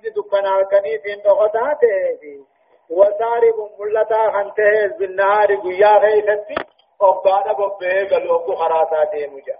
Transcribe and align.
إني 0.00 0.10
دكنا 0.10 0.62
كنيف 0.62 1.24
دخطاته 1.24 2.46
وسارب 2.90 3.56
ملتا 3.78 4.30
خنته 4.32 4.98
بالنهار 4.98 5.46
قيا 5.46 5.98
غيثتي. 5.98 6.54
أبانا 7.02 7.52
ببه 7.52 8.16
قلوب 8.16 8.54
خراساته 8.54 9.26
مجا 9.26 9.56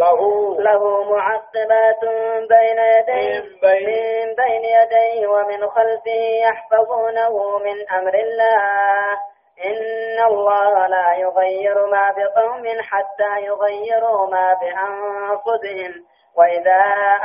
له 0.00 0.20
له 0.58 1.04
معقبات 1.04 2.00
بين 2.48 2.78
يديه. 2.78 3.40
من 3.40 3.60
بين 3.60 3.86
من 4.26 4.34
بين 4.34 4.64
يديه 4.64 5.26
ومن 5.26 5.68
خلفه 5.68 6.20
يحفظونه 6.46 7.58
من 7.58 7.90
أمر 7.90 8.14
الله. 8.14 9.12
إن 9.64 10.24
الله 10.26 10.86
لا 10.86 11.14
يغير 11.14 11.86
ما 11.86 12.14
بقوم 12.16 12.64
حتى 12.80 13.44
يغيروا 13.46 14.26
ما 14.26 14.52
بأنفسهم. 14.60 15.92
وإذا 16.36 16.82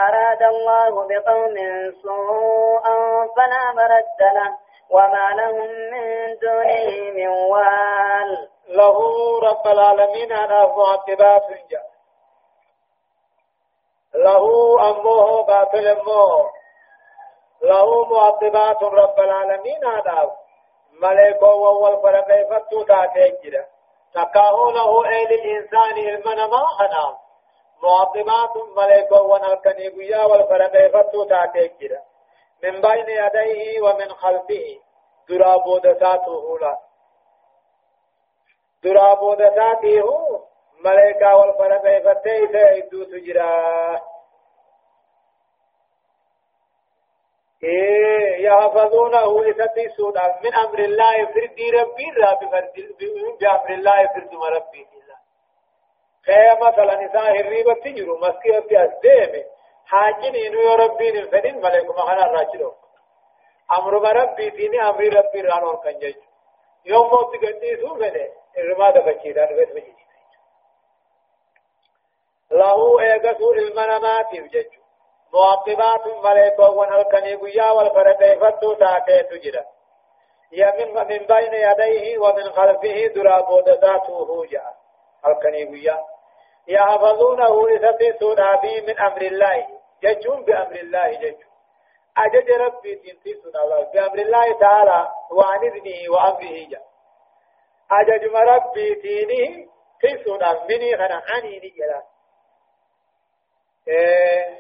أراد 0.08 0.44
الله 0.44 1.08
بقوم 1.08 1.56
سوءا 2.04 2.96
فلا 3.36 3.64
مرد 3.76 4.20
له 4.36 4.52
وما 4.90 5.30
لهم 5.36 5.70
من 5.92 6.36
دونه 6.42 7.12
من 7.16 7.28
وال. 7.28 8.50
له 8.68 8.98
رب 9.44 9.68
العالمين 9.68 10.32
أنا 10.32 10.68
معقبات 10.68 11.48
جاء 11.70 11.86
له 14.16 14.46
أمه 14.90 15.42
باطل 15.42 15.88
أمه 15.88 16.50
له 17.64 18.06
معقبات 18.06 18.84
رب 18.84 19.20
العالمين 19.20 19.86
أنا 19.86 20.32
ملائكة 21.02 21.54
والفرق 21.56 22.28
فتو 22.50 22.84
تاتي 22.84 23.64
تكاهو 24.14 24.70
له 24.72 25.10
أيل 25.10 25.32
الإنسان 25.32 25.98
المنما 25.98 26.66
خنام 26.66 27.25
معظمات 27.84 28.58
ملائكة 28.78 29.22
ونالكني 29.22 29.88
قيا 29.88 30.24
والفرق 30.26 30.74
فتو 30.94 31.24
تاكي 31.24 31.90
من 32.64 32.82
بين 32.82 33.10
يديه 33.10 33.82
ومن 33.82 34.10
خلفه. 34.14 34.80
درابو 35.30 35.78
دساته 35.78 36.60
لا 36.62 36.78
درابو 38.84 39.34
دساته 39.34 40.08
ملائكة 40.86 41.36
والفرق 41.36 41.86
فتو 42.06 42.48
سيدو 42.52 43.04
سجرا 43.06 44.02
إيه 47.64 48.46
يحفظونه 48.46 49.50
إساتي 49.50 49.90
سودا. 49.98 50.40
من 50.44 50.54
أمر 50.56 50.80
الله 50.80 51.26
فردي 51.26 51.70
ربي 51.72 52.06
ربي 52.18 52.48
فرد 52.52 52.74
بأمر 53.40 53.70
الله 53.70 54.08
فرد 54.14 54.34
مربي. 54.34 54.88
خيا 56.26 56.54
مثلا 56.62 57.06
نساء 57.06 57.40
الريبة 57.40 57.74
تجرو 57.74 58.18
مسكية 58.18 58.60
في 58.60 58.86
أسديمه 58.86 59.46
حاجين 59.86 60.36
إنو 60.36 60.60
يا 60.60 60.76
ربي 60.76 61.12
نفدين 61.12 61.62
ملكم 61.62 61.94
أخنا 61.94 62.26
الراجلو 62.26 62.74
أمر 63.78 63.94
ربي 64.22 64.52
فيني 64.52 64.82
أمر 64.90 65.04
ربي 65.04 65.42
رانور 65.42 65.76
كنجج 65.76 66.16
يوم 66.86 67.08
موت 67.08 67.36
قدي 67.36 67.78
سو 67.82 67.96
فده 67.96 68.30
الرما 68.58 68.92
دفشي 68.92 69.34
دار 69.34 69.54
بس 69.54 69.70
بجي 69.70 69.96
له 72.52 73.02
إيغسو 73.02 73.54
المنامات 73.54 74.34
يوجج 74.34 74.66
معقبات 75.34 76.08
ملائكة 76.24 76.70
ونالكني 76.70 77.36
قيا 77.36 77.72
والفرد 77.72 78.40
فتو 78.42 78.74
تاكي 78.74 79.24
تجرى 79.24 79.64
يمن 80.52 80.94
من 80.94 81.18
بين 81.18 81.54
يديه 81.54 82.20
ومن 82.20 82.44
خلفه 82.52 83.08
درابودتاته 83.16 84.46
جاء 84.46 84.74
الكني 85.28 85.64
قيا 85.66 86.15
يحفظونه 86.68 87.68
إذا 87.68 87.98
سودا 88.20 88.56
في 88.56 88.82
من 88.82 89.00
أمر 89.00 89.22
الله. 89.22 89.68
ججون 90.04 90.46
بأمر 90.46 90.76
الله 90.76 91.12
ججون. 91.12 91.52
أجج 92.18 92.52
ربي 92.52 92.96
تنتي 92.96 93.34
سودا 93.44 93.92
بأمر 93.94 94.20
الله 94.20 94.60
تعالى 94.60 95.08
وعن 95.32 95.60
إذنه 95.60 96.12
وأمره 96.14 96.70
جا. 96.70 96.82
أجج 97.92 98.24
ربي 98.36 98.96
تيني 98.96 99.70
في 100.00 100.24
سودا 100.24 100.66
مني 100.70 100.98
خنا 100.98 101.22
عني 101.28 101.58
نجلا. 101.58 102.02
إيه. 103.88 104.60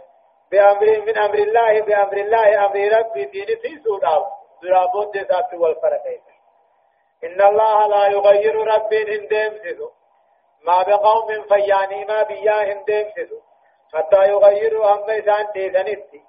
بأمر 0.51 1.01
من 1.01 1.17
أمر 1.17 1.33
الله 1.35 1.81
بأمر 1.81 2.17
الله 2.17 2.65
أمر 2.65 2.97
ربي 2.99 3.25
تيني 3.25 3.55
في 3.55 3.79
سودا 3.83 4.25
درابون 4.61 5.11
دي 5.11 5.25
والفرقين. 5.57 6.21
إن 7.23 7.41
الله 7.41 7.87
لا 7.87 8.07
يغير 8.07 8.55
ربي 8.55 9.03
هندم 9.03 9.57
سيدو 9.63 9.89
ما 10.66 10.82
بقوم 10.82 11.42
فياني 11.42 12.04
ما 12.04 12.22
بيا 12.22 12.72
هندم 12.72 13.10
سدو 13.16 13.40
حتى 13.94 14.28
يغيروا 14.28 14.86
هم 14.86 15.10
إسان 15.10 15.46
ديسانيتي 15.54 16.22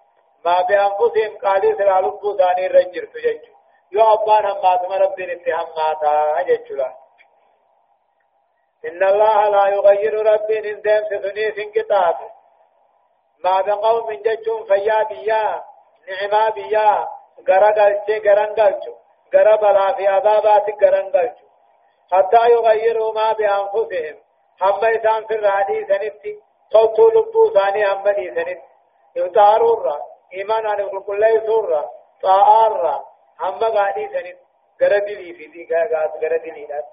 ما 0.46 0.62
بأنفسهم 0.62 1.38
قالي 1.44 1.76
سلا 1.78 2.02
لبو 2.02 2.38
ثاني 2.38 2.68
رنجر 2.68 3.06
تجج 3.06 3.44
يو 3.92 4.14
أبان 4.14 4.46
هم 4.46 4.62
ماتم 4.64 4.92
ربين 4.92 5.30
اتهم 5.30 5.68
ماتا 5.78 6.42
ججلا 6.42 6.94
إن 8.86 9.04
الله 9.04 9.50
لا 9.50 9.68
يغير 9.68 10.14
ربين 10.34 10.66
هندم 10.66 11.04
سدني 11.10 11.52
سنكتاب 11.52 12.16
ما 13.44 13.62
بقوم 13.62 14.12
ججون 14.14 14.66
فيا 14.66 15.04
بيا 15.04 15.64
نعما 16.08 16.50
بيا 16.50 17.08
غرا 17.48 17.70
غلچه 17.78 18.18
غران 18.26 18.52
غلچو 18.60 18.94
غرا 19.34 19.56
بلا 19.56 19.94
في 19.94 20.08
عذابات 20.08 20.66
غران 20.84 21.08
غلچو 21.16 21.46
حتى 22.12 22.52
يغيروا 22.52 23.14
ما 23.14 23.34
بأنفسهم 23.34 24.18
هم 24.63 24.85
إسان 24.85 25.27
في 25.27 25.35
الرادي 25.35 25.85
سنتي 25.85 26.41
صوتو 26.73 27.09
لبو 27.09 27.51
ثاني 27.51 27.87
هم 27.93 28.09
دي 28.09 28.35
سنت 28.35 28.63
يتارو 29.17 29.75
را 29.75 30.03
إيمان 30.35 30.67
عن 30.67 31.01
كل 31.07 31.43
سورة 31.47 31.91
طاعار 32.23 32.73
را 32.73 33.05
هم 33.41 33.59
غادي 33.59 34.09
سنت 34.09 34.39
غردي 34.83 35.15
لي 35.15 35.33
في 35.35 35.47
دي 35.47 35.69
غاد 35.95 36.11
غردي 36.25 36.51
لي 36.51 36.67
ناس 36.67 36.85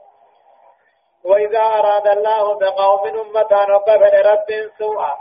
وإذا 1.24 1.60
أراد 1.60 2.08
الله 2.08 2.60
بقوم 2.60 3.08
أمة 3.08 3.74
وقفل 3.74 4.26
رب 4.26 4.72
سوءا 4.78 5.18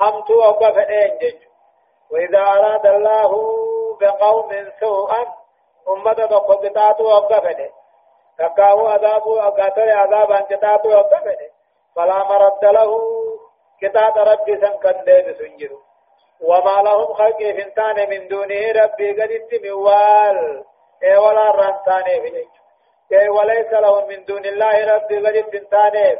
هم 0.00 0.24
تو 0.24 0.34
وقفل 0.34 0.80
إنجج 0.80 1.36
وإذا 2.10 2.38
أراد 2.38 2.86
الله 2.86 3.30
بقوم 4.00 4.70
سوءا 4.80 5.34
أمة 5.88 6.26
بقبطات 6.26 7.00
وقفل 7.00 7.70
تكاو 8.38 8.86
عذاب 8.86 9.28
أقاتل 9.28 9.90
عذاب 9.90 10.32
أنجتات 10.32 10.86
وقفل 10.86 11.36
فلا 11.98 12.18
مرد 12.30 12.64
له. 12.64 12.90
كتاب 13.80 14.18
ربي 14.18 14.56
سن 14.60 14.76
كندين 14.82 15.34
سنجر 15.34 15.70
وما 16.40 16.82
لهم 16.82 17.14
خلق 17.14 17.38
فنتان 17.38 18.10
من 18.10 18.28
دونه 18.28 18.72
ربي 18.82 19.22
قد 19.22 19.30
اتموال 19.30 20.64
اي 21.02 21.16
ولا 21.16 21.50
رنتان 21.50 22.04
في 22.04 23.18
اي 23.18 23.28
وليس 23.28 23.72
لهم 23.72 24.08
من 24.08 24.24
دون 24.24 24.44
الله 24.44 24.94
ربي 24.94 25.18
قد 25.18 25.36
اتنتان 25.36 26.18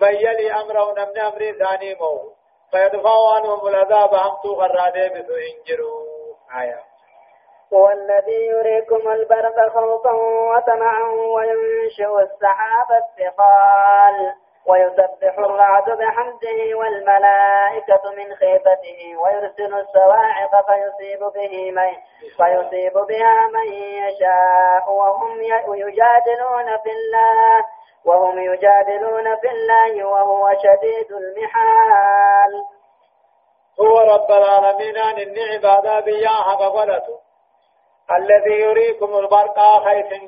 من 0.00 0.14
يلي 0.14 0.52
أمره 0.52 0.92
نمن 0.92 1.18
أمر 1.18 1.52
ثاني 1.52 1.94
مو. 1.94 2.32
فيدفع 2.70 3.34
عنهم 3.34 3.66
العذاب 3.68 4.14
هم 4.14 4.36
تو 4.42 4.52
غرانه 4.54 5.08
بسنجروا 5.08 6.04
آيات 6.60 6.84
هو 7.72 7.90
يريكم 8.28 9.08
البرق 9.08 9.72
خوفا 9.74 10.12
وطمعا 10.50 11.02
وينشئ 11.34 12.22
السحاب 12.22 12.88
الثقال. 13.02 14.43
ويسبح 14.66 15.38
الرعد 15.38 15.90
بحمده 15.90 16.76
والملائكة 16.78 18.10
من 18.16 18.34
خيفته 18.34 19.16
ويرسل 19.22 19.74
الصواعق 19.74 20.52
فيصيب 20.66 21.20
به 21.20 21.70
من 21.70 21.92
فيصيب 22.36 22.92
بها 22.92 23.48
من 23.52 23.72
يشاء. 23.72 24.92
وهم 24.92 25.42
يجادلون 25.74 26.76
في 26.76 26.90
الله 26.90 27.64
وهم 28.04 28.38
يجادلون 28.38 29.36
في 29.36 29.48
الله 29.50 30.04
وهو 30.04 30.50
شديد 30.62 31.12
المحال. 31.12 32.64
هو 33.80 33.98
رب 33.98 34.30
العالمين 34.30 34.98
عن 34.98 35.18
النعبادة 35.18 36.00
بياها 36.00 36.54
بغلته 36.54 37.18
الذي 38.10 38.60
يريكم 38.60 39.18
البرقى 39.18 39.80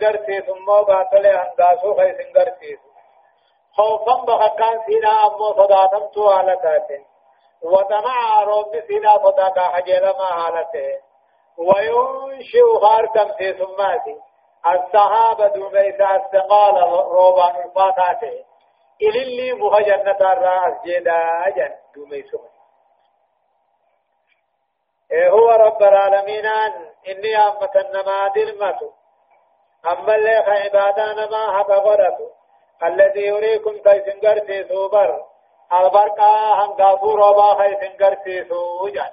قرسي 0.02 0.40
ثم 0.40 0.66
باطل 0.66 1.26
أنداسو 1.26 1.94
خيس 1.94 2.16
قرسي 2.36 2.78
خوفا 3.76 4.24
بخكان 4.24 4.80
سينا 4.86 5.26
أمو 5.26 5.52
صداتمتو 5.52 6.30
حالتات 6.30 6.88
وطمع 7.62 8.42
رب 8.42 8.72
سينا 8.88 9.16
صداتا 9.24 9.68
حجيل 9.68 10.02
ما 10.02 10.26
حالته. 10.26 11.00
وينشئ 11.58 12.78
خاركم 12.82 13.32
في 13.38 13.52
ثماتي 13.52 14.16
الصحابة 14.66 15.48
دوميس 15.48 16.00
استقال 16.00 16.76
روبان 16.92 17.56
الفاتاته. 17.64 18.44
إلي 19.02 19.52
مهجنة 19.52 20.32
الرأس 20.32 20.82
جدا 20.84 21.46
أجن 21.46 21.74
دوميس 21.96 22.30
إيه 25.12 25.30
هو 25.30 25.50
رب 25.50 25.82
العالمين 25.82 26.46
إني 27.08 27.36
أمة 27.36 27.70
النما 27.76 28.28
دلمة 28.28 28.78
أما 29.92 30.14
اللي 30.14 30.30
عبادة 30.30 31.12
نما 31.12 31.58
حق 31.58 31.70
غرته 31.70 32.35
الذي 32.84 33.26
يريكم 33.26 33.78
كيسن 33.78 34.20
قرسي 34.20 34.68
سوبر. 34.68 35.24
البرقا 35.80 36.64
هم 36.64 36.72
غافور 36.80 37.20
وبا 37.20 37.66
كيسن 37.66 38.04
قرسي 38.04 38.44
سوجان 38.48 39.10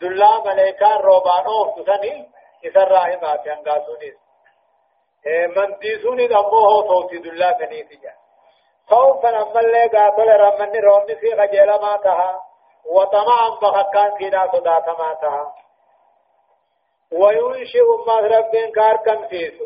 دلا 0.00 0.38
ملائكة 0.38 0.96
روبان 0.96 1.44
أوف 1.46 1.80
تسني. 1.80 2.32
إسر 2.66 2.88
راهما 2.88 3.36
في 3.36 3.52
أنقاسونيس 3.52 4.14
من 5.56 5.78
ديسوني 5.78 6.26
دموه 6.26 6.88
صوتي 6.88 7.18
دلا 7.18 7.52
تنيتي 7.52 7.96
جا 7.96 8.12
خوفا 8.88 9.28
أما 9.28 9.60
اللي 9.60 9.86
قاتل 9.86 10.28
رمني 10.40 10.78
روني 10.80 11.16
في 11.16 11.30
خجل 11.36 11.70
ما 11.82 11.96
تها 11.96 12.42
وطمعا 12.86 13.48
بخكان 13.62 14.18
سيدا 14.18 14.46
صدات 14.52 14.88
ما 14.88 15.14
تها 15.14 15.54
وينشئ 17.12 17.86
ما 18.06 18.16
ربين 18.20 18.72
كار 18.72 18.96
كم 18.96 19.28
سيسو 19.28 19.64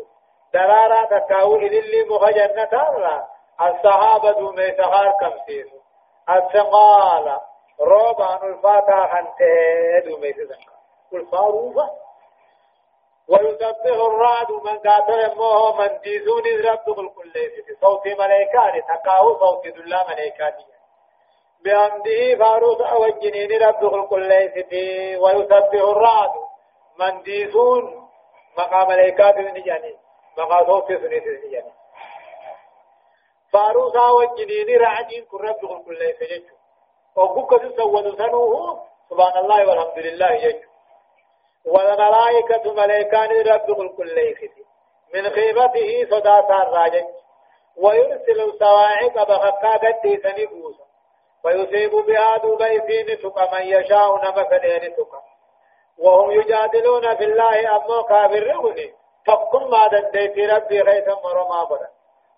درارا 0.53 1.05
تكاو 1.05 1.55
إذن 1.55 2.07
مخجنة 2.09 2.89
الله 2.89 3.27
الصحابة 3.61 4.31
دومي 4.31 4.71
سهار 4.71 5.11
كم 5.19 5.33
سيسو 5.47 5.77
الثقال. 6.29 7.37
روبان 7.79 8.53
الفاتحة 8.53 9.07
خنته 9.07 9.99
دومي 10.05 10.33
سيسو 10.33 10.53
الفاروفة 11.13 11.89
ويسبح 13.27 13.85
الرعد 13.85 14.51
من 14.51 14.77
قاتل 14.79 15.35
موه 15.35 15.81
من 15.81 15.99
ديزون 16.03 16.43
رب 16.65 16.99
الكل 16.99 17.33
صوت 17.81 18.07
ملائكات 18.07 18.83
تكاو 18.87 19.39
صوت 19.39 19.67
دلا 19.67 20.07
ملائكات 20.09 20.55
بأمده 21.63 22.35
فاروس 22.39 22.81
أوجنين 22.81 23.61
رب 23.63 23.93
الكل 23.95 24.31
ويسبح 25.21 25.73
الرعد 25.73 26.31
من 26.99 27.21
ديزون 27.21 28.09
مقام 28.57 28.87
ملائكات 28.87 29.37
نجاني 29.37 29.95
مقام 30.37 30.65
صوت 30.67 30.91
نجاني 30.91 31.71
فاروس 33.53 33.95
أوجنين 33.95 34.79
رعدين 34.79 35.25
كن 35.25 35.37
رب 35.37 35.63
الكل 35.63 36.13
سجد 36.19 36.43
وكوكا 37.15 37.57
تسود 37.57 38.17
سنوه 38.17 38.83
سبحان 39.09 39.37
الله 39.43 39.69
والحمد 39.69 39.99
لله 39.99 40.31
يجب 40.31 40.67
والملائكة 41.65 42.73
ملائكان 42.73 43.29
رب 43.47 43.95
كل 43.97 44.35
من 45.13 45.29
خيبته 45.29 46.07
صداتا 46.11 46.63
الراجج 46.63 47.05
ويرسل 47.77 48.41
الصواعق 48.41 49.27
بغكا 49.27 49.73
قد 49.77 50.19
سنبوسا. 50.23 50.87
ويصيب 51.45 51.91
بها 51.91 52.37
دبيسين 52.37 53.17
تك 53.17 53.37
من 53.53 53.61
يشاء 53.61 54.17
نمثلين 54.17 54.95
تك 54.95 55.13
وهم 55.97 56.31
يجادلون 56.31 57.15
في 57.15 57.23
الله 57.23 57.75
أمو 57.75 58.03
كافر 58.03 58.43
رغني 58.47 58.93
فكم 59.27 59.69
ما 59.69 59.87
دنديت 59.87 60.51
ربي 60.51 60.81
غيث 60.81 61.07
مرما 61.07 61.63
بدا. 61.63 61.89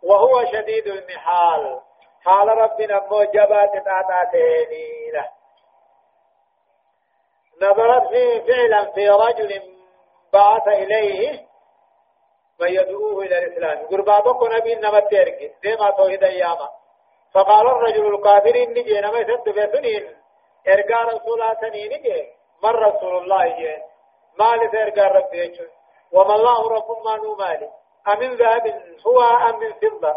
وهو 0.04 0.46
شديد 0.46 0.88
المحال. 0.88 1.82
حال 2.24 2.48
ربنا 2.48 3.06
أمو 3.06 3.24
جبات 3.24 3.72
تاتاتيني 3.74 5.12
له. 5.14 5.30
نظرت 7.62 8.08
في 8.08 8.42
فعلا 8.42 8.92
في 8.92 9.10
رجل 9.10 9.62
بعث 10.34 10.68
إليه 10.68 11.48
من 12.60 12.68
يدعوه 12.68 13.24
إلى 13.24 13.38
الإسلام. 13.38 13.88
قربابك 13.88 14.44
نبي 14.44 14.74
إنما 14.74 15.00
ترك 15.00 15.56
ديما 15.62 15.90
توحيد 15.92 16.24
أياما. 16.24 16.70
فقال 17.34 17.68
الرجل 17.68 18.16
الكافر 18.16 18.58
نجي. 18.58 19.02
نما 19.02 19.20
يسد 19.20 19.50
بسنين 19.50 20.16
إرقى 20.68 21.16
رسول 21.16 21.42
الله 21.42 21.58
نجي. 21.64 22.40
من 22.64 22.70
رسول 22.70 23.18
الله 23.18 23.48
جي؟ 23.48 23.78
مال 24.40 24.78
إرقى 24.78 25.02
ربي 25.02 25.70
وما 26.12 26.36
الله 26.36 26.70
رب 26.70 26.90
ما 27.06 27.16
نو 27.16 27.36
مالي. 27.36 27.70
أمن 28.08 28.36
ذهب 28.36 28.82
هو 29.08 29.22
أم 29.22 29.60
من 29.60 29.74
فضة. 29.74 30.16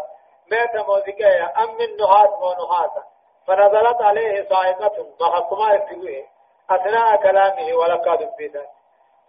مات 0.51 0.75
موزكايا 0.87 1.63
أم 1.63 1.77
من 1.77 1.97
نحاس 1.97 2.29
ونحاسا 2.29 3.03
فنزلت 3.47 4.01
عليه 4.01 4.49
صاعقة 4.49 5.07
ضحكما 5.19 5.73
يكتبوه 5.73 6.25
أثناء 6.69 7.15
كلامه 7.15 7.75
ولقد 7.75 8.17
دبيتا 8.17 8.65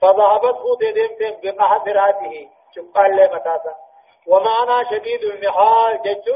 فذهبت 0.01 0.57
خود 0.57 0.79
دمتم 0.79 1.41
بقحفراته 1.43 2.49
شقال 2.75 3.17
لمتاسا 3.17 3.75
ومعنى 4.27 4.85
شديد 4.91 5.23
المحال 5.23 6.03
جج 6.03 6.29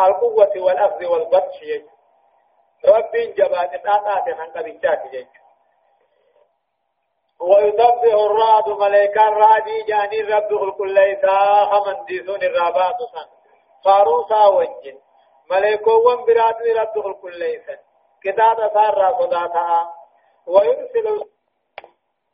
القوة 0.00 0.52
والأخذ 0.56 1.06
والبطش 1.06 1.60
جج. 1.62 1.84
رب 2.84 3.12
جبات 3.36 3.86
من 4.26 4.46
قبيتات 4.56 5.06
جج. 5.12 5.26
ويسبح 7.42 8.14
الرعد 8.14 8.68
ملائكا 8.68 9.22
رادي 9.22 9.82
جاني 9.82 10.20
رب 10.20 10.62
الكل 10.62 10.94
ليسا 10.94 11.64
خمن 11.64 12.04
ديسون 12.04 12.42
الرابات 12.42 12.96
سن. 13.12 13.28
فاروسا 13.84 14.46
وجن. 14.46 14.98
ملائكو 15.50 15.90
وان 15.90 16.24
برات 16.24 16.56
رب 16.80 17.06
الكل 17.06 17.38
ليسا 17.38 17.76
كتاب 18.24 18.70
سار 18.74 19.16
صداتا. 19.20 19.88
ويرسل 20.46 21.24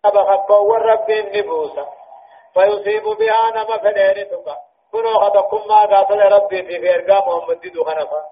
أبخك 0.05 0.51
والرب 0.51 1.11
النبوسة 1.11 1.89
فيصيب 2.55 3.05
بها 3.05 3.51
نما 3.51 3.77
فدينتك 3.77 4.47
كنو 4.93 5.21
خدكم 5.21 5.69
ما 5.69 5.81
قاتل 5.87 6.21
ربي 6.21 6.63
في 6.63 6.81
فيرقا 6.81 7.19
محمد 7.27 7.61
دو 7.61 7.85
خنفا. 7.85 8.23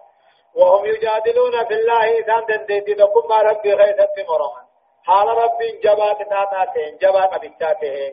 وهم 0.54 0.86
يجادلون 0.86 1.64
في 1.64 1.74
الله 1.74 2.04
إذن 2.18 2.44
دنديتي 2.48 2.94
دكم 2.94 3.28
ما 3.28 3.36
ربي 3.36 3.72
غيثت 3.74 4.16
مرمان 4.28 4.65
حال 5.06 5.28
رب 5.28 5.58
جبات 5.84 6.18
تاتاتين 6.28 6.96
جبات 6.96 7.40
بكتاتين 7.40 8.12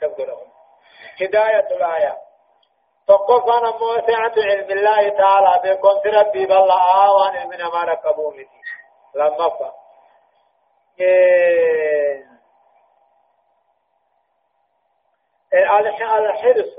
كذلهم. 0.00 0.48
هداية 1.20 1.66
الآية. 1.76 2.16
تقف 3.08 3.48
أنا 3.48 3.70
موسعة 3.70 4.34
علم 4.36 4.70
الله 4.70 5.08
تعالى 5.08 5.76
في 6.02 6.08
ربي 6.08 6.46
بالله 6.46 7.04
آوان 7.06 7.48
من 7.48 7.58
ما 7.58 7.84
ركبوا 7.84 8.30
مثي 8.32 8.60
لما 9.14 9.48
فهم 9.48 9.72
الحرص 16.24 16.74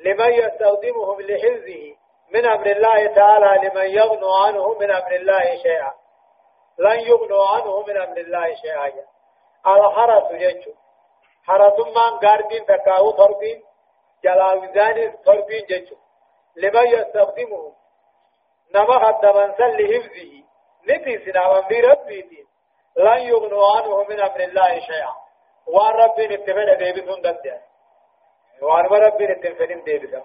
لمن 0.00 0.32
يستخدمهم 0.32 1.20
لحفظه 1.20 1.96
من 2.30 2.46
أمر 2.46 2.66
الله 2.66 3.14
تعالى 3.14 3.68
لمن 3.68 3.84
يغنو 3.84 4.34
عنه 4.34 4.78
من 4.78 4.90
أمر 4.90 5.12
الله 5.12 5.62
شيئا. 5.62 5.92
لن 6.78 7.00
يغنوا 7.00 7.46
عنه 7.48 7.82
من 7.82 7.96
أمر 7.96 8.16
الله 8.16 8.54
شيئا. 8.54 9.04
الحرس 9.66 10.30
يجو. 10.32 10.72
حرس 11.46 11.78
من 11.86 12.18
قاردين 12.18 12.66
تكاو 12.66 13.10
تربين 13.10 13.62
جلاوزان 14.24 15.22
تربين 15.24 15.64
ججو 15.70 15.96
لمن 16.56 16.86
يستخدمه؟ 16.86 17.72
نما 18.74 18.98
حتى 18.98 19.26
من 19.26 19.54
سل 19.58 19.82
لحفظه 19.82 20.32
نتي 20.88 21.18
سنا 21.24 21.60
من 21.70 21.84
ربي 21.84 22.46
لن 22.96 23.20
يغنوا 23.20 23.76
عنه 23.76 24.04
من 24.04 24.20
أمر 24.20 24.40
الله 24.40 24.80
شيئا. 24.80 25.14
وان 25.66 25.94
ربي 25.94 26.26
نتفل 26.26 26.76
ديبسون 26.76 27.20
دد 27.20 27.60
وان 28.62 28.84
ربي 28.84 29.26
نتفل 29.26 29.84
ديبسون 29.84 30.22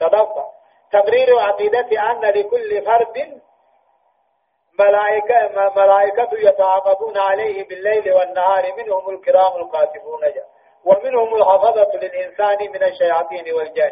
صدقة 0.00 0.52
تقرير 0.92 1.38
عقيدة 1.38 2.10
أن 2.10 2.20
لكل 2.20 2.82
فرد 2.84 3.40
ملائكة 4.78 5.70
ملائكة 5.76 6.28
يتعاقبون 6.32 7.18
عليه 7.18 7.68
بالليل 7.68 8.12
والنهار 8.14 8.72
منهم 8.76 9.10
الكرام 9.10 9.56
القاتبون 9.56 10.20
ومنهم 10.84 11.34
الحفظة 11.34 11.90
للإنسان 11.94 12.58
من 12.72 12.82
الشياطين 12.82 13.54
والجن. 13.54 13.90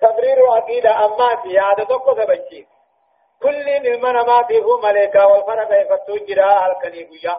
تقرير 0.00 0.50
عقيدة 0.50 1.04
أما 1.04 1.36
في 1.42 1.58
عادة 1.58 1.96
قصة 1.96 2.64
كل 3.42 3.68
المنا 3.68 4.22
ما 4.22 4.42
فيه 4.42 4.78
ملائكة 4.82 5.26
والفرق 5.26 5.80
يفتو 5.80 6.24
جراء 6.26 6.72
الكنيبية 6.72 7.38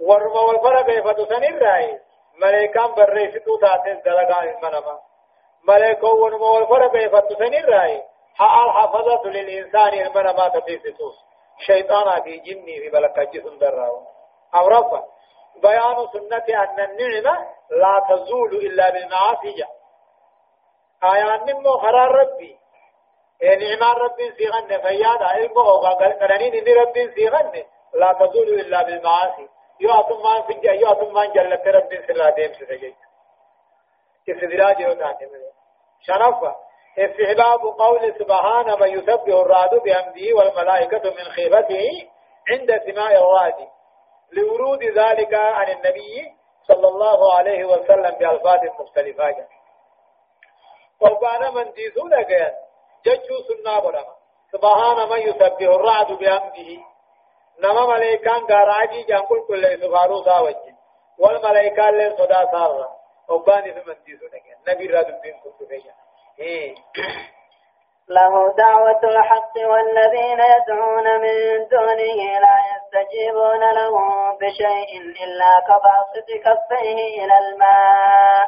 ورما 0.00 0.40
والفرق 0.40 0.98
يفتو 0.98 1.24
سنين 1.24 1.58
رأي. 1.58 2.00
ملائكة 2.36 2.94
بريفتو 2.94 3.56
تاتين 3.56 4.02
دلقاء 4.04 4.44
المنا 4.44 4.80
ما. 4.80 4.98
ملائكة 5.68 6.08
ورما 6.08 6.46
والفرق 6.46 6.96
يفتو 6.96 7.34
سنين 7.34 7.64
حق 8.34 8.58
الحفظة 8.58 9.30
للإنسان 9.30 10.06
المنا 10.06 10.32
ما 10.32 10.48
تفيفتو 10.48 11.12
شيطان 11.66 12.22
في 12.22 12.36
جني 12.38 12.80
في 12.80 12.90
بلقى 12.90 13.26
جسم 13.26 13.58
دراو. 13.58 14.02
أو 14.54 14.68
رفع. 14.68 15.02
بيان 15.62 15.96
سنة 16.12 16.62
أن 16.62 16.80
النعمة 16.80 17.48
لا 17.70 18.04
تزول 18.08 18.54
إلا 18.54 18.90
بالمعاصي. 18.90 19.64
آيان 21.04 21.44
نمو 21.46 21.72
قرار 21.74 22.10
ربي. 22.10 22.58
نعمان 23.42 23.96
رب 23.96 24.16
سيغن 24.36 24.68
فيادا 24.68 25.24
علمه 25.24 25.62
وقرنين 25.62 26.54
إن 26.54 26.74
رب 26.74 27.14
سيغن. 27.14 27.64
لا 27.94 28.12
تزول 28.12 28.48
إلا 28.48 28.82
بالمعاصي. 28.82 29.48
يؤتم 29.80 30.18
من 30.22 30.42
فجأة 30.42 30.72
يؤتم 30.72 31.14
من 31.14 31.32
جلت 31.32 31.66
رب 31.66 32.06
سلا 32.06 32.30
ديم 32.30 32.52
سجيت. 32.52 32.96
استدراج 34.28 34.80
يوتان 34.80 35.16
شرف 36.00 36.63
استحباب 36.98 37.60
قول 37.60 38.14
سبحانه 38.18 38.76
من 38.76 38.88
يسبح 38.88 39.34
الرعد 39.34 39.74
بحمده 39.74 40.36
والملائكة 40.36 41.10
من 41.10 41.24
خيفته 41.24 42.08
عند 42.50 42.80
سماع 42.86 43.10
الرعد 43.10 43.68
لورود 44.32 44.84
ذلك 44.84 45.34
عن 45.34 45.68
النبي 45.72 46.34
صلى 46.62 46.88
الله 46.88 47.34
عليه 47.34 47.64
وسلم 47.64 48.10
بألفاظ 48.10 48.60
مختلفة. 48.80 49.46
وقال 51.00 51.54
من 51.54 51.72
ديزون 51.72 52.10
جان 52.10 52.52
ججو 53.06 53.36
سنة 53.48 53.80
برما 53.80 54.14
سبحان 54.52 55.08
من 55.08 55.18
يسبح 55.18 55.60
الرعد 55.60 56.12
بأمده 56.12 56.82
نما 57.62 57.86
ملائكان 57.86 58.44
غاراجي 58.50 59.02
جان 59.02 59.20
كل 59.20 59.46
كل 59.48 59.78
سفارو 59.82 60.22
سا 60.22 60.38
وجه 60.38 60.74
والملائكة 61.18 61.88
اللي 61.88 62.16
صدا 62.16 62.50
سارة. 62.52 63.04
وباني 63.28 63.72
في 63.72 63.88
منتيسو 63.88 64.26
نبي 64.68 64.86
رادو 64.86 65.20
بين 65.22 65.40
كنت 65.40 65.70
إيه 65.70 66.03
له 68.08 68.54
دعوة 68.58 69.00
الحق 69.04 69.54
والذين 69.56 70.40
يدعون 70.40 71.20
من 71.20 71.68
دونه 71.68 72.38
لا 72.44 72.56
يستجيبون 72.72 73.60
له 73.74 73.94
بشيء 74.40 75.00
إلا 75.24 75.60
كباسط 75.68 76.28
كفيه 76.44 77.24
إلى 77.24 77.38
الماء 77.38 78.46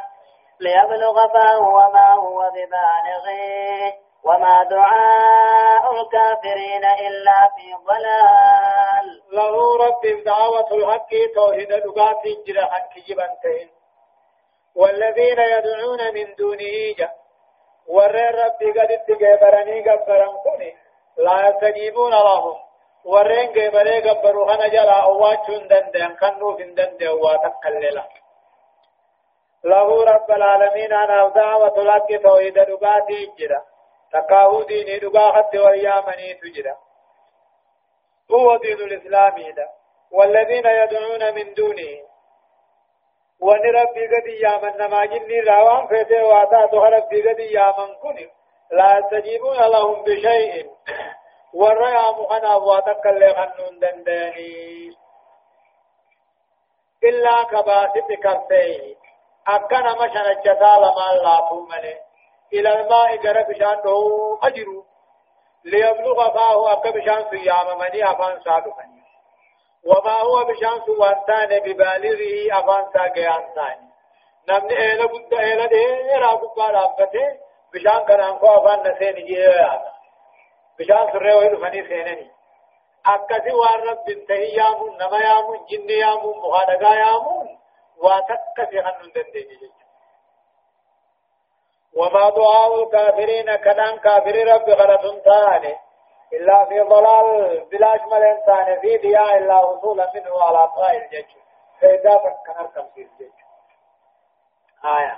ليبلغ 0.61 1.33
فاه 1.33 1.59
وما 1.61 2.13
هو 2.13 2.51
ببالغه 2.51 3.95
وما 4.25 4.63
دعاء 4.71 5.93
الكافرين 5.93 6.85
إلا 7.07 7.49
في 7.57 7.75
ضلال. 7.87 9.23
له 9.33 9.77
رب 9.87 10.25
دعوة 10.25 10.73
الحق 10.73 11.11
توحيد 11.35 11.73
لغات 11.73 12.23
جرى 12.47 12.65
حق 12.65 12.95
جبنتين 13.09 13.71
والذين 14.75 15.39
يدعون 15.39 16.15
من 16.15 16.35
دونه 16.35 16.95
جاء 16.99 17.26
ورين 17.89 18.35
ربي 18.45 18.71
قد 18.73 18.91
اتقبرني 18.91 19.91
قبرن 19.91 20.37
كوني 20.45 20.77
لا 21.19 21.49
يستجيبون 21.49 22.11
لهم 22.11 22.57
ورين 23.05 23.49
قبري 23.51 24.11
قبروا 24.11 24.53
خنا 24.53 24.69
جلا 24.69 25.03
أواتشون 25.03 25.69
دندن 25.69 26.17
خنو 26.17 26.57
فين 26.57 26.75
دندن 26.75 27.09
واتقللا 27.09 28.05
له 29.65 30.05
رب 30.05 30.31
العالمين 30.31 30.93
أنا 30.93 31.29
دعوة 31.29 31.79
لك 31.79 32.23
توحيد 32.23 32.55
دقاتي 32.55 33.33
جرا 33.39 33.63
تقاو 34.13 34.63
ديني 34.63 34.99
دقاخت 34.99 35.55
ويامني 35.57 36.35
تجرا 36.35 36.77
هو 38.31 38.57
دين 38.57 38.77
الإسلام 38.77 39.35
ده 39.57 39.69
والذين 40.13 40.67
يدعون 40.67 41.35
من 41.35 41.55
دونه 41.55 41.95
وان 43.41 43.61
ربي 43.61 44.07
قد 44.07 44.27
يامن 44.27 44.77
نما 44.79 45.05
جني 45.05 45.41
راوان 45.41 45.87
فيته 45.87 46.25
واتا 46.25 46.67
تو 46.67 46.85
ربي 46.85 47.29
قد 47.29 47.41
يامن 47.41 47.95
كن 48.03 48.29
لا 48.71 48.99
يستجيبون 48.99 49.57
لهم 49.57 50.03
بشيء. 50.03 50.71
وريا 51.55 52.11
مخنا 52.11 52.55
واتكل 52.57 53.35
خنون 53.35 53.79
دندني. 53.79 54.97
إلا 57.05 57.43
كباسط 57.43 58.09
كفيه 58.25 58.97
أكنا 59.49 59.93
مشان 59.95 60.27
الجزال 60.27 60.81
ما 60.81 61.09
لا 61.23 61.49
تومني 61.49 61.95
إلى 62.53 62.81
الماء 62.81 63.17
قرب 63.17 63.53
شانه 63.53 64.39
أجروا 64.43 64.83
ليبلغ 65.65 66.35
فاه 66.35 66.73
أكب 66.73 67.05
شان 67.05 67.31
سيام 67.31 67.79
مني 67.79 68.11
أفان 68.11 68.41
صادقني 68.41 68.96
وما 69.87 70.21
هو 70.21 70.45
بشان 70.45 70.81
سوانتان 70.87 71.61
ببالغه 71.61 72.59
أفان 72.59 72.85
ساقيان 72.93 73.43
ثاني 73.55 73.87
نمني 74.49 74.79
إيلا 74.79 75.07
قد 75.07 75.35
إيلا 75.35 75.67
دي 75.67 75.85
راقب 76.17 76.55
بارابته 76.57 77.27
بشان 77.75 77.99
كنان 77.99 78.39
كو 78.39 78.47
أفان 78.47 78.93
نسيني 78.93 79.23
جيه 79.23 79.83
بشان 80.79 81.13
سرعه 81.13 81.39
إلو 81.47 81.61
فني 81.61 81.89
سينني. 81.89 82.31
أكسي 83.07 83.53
وان 83.53 83.89
رب 83.89 84.09
انتهي 84.09 84.49
يامون 84.55 84.97
نما 84.97 85.19
يامون 85.19 85.67
جن 85.71 85.91
يامون 85.91 86.39
مخادقا 86.39 86.95
يامون 86.95 87.59
واتكسي 87.97 88.83
خنن 88.83 89.13
دندي 89.15 89.71
وما 91.97 92.31
دعاء 92.31 92.83
الكافرين 92.83 93.57
كنان 93.57 93.99
كافر 93.99 94.37
رب 94.55 94.71
غرة 94.71 95.21
ثاني 95.25 95.77
إلا 96.33 96.65
في 96.65 96.81
ضلال 96.81 97.61
بلاش 97.73 98.01
ملين 98.13 98.37
ثاني 98.47 98.81
في 98.81 98.97
دياء 98.97 99.37
إلا 99.39 99.65
وصولا 99.65 100.13
منه 100.15 100.43
على 100.43 100.69
طائل 100.77 101.03
جج 101.13 101.31
فإذا 101.81 102.19
فكنا 102.19 102.71
تمثيل 102.75 103.09
جج 103.21 103.37
آية. 104.85 105.17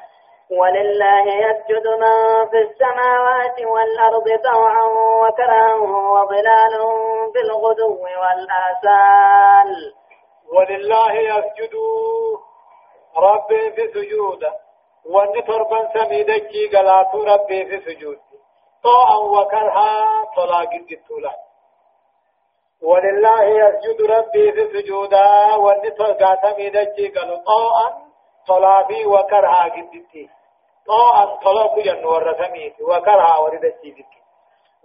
ولله 0.50 1.24
يسجد 1.26 1.86
من 1.86 2.48
في 2.50 2.58
السماوات 2.58 3.60
والأرض 3.60 4.24
طوعا 4.52 4.82
وكرها 5.22 5.74
وظلالهم 6.14 7.32
بالغدو 7.32 8.02
والآسال. 8.02 9.94
ولله 10.52 11.12
يسجد 11.12 11.74
ربي 13.16 13.70
في 13.70 13.88
سجوده. 13.94 14.52
ونطربا 15.06 15.88
سميدكي 15.94 16.66
قلاتو 16.76 17.24
ربي 17.24 17.66
في 17.66 17.80
سجود 17.80 18.18
طوعا 18.82 19.16
وكرها 19.16 20.24
طلاق 20.36 20.72
الدتولة 20.74 21.32
ولله 22.82 23.42
يسجد 23.44 24.02
ربي 24.02 24.52
في 24.52 24.68
سجودا 24.72 25.54
والنطر 25.54 26.12
قاتمي 26.12 26.70
دجي 26.70 27.08
قالوا 27.08 27.36
طوعا 27.36 28.08
طلابي 28.48 29.06
وكرها 29.06 29.62
قدتي 29.64 30.28
طوعا 30.86 31.24
طلاق 31.24 31.78
جن 31.78 32.04
ورثميت 32.04 32.80
وكرها 32.80 33.38
وردتي 33.38 33.90
ذكي 33.90 34.22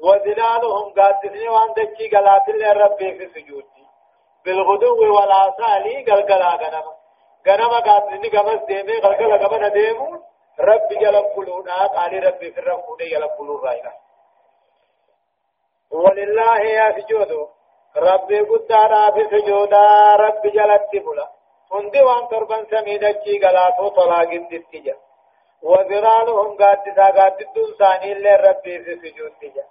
وذلالهم 0.03 0.93
قاتلني 0.93 1.49
وان 1.49 1.73
دجي 1.77 2.07
قلات 2.17 2.49
الله 2.49 2.71
ربي 2.73 3.13
في 3.17 3.27
سجودي 3.33 3.83
بالغدو 4.45 5.15
والآصال 5.15 6.05
قلقلا 6.09 6.49
غنما 6.55 6.93
غنما 7.47 7.79
قاتلني 7.79 8.27
قمس 8.29 8.63
ديمي 8.63 8.99
قلقلا 8.99 9.47
قمنا 9.47 9.67
ديمون 9.67 10.23
رب 10.59 10.89
جل 11.01 11.15
قلونا 11.35 11.87
قال 11.87 12.27
ربي 12.27 12.51
في 12.51 12.59
الرب 12.59 12.97
جل 12.99 13.27
قلونا 13.27 13.69
راينا 13.69 13.93
ولله 15.91 16.61
يسجد 16.61 17.47
ربي 17.95 18.39
قدارا 18.39 19.11
في 19.11 19.23
سجودا 19.31 20.15
رب 20.15 20.41
جل 20.47 20.71
التبلا 20.71 21.27
هندي 21.71 22.01
وان 22.01 22.27
تربان 22.27 22.65
سميدكي 22.71 23.39
غلاتو 23.43 23.87
طلاق 23.87 24.29
الدتجا 24.29 24.95
وذرالهم 25.61 26.57
قادسا 26.57 27.05
قاددون 27.05 27.73
ثاني 27.79 28.11
اللي 28.11 28.35
ربي 28.35 28.83
في 28.83 28.95
سجود 28.95 29.31
تجا 29.41 29.65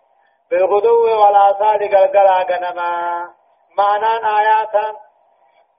بالغدو 0.51 1.05
والآثار 1.21 1.81
قلقلا 1.95 2.39
غنما 2.51 2.91
معنى 3.79 4.13
آياتا 4.39 4.97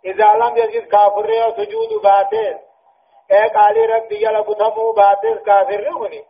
إذا 0.06 0.34
لم 0.34 0.58
يجد 0.58 0.88
كافر 0.88 1.54
سجود 1.58 2.02
باتين 2.04 2.58
اے 3.34 3.48
قالی 3.56 3.88
ربی 3.88 4.20
جل 4.24 4.42
بتمو 4.48 4.92
باتر 5.00 5.38
کافر 5.50 5.84
رونی 5.90 6.22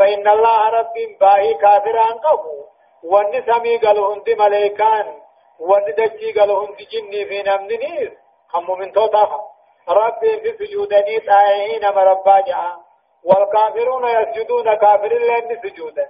فإن 0.00 0.28
الله 0.28 0.68
رب 0.68 0.94
باهي 1.20 1.54
كافران 1.54 2.18
قبو 2.26 2.64
وان 3.02 3.42
سمي 3.46 3.76
قال 3.78 3.98
هند 3.98 4.30
ملائكان 4.30 5.14
وان 5.60 5.84
دجي 5.98 6.32
قال 6.32 6.50
هند 6.50 6.76
جني 6.92 7.24
في 7.24 7.42
نمنير 7.42 8.16
هم 8.54 8.78
من 8.78 8.92
توتا 8.92 9.40
ربي 9.88 10.40
في 10.40 10.52
سجودني 10.58 11.18
تائهين 11.18 11.84
مربا 11.96 12.40
جاء 12.40 12.76
والكافرون 13.24 14.04
يسجدون 14.08 14.74
كافر 14.74 15.12
لأن 15.18 15.60
سجودا 15.62 16.08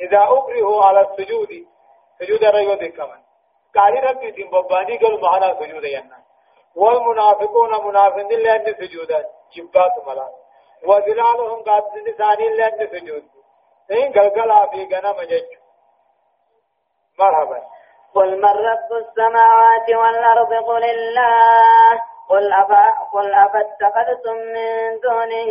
إذا 0.00 0.22
أكرهوا 0.22 0.84
على 0.84 1.00
السجود 1.00 1.66
سجود 2.18 2.44
ريود 2.44 2.84
كمان 2.84 3.20
قال 3.76 4.04
ربي 4.04 4.32
تنبباني 4.32 4.96
قال 4.96 5.20
معنا 5.20 5.56
سجود 5.60 5.84
ينا 5.84 6.18
والمنافقون 6.76 7.86
منافقين 7.86 8.38
لأن 8.38 8.74
سجودا 8.80 9.26
جبات 9.56 10.06
ملا. 10.06 10.28
وذلالهم 10.88 11.62
قاتل 11.62 12.04
لساني 12.06 12.48
لأن 12.48 12.86
سجود 12.86 13.24
إن 13.90 14.12
قلقلا 14.12 14.66
في 14.66 14.84
قنم 14.84 15.20
جج 15.22 15.50
مرحبا. 17.18 17.62
قل 18.14 18.36
من 18.36 18.54
رب 18.68 18.92
السماوات 18.92 19.88
والأرض؟ 19.90 20.52
قل 20.52 20.84
الله. 20.84 22.00
قل 22.30 22.52
أفا 22.52 22.84
قل 23.12 23.34
أفاتخذتم 23.34 24.34
من 24.34 25.00
دونه 25.00 25.50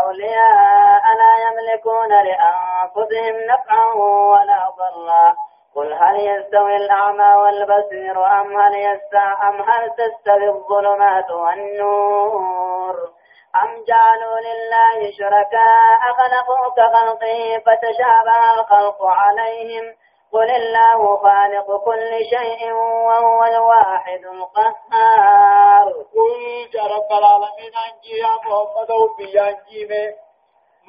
أولياء 0.00 1.04
لا 1.20 1.32
يملكون 1.46 2.08
لأنفسهم 2.08 3.36
نفعا 3.50 3.86
ولا 4.32 4.70
ضرا. 4.78 5.36
قل 5.76 5.92
هل 5.92 6.16
يستوي 6.16 6.76
الأعمى 6.76 7.34
والبصير 7.34 8.26
أم 8.40 8.60
هل 8.60 8.74
يستع 8.74 9.48
أم 9.48 9.62
هل 9.62 9.90
تستوي 9.90 10.48
الظلمات 10.48 11.30
والنور؟ 11.30 13.15
أم 13.62 13.84
جعلوا 13.88 14.38
لله 14.40 15.10
شركاء 15.18 16.00
خلقوا 16.18 16.68
كخلقه 16.76 17.62
فتشابه 17.66 18.54
الخلق 18.54 19.04
عليهم؟ 19.04 19.94
قل 20.32 20.50
الله 20.50 21.16
خالق 21.16 21.84
كل 21.84 22.10
شيء 22.30 22.72
وهو 22.72 23.44
الواحد 23.44 24.24
القهار. 24.24 25.92
قل 25.92 26.80
رب 26.94 27.18
العالمين 27.18 27.72
أنجي 27.86 28.16
يا 28.18 28.32
محمد 28.44 28.90
وبيانجي 28.90 29.86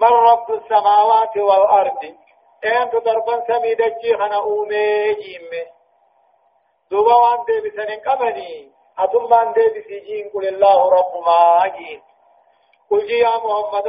من 0.01 0.07
رب 0.07 0.51
السماوات 0.51 1.37
والأرض؟ 1.37 2.15
أنت 2.65 2.95
ضربا 2.95 3.43
سميدجي 3.47 4.17
خنا 4.17 4.35
أومي 4.35 5.13
جيمي. 5.13 5.65
دوبا 6.91 7.15
وان 7.15 7.45
دي 7.45 7.69
بسنين 7.69 7.99
قبني 7.99 8.71
أتم 8.99 9.31
وان 9.31 9.53
دي 9.53 9.67
بسيجين 9.69 10.29
قل 10.33 10.47
الله 10.47 10.89
رب 10.89 11.13
ما 11.25 11.65
أجين. 11.65 12.01
قل 12.91 13.11
يا 13.11 13.37
محمد 13.37 13.87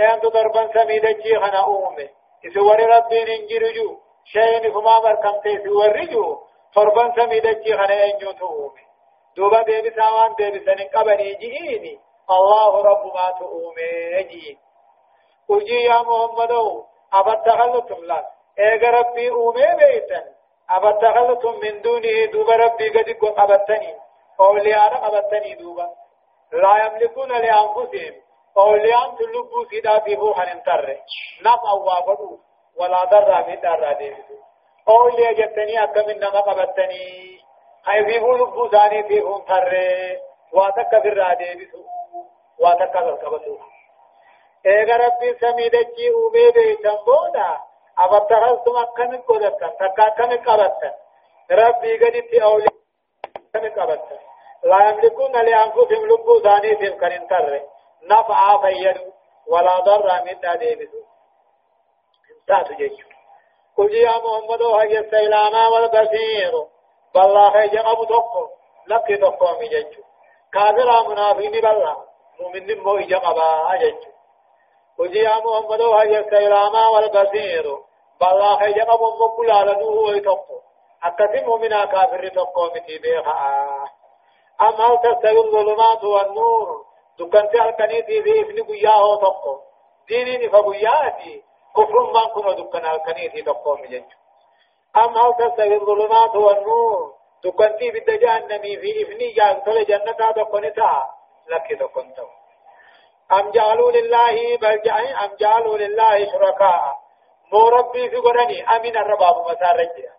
أنت 0.00 0.26
ضربا 0.26 0.72
سميدجي 0.74 1.38
خنا 1.38 1.64
أومي 1.64 2.08
إذا 2.44 2.60
وري 2.60 2.84
ربين 2.84 3.28
انجرجو 3.28 3.96
شيء 4.24 4.72
فما 4.72 4.98
بركم 4.98 5.40
تيسي 5.40 5.68
ورجو 5.68 6.38
قربان 6.74 7.12
سميدتي 7.16 7.76
خنا 7.76 8.04
أنيوتو 8.04 8.70
دوبا 9.36 9.62
ديبسا 9.62 10.08
وان 10.10 10.34
ديبسا 10.38 10.74
قبني 10.94 11.34
جئيني 11.34 12.00
الله 12.30 12.82
رب 12.82 13.04
ما 13.14 13.26
تؤمي 13.38 14.22
جئين 14.30 14.58
وجي 15.48 15.80
يا 15.82 16.02
محمد 16.02 16.52
أفتخلتم 17.12 18.04
لك 18.04 18.24
إيغا 18.58 18.90
ربي 18.90 19.30
أومي 19.30 19.66
بيتن 19.78 20.24
أفتخلتم 20.70 21.60
من 21.62 21.82
دونه 21.82 22.24
دوبا 22.32 22.56
ربي 22.56 22.88
قد 22.88 23.10
قبتني 23.10 23.94
أولياء 24.40 24.94
قبتني 24.94 25.54
دوبا 25.54 25.88
لا 26.52 26.86
يملكون 26.86 27.28
لأنفسهم. 27.28 28.14
أولياء 28.58 29.14
تلبوا 29.18 29.64
سيدا 29.70 29.98
في 29.98 30.16
بوحن 30.16 30.40
انتر 30.48 30.96
نفع 31.42 31.72
وابدو 31.72 32.38
ولا 32.76 33.04
ضر 33.04 33.48
من 33.48 33.60
دار 33.60 33.92
ديبسو 33.92 34.34
أولياء 34.88 35.32
جتني 35.32 35.84
أكم 35.84 36.10
إنما 36.10 36.40
قبتني 36.40 37.38
هاي 37.86 38.04
في 38.04 38.18
بلبوا 38.18 38.68
ثاني 38.68 39.02
في 39.08 39.20
بوحن 39.20 39.44
تر 39.44 39.72
واتك 40.52 41.02
في 41.02 41.08
الراديبسو 41.08 41.78
واتك 42.58 42.92
في 42.92 42.98
القبتو 42.98 43.58
ايغا 44.66 44.96
ربي 44.96 45.34
سميدچي 45.40 46.10
اومي 46.10 46.50
بيتن 46.50 46.98
بودا 47.06 47.58
ابتغلتم 47.98 48.76
اكن 48.76 49.16
قدتن 49.16 49.70
تكا 49.80 50.08
كن 50.08 50.36
قبتن 50.36 50.92
ربي 51.50 51.96
غدي 51.96 52.42
اولي 52.42 52.68
كن 53.54 53.68
قبتن 53.80 54.27
لا 54.64 54.88
يملكون 54.88 55.32
لأنفسهم 55.32 56.06
لبو 56.06 56.40
ثانيتهم 56.40 57.00
كن 57.00 57.12
انتر 57.12 57.60
نفع 58.02 58.58
فيد 58.62 59.12
ولا 59.46 59.80
ضر 59.80 60.24
من 60.24 60.40
داديبس 60.40 60.88
انتاتو 62.30 62.74
جيشو 62.74 63.08
قل 63.76 63.94
يا 63.94 64.10
محمد 64.10 64.62
هيا 64.62 65.00
السيلاما 65.00 65.68
والبصير 65.68 66.52
بالله 67.14 67.62
يجب 67.62 68.04
تقو 68.08 68.48
لقي 68.86 69.16
تقو 69.16 69.58
مي 69.58 69.68
جيشو 69.68 70.02
كافر 70.52 71.08
منافقين 71.08 71.50
بالله. 71.50 71.96
مؤمن 72.40 72.78
مو 72.78 72.96
يجب 72.96 73.22
جيشو 73.80 74.10
وجي 74.98 75.18
يا 75.18 75.36
محمد 75.38 75.80
هيا 75.80 76.20
السيلاما 76.20 76.88
والبصير 76.88 77.64
بالله 78.20 78.64
يجب 78.64 78.88
مقبول 79.20 79.50
على 79.50 79.72
نوه 79.72 80.06
ويتقو 80.06 80.60
أكثر 81.04 81.46
مؤمنا 81.46 81.84
كافر 81.84 82.28
تقو 82.28 82.66
متي 82.66 82.98
بيخا 82.98 83.97
أم 84.60 84.74
هل 84.74 84.98
تستوي 84.98 85.40
الظلمات 85.44 86.04
والنور 86.04 86.84
دكانت 87.18 87.54
الكنيتي 87.54 88.22
في 88.22 88.40
ابن 88.40 88.62
قياه 88.62 89.16
تقو 89.16 89.58
ديني 90.08 90.48
فقياتي. 90.48 91.42
كفر 91.76 92.12
من 92.14 92.24
كنا 92.34 92.52
دكان 92.52 92.86
الكنيتي 92.86 93.42
تقو 93.42 93.74
مجنج 93.74 94.10
أم 94.96 95.18
هل 95.18 95.34
تستوي 95.38 95.74
الظلمات 95.74 96.36
والنور 96.36 97.14
دكانت 97.44 97.80
بالدجان 97.80 98.48
في 98.62 99.02
ابن 99.02 99.20
جان 99.36 99.84
جنة 99.84 100.32
تقو 100.32 100.58
نتا 100.58 101.04
لك 101.48 101.78
تقو 101.80 102.00
أم 103.32 103.50
جعلوا 103.50 103.92
لله 103.92 104.56
بل 104.56 104.90
أم 105.24 105.36
جعلوا 105.40 105.78
لله 105.78 106.32
شركاء. 106.32 106.96
مو 107.52 107.68
ربي 107.68 108.10
في 108.10 108.16
قرني. 108.16 108.76
أمين 108.76 108.96
الرباب 108.96 109.36
مسارجة 109.50 110.12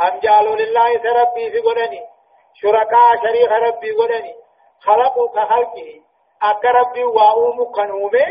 أم 0.00 0.18
جعلوا 0.18 0.56
لله 0.56 1.02
سربي 1.02 1.50
في 1.50 1.58
قرني. 1.58 2.15
شركاء 2.60 3.16
شريك 3.22 3.50
ربي 3.50 3.90
قرني 3.90 4.34
خلقوا 4.80 5.28
كخلقه. 5.28 6.00
أك 6.42 6.64
ربي 6.64 7.04
وأوم 7.04 7.72
كنومه. 7.72 8.28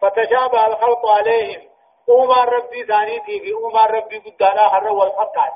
فتشابه 0.00 0.66
الخلق 0.66 1.06
عليهم. 1.06 1.62
أوما 2.08 2.44
ربي 2.44 2.84
ثاني 2.84 3.20
تيجي. 3.20 3.52
أوما 3.52 3.82
ربي 3.86 4.18
قدانا 4.18 4.68
حر 4.68 4.88
والفقات 4.88 5.52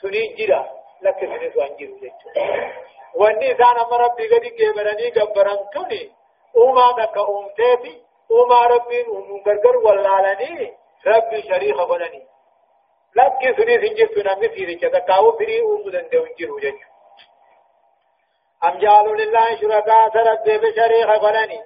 سنين 0.00 0.34
جرا 0.38 0.62
لك 1.02 1.20
سنين 1.20 1.52
وانجر 1.56 1.88
واني 3.14 3.54
ثانا 3.54 3.82
مربي 3.90 4.28
قد 4.28 4.44
قبرني 4.58 5.10
قبرن 5.10 5.58
تني 5.74 6.12
أوما 6.56 6.90
دك 6.98 7.16
أومتيتي 7.16 8.02
أوما 8.30 8.66
ربي 8.66 9.06
أوم 9.06 9.42
غرغر 9.46 9.76
ولالني 9.76 10.74
ربي 11.06 11.42
شريخ 11.42 11.76
بنني 11.90 12.22
لك 13.16 13.56
سني 13.56 13.74
سنجر 13.82 14.54
سيري 14.54 14.74
كذا 14.74 14.98
كاو 14.98 15.32
فري 15.32 15.60
أوم 15.60 15.90
دندو 15.90 16.24
انجر 16.24 16.52
وجج 16.52 16.78
أم 18.68 18.78
جعلوا 18.78 19.16
لله 19.16 19.56
شركاء 19.60 20.10
سرد 20.12 20.44
بشريخ 20.44 21.18
بنني 21.22 21.62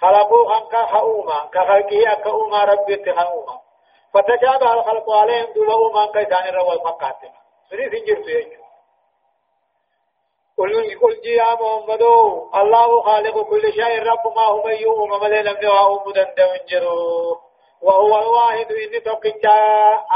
خلقوا 0.00 0.54
خنقا 0.54 0.86
خؤوما 0.86 1.48
كخلقه 1.54 2.12
أكؤوما 2.12 2.64
ربي 2.64 2.94
اتخؤوما 2.94 3.58
فتشابه 4.14 4.74
الخلق 4.74 5.10
عليهم 5.10 5.52
دول 5.54 5.70
أوما 5.70 6.06
كيسان 6.06 6.48
الرول 6.48 6.78
فقاتنا 6.84 7.32
سني 7.70 7.90
سنجر 7.90 8.24
سيجر 8.24 8.62
قل 10.58 10.98
قل 11.02 11.20
جي 11.20 11.32
يا 11.34 11.54
محمد 11.54 12.02
الله 12.54 13.02
خالق 13.02 13.42
كل 13.42 13.72
شيء 13.72 14.02
رب 14.02 14.36
ما 14.36 14.42
هو 14.42 14.68
يوم 14.68 15.20
ملي 15.22 15.42
لم 15.42 15.56
يوم 15.62 16.02
مدن 16.06 16.34
جرو 16.68 17.38
وهو 17.82 18.18
الواحد 18.18 18.72
إني 18.72 19.00
توقيتا 19.00 19.56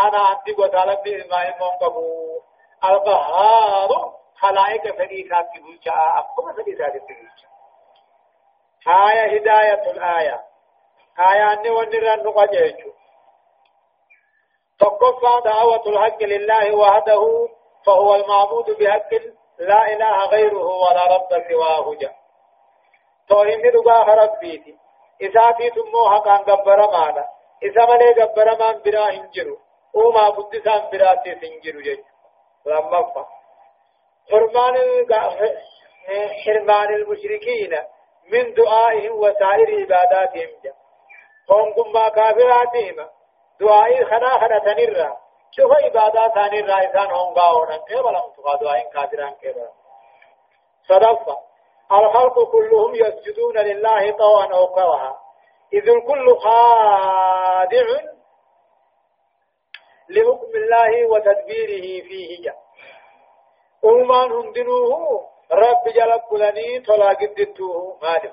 أنا 0.04 0.18
أنتي 0.32 0.62
وتعالى 0.62 0.98
بالماء 1.04 1.54
المنقبو 1.56 2.40
القهار 2.84 4.15
خلائق 4.40 4.96
فريقا 4.96 5.42
في 5.42 5.58
بوجا 5.60 5.92
أقوم 5.92 6.52
فريقا 6.52 6.90
في 6.90 6.98
بوجا 6.98 7.48
آية 8.88 9.24
هداية 9.36 9.90
الآية 9.90 10.44
آية 11.18 11.52
أني 11.52 11.70
ونرى 11.70 12.16
نقجيجو 12.16 12.90
تقفى 14.80 15.40
دعوة 15.44 15.82
الحق 15.86 16.22
لله 16.22 16.76
وحده 16.76 17.48
فهو 17.86 18.14
المعبود 18.14 18.70
بحق 18.80 19.10
لا 19.58 19.92
إله 19.92 20.26
غيره 20.26 20.66
ولا 20.66 21.16
رب 21.16 21.28
سواه 21.48 21.94
جا۔ 21.94 22.10
توهم 23.28 23.62
دغا 23.70 24.14
ربيتي 24.14 24.78
إساتي 25.22 25.70
تمو 25.70 26.10
حقان 26.10 26.40
غبر 26.48 26.80
مانا 26.92 27.24
إسا 27.64 27.84
ملي 27.86 28.10
غبر 28.22 28.58
مان 28.58 28.82
برا 28.84 29.04
هنجرو 29.10 29.56
وما 29.94 30.30
بدسان 30.30 30.90
براتي 30.92 31.34
سنجرو 31.40 31.80
جج 31.80 32.04
لما 32.66 33.02
فا 33.02 33.35
حرمان 34.30 34.74
حرمان 36.44 36.94
المشركين 36.94 37.78
من 38.32 38.54
دعائهم 38.54 39.12
وسائر 39.20 39.80
عباداتهم 39.80 40.48
هم 41.50 41.72
كما 41.74 42.08
كافراتهم 42.08 43.08
دعائي 43.60 44.04
خنا 44.04 44.38
خنا 44.38 44.58
تنرى 44.58 45.16
شوف 45.50 45.72
عبادات 45.84 46.34
ثاني 46.34 46.60
رايسان 46.60 47.10
هم 47.10 47.34
باونا 47.34 47.76
كيف 47.76 48.00
لهم 48.00 48.32
تقادوا 48.36 48.76
إن 48.76 48.90
كافران 48.92 49.34
كيف 49.34 49.56
صدفة 50.88 51.36
الخلق 51.92 52.50
كلهم 52.52 52.94
يسجدون 52.94 53.58
لله 53.58 54.10
طوعا 54.10 54.46
أو 54.54 54.66
كرها 54.66 55.18
إذ 55.72 55.88
الكل 55.88 56.38
خادع 56.38 57.86
لحكم 60.08 60.50
الله 60.54 61.06
وتدبيره 61.06 62.08
فيه 62.08 62.42
جاء 62.44 62.65
أمان 63.86 64.32
هندنوه 64.32 65.28
رب 65.52 65.84
جلب 65.96 66.20
كلني 66.30 66.80
طلا 66.80 67.08
قدتوه 67.08 67.98
مالك 68.02 68.32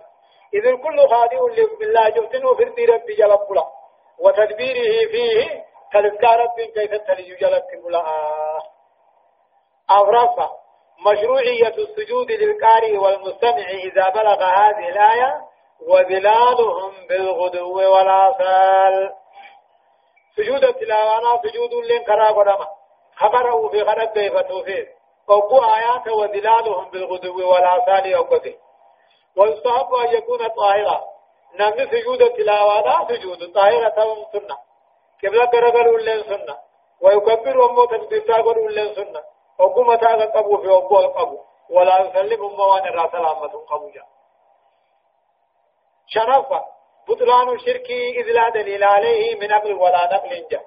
إذ 0.53 0.65
الكل 0.67 1.07
خادع 1.09 1.37
لحكم 1.55 1.81
الله 1.81 2.09
جبتنه 2.09 2.53
في 2.55 2.85
رب 2.85 3.05
جلب 3.17 3.39
كلا 3.49 3.63
وتدبيره 4.19 5.11
فيه 5.11 5.63
تلقى 5.93 6.37
رب 6.37 6.59
كيف 6.75 6.91
تلي 6.93 7.35
جلت 7.35 7.65
ملا 7.85 8.03
أغرفة 9.91 10.51
مشروعية 11.05 11.67
السجود 11.77 12.31
للقارئ 12.31 12.97
والمستمع 12.97 13.69
إذا 13.69 14.09
بلغ 14.09 14.43
هذه 14.43 14.89
الآية 14.89 15.41
وظلالهم 15.87 16.91
بالغدو 17.09 17.75
والآصال 17.77 19.13
سجود 20.37 20.63
التلاوانا 20.63 21.41
سجود 21.43 21.73
لين 21.73 22.03
كرا 22.03 22.27
قدما 22.27 22.67
خبره 23.15 23.69
في 23.69 23.85
خرب 23.85 24.13
بيفتو 24.13 24.63
فيه 24.63 24.87
وقو 25.27 25.57
آيات 25.57 26.07
وظلالهم 26.07 26.89
بالغدو 26.89 27.51
والآصال 27.51 28.05
يوقفه 28.05 28.55
ويستحب 29.37 29.93
أن 29.93 30.13
يكون 30.13 30.47
طاهرا. 30.47 31.01
نمن 31.59 31.87
سجود 31.91 32.21
التلاوانا 32.21 33.07
سجود. 33.09 33.53
طاهرة 33.53 34.25
سنة. 34.33 34.57
قبلة 35.23 35.45
قرقل 35.45 35.87
ولين 35.87 36.23
سنة. 36.23 36.57
ويكبر 37.01 37.65
أمو 37.65 37.85
تكبيرتا 37.85 38.33
قل 38.33 38.59
ولين 38.59 38.95
سنة. 38.95 39.23
وقوم 39.59 39.95
تاغا 39.95 40.25
قبو 40.25 40.57
في 40.57 40.69
أبو 40.77 40.99
القبو. 40.99 41.39
ولا 41.69 42.01
يسلم 42.01 42.45
أموان 42.45 42.87
الرا 42.87 43.11
سلامة 43.11 43.53
قبو 43.69 43.89
جا 43.89 44.03
شرفة 46.07 46.65
بطلان 47.07 47.49
الشرك 47.49 47.91
إذ 47.91 48.25
لا 48.31 48.49
دليل 48.49 48.83
عليه 48.83 49.39
من 49.39 49.53
أمر 49.53 49.71
ولا 49.71 50.13
نقل 50.13 50.47
جا. 50.51 50.61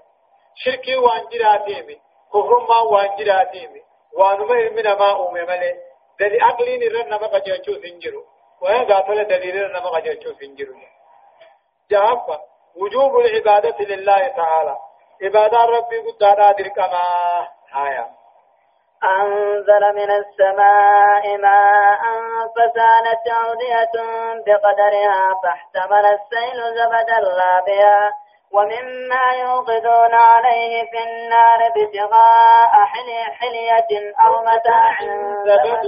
شركي 0.55 0.97
وانجراتيمي. 0.97 2.01
كفر 2.33 2.67
ما 2.69 2.81
وانجراتيمي. 2.81 3.83
وانما 4.17 4.55
من 4.77 4.83
ما 5.01 5.29
أمي 5.29 5.43
ملي 5.43 5.73
دليل 6.21 6.43
أقلين 6.43 6.83
الرن 6.83 7.11
ما 7.11 7.27
قجيشو 7.27 7.73
سنجرو 7.83 8.23
وين 8.63 8.85
قاتل 8.93 9.25
دليل 9.25 9.57
الرن 9.57 9.83
ما 9.83 9.91
قجيشو 9.91 10.33
سنجرو 10.41 10.75
جافة 11.91 12.41
وجوب 12.77 13.19
العبادة 13.21 13.77
لله 13.85 14.29
تعالى 14.29 14.77
عبادة 15.23 15.59
ربي 15.59 15.99
قد 15.99 16.57
دركما 16.59 17.01
آية 17.87 18.07
أنزل 19.05 19.95
من 19.95 20.11
السماء 20.11 21.39
ماء 21.39 22.03
فسالت 22.57 23.27
أودية 23.45 23.97
بقدرها 24.47 25.35
فاحتمل 25.43 26.07
السيل 26.07 26.61
زبدا 26.77 27.21
لابيا 27.21 28.11
ومما 28.53 29.33
يوقدون 29.41 30.15
عليه 30.15 30.91
في 30.91 30.99
النار 31.05 31.67
ابتغاء 31.67 32.85
حلية 33.41 34.15
أو 34.27 34.43
متاع 34.43 35.01
زبد 35.47 35.87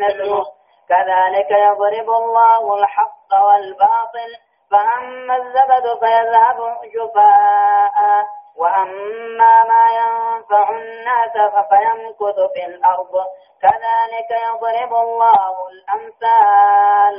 مثله. 0.00 0.44
كذلك 0.88 1.50
يضرب 1.50 2.10
الله 2.10 2.76
الحق 2.76 3.30
والباطل 3.44 4.30
فأما 4.70 5.36
الزبد 5.36 5.98
فيذهب 6.00 6.58
جفاء. 6.94 8.24
وأما 8.56 9.64
ما 9.64 9.84
ينفع 9.92 10.70
الناس 10.70 11.32
فيمكث 11.68 12.38
في 12.54 12.66
الأرض. 12.66 13.26
كذلك 13.62 14.30
يضرب 14.30 14.94
الله 14.94 15.54
الأمثال. 15.68 17.16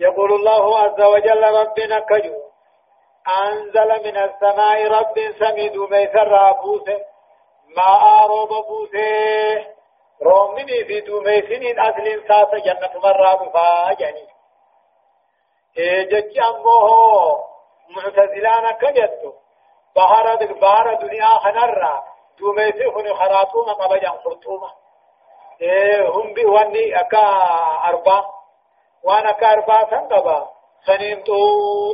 يقول 0.00 0.32
الله 0.32 0.78
عز 0.78 1.00
وجل 1.00 1.44
ربنا 1.44 1.98
كجو 2.00 2.34
أنزل 3.42 3.88
من 4.04 4.16
السماء 4.16 4.86
رب 4.86 5.14
سميد 5.38 5.76
ميسر 5.76 6.52
بوسه 6.52 7.00
ما 7.76 8.22
أروب 8.24 8.48
بوسه 8.48 9.66
رومني 10.22 10.84
في 10.84 11.00
دوميسين 11.00 11.80
أصل 11.80 12.28
ساسة 12.28 12.58
جنة 12.64 13.00
مرة 13.02 13.50
فاجني 13.50 14.26
جج 16.10 16.38
أمه 16.38 16.88
معتزلانا 17.96 18.72
كجدت 18.72 19.34
بحر 19.96 20.36
بحر 20.36 20.94
دنيا 20.94 21.26
خنرا 21.26 22.04
دوميسي 22.38 22.90
خني 22.90 23.14
خراتوما 23.14 23.72
قبجا 23.72 24.08
خرطوما. 24.08 24.70
هم 26.14 26.34
بي 26.34 26.46
واني 26.46 27.00
أكا 27.00 27.26
أربا. 27.88 28.33
وأنا 29.04 29.30
أكا 29.30 29.52
أربا 29.52 29.90
سنقبا 29.90 30.48
سنين 30.86 31.24
تو 31.24 31.34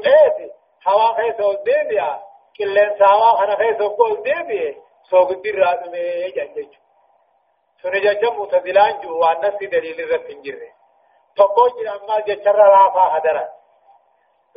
إيتي 0.07 0.51
هوا 0.89 1.15
خيسو 1.17 1.53
ديبيا. 1.53 2.21
كلين 2.59 2.99
ساوا 2.99 3.31
خنا 3.39 3.57
خيسو 3.57 3.89
قول 3.89 4.23
ديبيا. 4.23 4.75
سوق 5.11 5.31
الدراد 5.31 5.89
مي 5.89 6.31
جنجج 6.31 6.73
سنجا 7.83 8.13
جم 8.13 8.39
معتزلان 8.39 9.01
جو. 9.01 9.19
وأنا 9.19 9.59
سي 9.59 9.67
دليل 9.67 10.11
رتنجره 10.11 10.71
jira 11.77 11.93
ammaa 11.93 12.21
jecharra 12.27 12.65
raafaa 12.75 13.11
hadara 13.15 13.49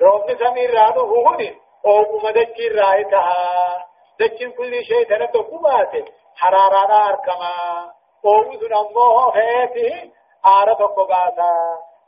روبني 0.01 0.37
سمير 0.37 0.73
رانو 0.73 1.01
هوني. 1.01 1.57
أو 1.85 2.19
مدكي 2.23 2.67
راي 2.67 3.03
تها. 3.03 3.87
دچين 4.19 4.51
كل 4.51 4.83
شيء 4.85 5.03
تنا 5.09 5.25
تقومات 5.25 5.93
حرارة 6.35 7.09
أركما 7.09 7.53
وزن 8.23 8.73
أمه 8.73 9.35
هيته 9.35 10.11
آرة 10.45 10.85
قباتا 10.85 11.53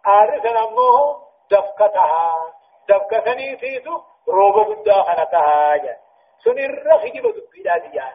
آرة 0.07 0.39
سنمه 0.43 1.21
دفكتها 1.51 2.53
دفكتني 2.89 3.57
سيسو 3.57 4.01
روبو 4.27 4.73
بدا 4.73 5.03
خنتها 5.03 5.77
جا. 5.77 5.97
سنر 6.43 6.97
خجب 7.01 7.25
دبيدا 7.35 7.77
ديان. 7.77 8.13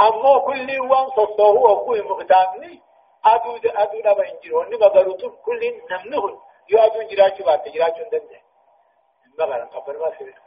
أمو 0.00 0.40
كل 0.40 0.80
وان 0.80 1.06
صصوه 1.10 1.70
وكوه 1.72 2.02
مقدامني 2.02 2.82
أدو 3.24 3.56
نبا 3.94 4.28
انجرو 4.30 4.62
نبا 4.62 4.86
غروتو 4.86 5.30
كل 5.30 5.60
نمنه 5.90 6.40
يو 6.68 6.78
أدو 6.78 7.02
جراچو 7.02 7.44
بات. 7.44 7.68
جراچو 7.68 8.02
دنده 8.12 8.40
مغلا 9.38 9.64
قبر 9.64 9.98
ما 9.98 10.18
سير 10.18 10.45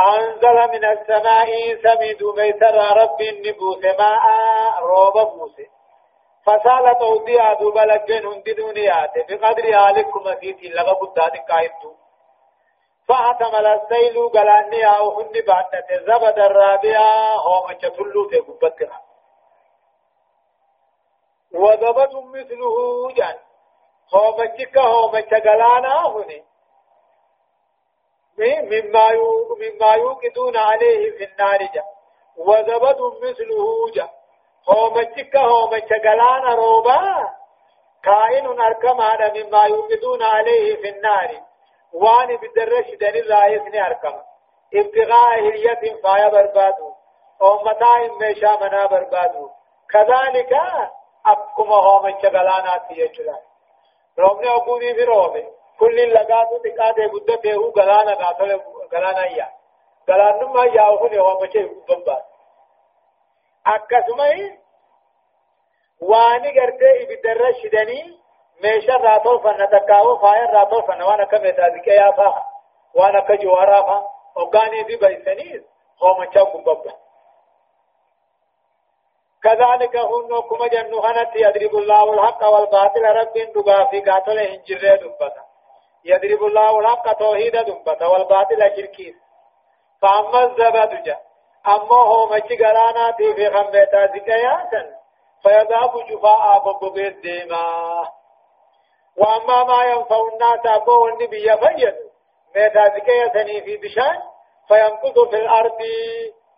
أنزل 0.00 0.72
من 0.72 0.84
السماء 0.84 1.46
سميد 1.82 2.22
ميسر 2.22 2.96
رب 2.96 3.20
النبوس 3.20 3.84
ماء 3.84 4.24
روب 4.80 5.12
بوس 5.12 5.56
فسالت 6.46 7.02
أودي 7.02 7.42
أدو 7.42 7.70
بلجن 7.72 8.26
هنددون 8.26 8.76
ياتي 8.76 9.22
بقدر 9.28 9.64
آلكم 9.64 10.34
سيتي 10.40 10.68
لغا 10.68 10.92
بداد 10.92 11.36
قائمتو 11.50 11.92
فاحتمل 13.08 13.66
السيل 13.66 14.28
قلاني 14.28 14.86
أو 14.86 15.20
هند 15.20 15.44
بعدت 15.46 15.92
زبد 15.92 16.38
الرابعة 16.38 17.34
هو 17.36 17.66
مجتلو 17.68 18.28
في 18.28 18.38
قبتها 18.38 19.00
وضبط 21.54 22.14
مثله 22.14 23.12
جان. 23.16 23.38
هومتك 24.14 24.78
هومتك 24.78 25.46
غلانا 25.46 26.06
هني 26.06 26.44
مما 28.42 29.12
مما 29.60 29.94
يوقدون 29.94 30.56
عليه 30.56 31.10
في 31.10 31.24
النار 31.24 31.58
جا. 31.74 31.84
وضبط 32.36 33.00
مثله 33.22 33.90
جا. 33.94 34.08
هومتك 34.68 35.36
هومتك 35.36 36.06
غلانا 36.06 36.54
روبا. 36.54 37.28
كائن 38.04 38.60
أركم 38.60 39.00
هذا 39.00 39.32
مما 39.32 39.64
يوقدون 39.64 40.22
عليه 40.22 40.76
في 40.76 40.88
النار. 40.88 41.30
وان 41.92 42.36
بدرش 42.36 42.90
دن 43.00 43.20
الرايسني 43.20 43.86
أركم. 43.86 44.20
ابتغاء 44.74 45.38
هلية 45.38 46.02
فايا 46.02 46.28
بربادو. 46.28 46.92
أو 47.42 47.58
متاع 47.64 48.08
ميشا 48.20 48.56
منا 48.60 48.86
بربادو. 48.86 49.50
كذلك 49.90 50.52
akkuma 51.24 51.76
hoomacha 51.76 52.30
galaanaatti 52.30 52.94
jechuudha. 52.94 53.36
Roobni 54.16 54.48
oguunii 54.48 54.94
roobe 55.82 55.92
kulli 55.92 56.12
lagaatu 56.14 56.54
xiqqaatee 56.64 57.08
guddatee 57.08 57.52
hu 57.52 57.72
galaana 57.72 58.14
gaatole 58.14 58.56
galaana 58.90 59.24
iyyaa. 59.24 59.50
Galaannummaa 60.06 60.64
iyyaa 60.64 60.96
kun 60.96 61.16
hoomacha 61.18 61.62
gubban 61.68 62.04
baasa. 62.04 62.26
Akkasuma 63.64 64.26
waani 66.00 66.52
gartee 66.52 67.02
ibiddarra 67.02 67.52
shidanii 67.54 68.20
meeshaa 68.62 68.98
irraa 68.98 69.20
tolfanna 69.20 69.66
takkaawuu 69.66 70.18
faaya 70.18 70.44
irraa 70.48 70.66
tolfanna 70.66 71.06
waan 71.06 71.20
akka 71.20 71.38
meetaaziqee 71.38 71.94
yaafaa 71.94 72.50
waan 72.94 73.16
akka 73.16 73.36
jawaaraa 73.36 73.82
faa 73.86 74.02
hoggaanii 74.34 74.84
fi 74.84 74.96
baysanii 74.96 75.66
hoomachaa 76.00 76.44
gubban 76.44 76.76
baasa. 76.76 77.02
كذلك 79.42 79.96
هن 79.96 80.40
كما 80.50 80.66
جنو 80.66 81.00
هنت 81.00 81.36
يضرب 81.36 81.74
الله 81.76 82.14
الحق 82.14 82.44
والباطل 82.44 83.04
رب 83.04 83.34
دغا 83.54 83.84
في 83.84 84.00
قاتل 84.00 84.38
هنجره 84.38 84.96
دبتا 84.96 85.51
يضرب 86.04 86.44
الله 86.44 86.80
الحق 86.80 87.12
توحيد 87.12 87.56
دبتا 87.56 88.06
والباطل 88.06 88.76
شركي 88.76 89.14
فأما 90.02 90.44
الزبد 90.44 91.02
جا 91.02 91.16
أما 91.68 91.96
هو 91.96 92.24
غرانا 92.60 93.10
تي 93.10 93.34
في 93.34 93.50
خمبتا 93.50 94.06
زكياتن 94.06 94.86
فيذهب 95.42 96.06
جفاء 96.10 96.58
ببغير 96.58 97.20
ديما 97.20 97.62
وأما 99.16 99.64
ما 99.64 99.84
ينفع 99.84 100.16
الناس 100.32 100.76
أبو 100.76 101.08
النبي 101.08 101.52
يفيد 101.52 101.94
ميتا 102.56 102.96
زكياتني 102.96 103.60
في 103.62 103.76
بشان 103.76 104.22
فينقض 104.68 105.30
في 105.30 105.36
الأرض 105.36 105.78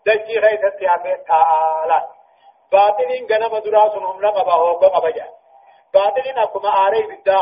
دجي 0.07 0.39
غيث 0.39 0.65
التعبير 0.65 1.17
تعالى. 1.17 2.09
باطلين 2.73 3.27
غنم 3.31 3.59
درا 3.59 3.89
سنهم 3.89 4.21
لما 4.21 4.43
باهو 4.43 4.73
قبا 4.73 5.11
جا 5.11 5.29
باطلين 5.95 6.39
أكما 6.39 6.69
آري 6.87 7.03
بدا 7.03 7.37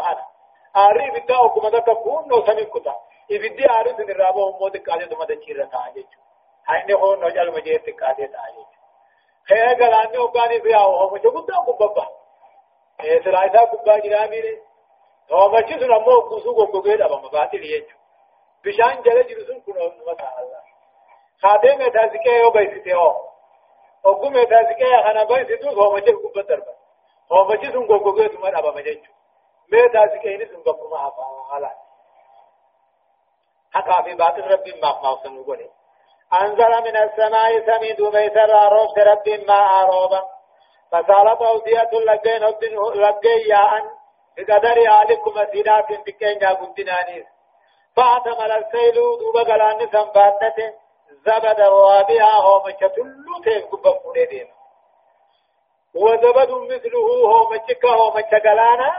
آري 0.76 1.10
بدا 1.10 1.36
أكما 1.46 1.70
دكا 1.70 1.94
كون 1.94 2.28
نو 2.28 2.46
سمين 2.46 2.64
كتا 2.64 2.94
إبدي 3.30 3.70
آري 3.70 3.90
سن 3.96 4.10
الرابو 4.10 4.48
أمود 4.48 4.76
قادة 4.76 5.06
دم 5.06 5.24
دچير 5.24 5.64
تاجج 5.64 6.10
هاي 6.68 6.94
هو 6.94 7.14
نوجال 7.14 7.52
مجيت 7.52 8.00
قادة 8.00 8.26
تاجج 8.26 8.70
خير 9.48 9.84
غلاني 9.84 10.18
وقاني 10.18 10.58
بيا 10.58 10.78
هو 10.78 11.10
مجھے 11.14 11.30
بدا 11.30 11.56
کو 11.66 11.72
بابا 11.72 12.04
اے 13.02 13.18
سرائسا 13.24 13.64
کبا 13.72 13.96
جرامي 14.04 14.40
نے 14.40 14.54
هو 15.30 15.48
مچي 15.48 15.78
سن 15.80 15.92
امو 15.92 16.20
كوسو 16.28 16.54
کو 16.54 16.66
کو 16.66 16.80
گيدا 16.82 17.06
بما 17.06 17.28
باطل 17.28 17.64
يجو 17.64 17.96
بشان 18.64 19.02
جل 19.02 19.22
جرسون 19.28 19.60
كنو 19.60 19.90
متا 20.08 20.28
الله 20.40 20.62
خادم 21.42 21.88
تازكه 21.88 22.32
يو 22.42 22.50
بيسته 22.50 22.94
هو 22.94 23.28
وقوم 24.04 24.44
تاسكي 24.44 24.94
أنا 24.94 25.24
بس 25.24 25.46
تدوس 25.48 25.74
هو 25.74 25.94
مجد 25.94 26.14
قبة 26.14 26.42
دربا 26.42 26.74
هو 27.32 27.44
مجد 27.44 27.72
سن 27.72 27.86
قوقوقه 27.86 28.26
تمر 28.26 28.58
أبا 28.58 28.70
مجد 28.76 29.02
نسن 29.74 30.62
قبة 30.62 30.88
ما 30.88 31.06
أبا 31.06 31.44
حالا 31.50 31.70
حقا 33.72 34.02
في 34.02 34.14
باطل 34.14 34.42
رب 34.42 34.68
ما 34.82 35.00
ما 35.02 35.18
سنقولي 35.22 35.70
أنزل 36.42 36.82
من 36.84 36.96
السماء 36.96 37.66
سميد 37.66 38.00
ميسر 38.02 38.50
روب 38.72 38.98
رب 38.98 39.28
ما 39.48 39.82
أروبا 39.82 40.22
فسالت 40.92 41.42
أودية 41.42 41.90
لقين 41.92 42.44
لقين 42.94 43.40
ياء 43.48 44.02
بقدر 44.36 44.90
عليكم 44.90 45.34
سيدات 45.52 45.86
بكين 46.06 46.42
يا 46.42 46.48
قدنانيس 46.48 47.26
فاعتمل 47.96 48.52
السيل 48.52 48.94
دوب 48.94 49.36
قلان 49.36 49.78
سنباتته 49.92 50.72
زبد 51.26 51.60
وابها 51.60 52.40
هو 52.40 52.62
مچتلو 52.66 53.42
تيف 53.44 53.66
قبا 53.66 53.98
فودي 53.98 54.24
دين 54.24 54.48
وزبد 55.94 56.50
مثله 56.50 57.00
هو 57.26 57.50
مچكا 57.50 57.88
هو 57.88 58.10
مچغلانا 58.10 58.92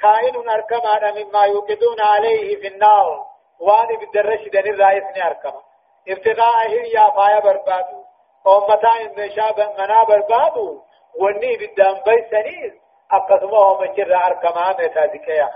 كائن 0.00 0.48
أركما 0.48 1.10
مما 1.10 1.44
يوقدون 1.44 2.00
عليه 2.00 2.60
في 2.60 2.68
النار. 2.68 3.26
وان 3.60 3.96
بالدرش 3.96 4.48
دن 4.48 4.58
الرئيس 4.58 5.04
ناركما 5.16 5.62
ابتغاء 6.08 6.68
هي 6.68 7.12
فايا 7.16 7.40
بربادو. 7.40 8.04
أمتا 8.46 8.92
إن 9.00 9.30
شاب 9.30 9.60
منا 9.78 10.04
بربادو. 10.04 10.82
وني 11.20 11.56
بالدم 11.56 12.02
بيسنيز. 12.06 12.72
أقسمه 13.12 13.58
هم 13.58 13.84
جر 13.84 14.16
أركما 14.16 14.76
ميتا 14.78 15.06
ذكيا. 15.06 15.50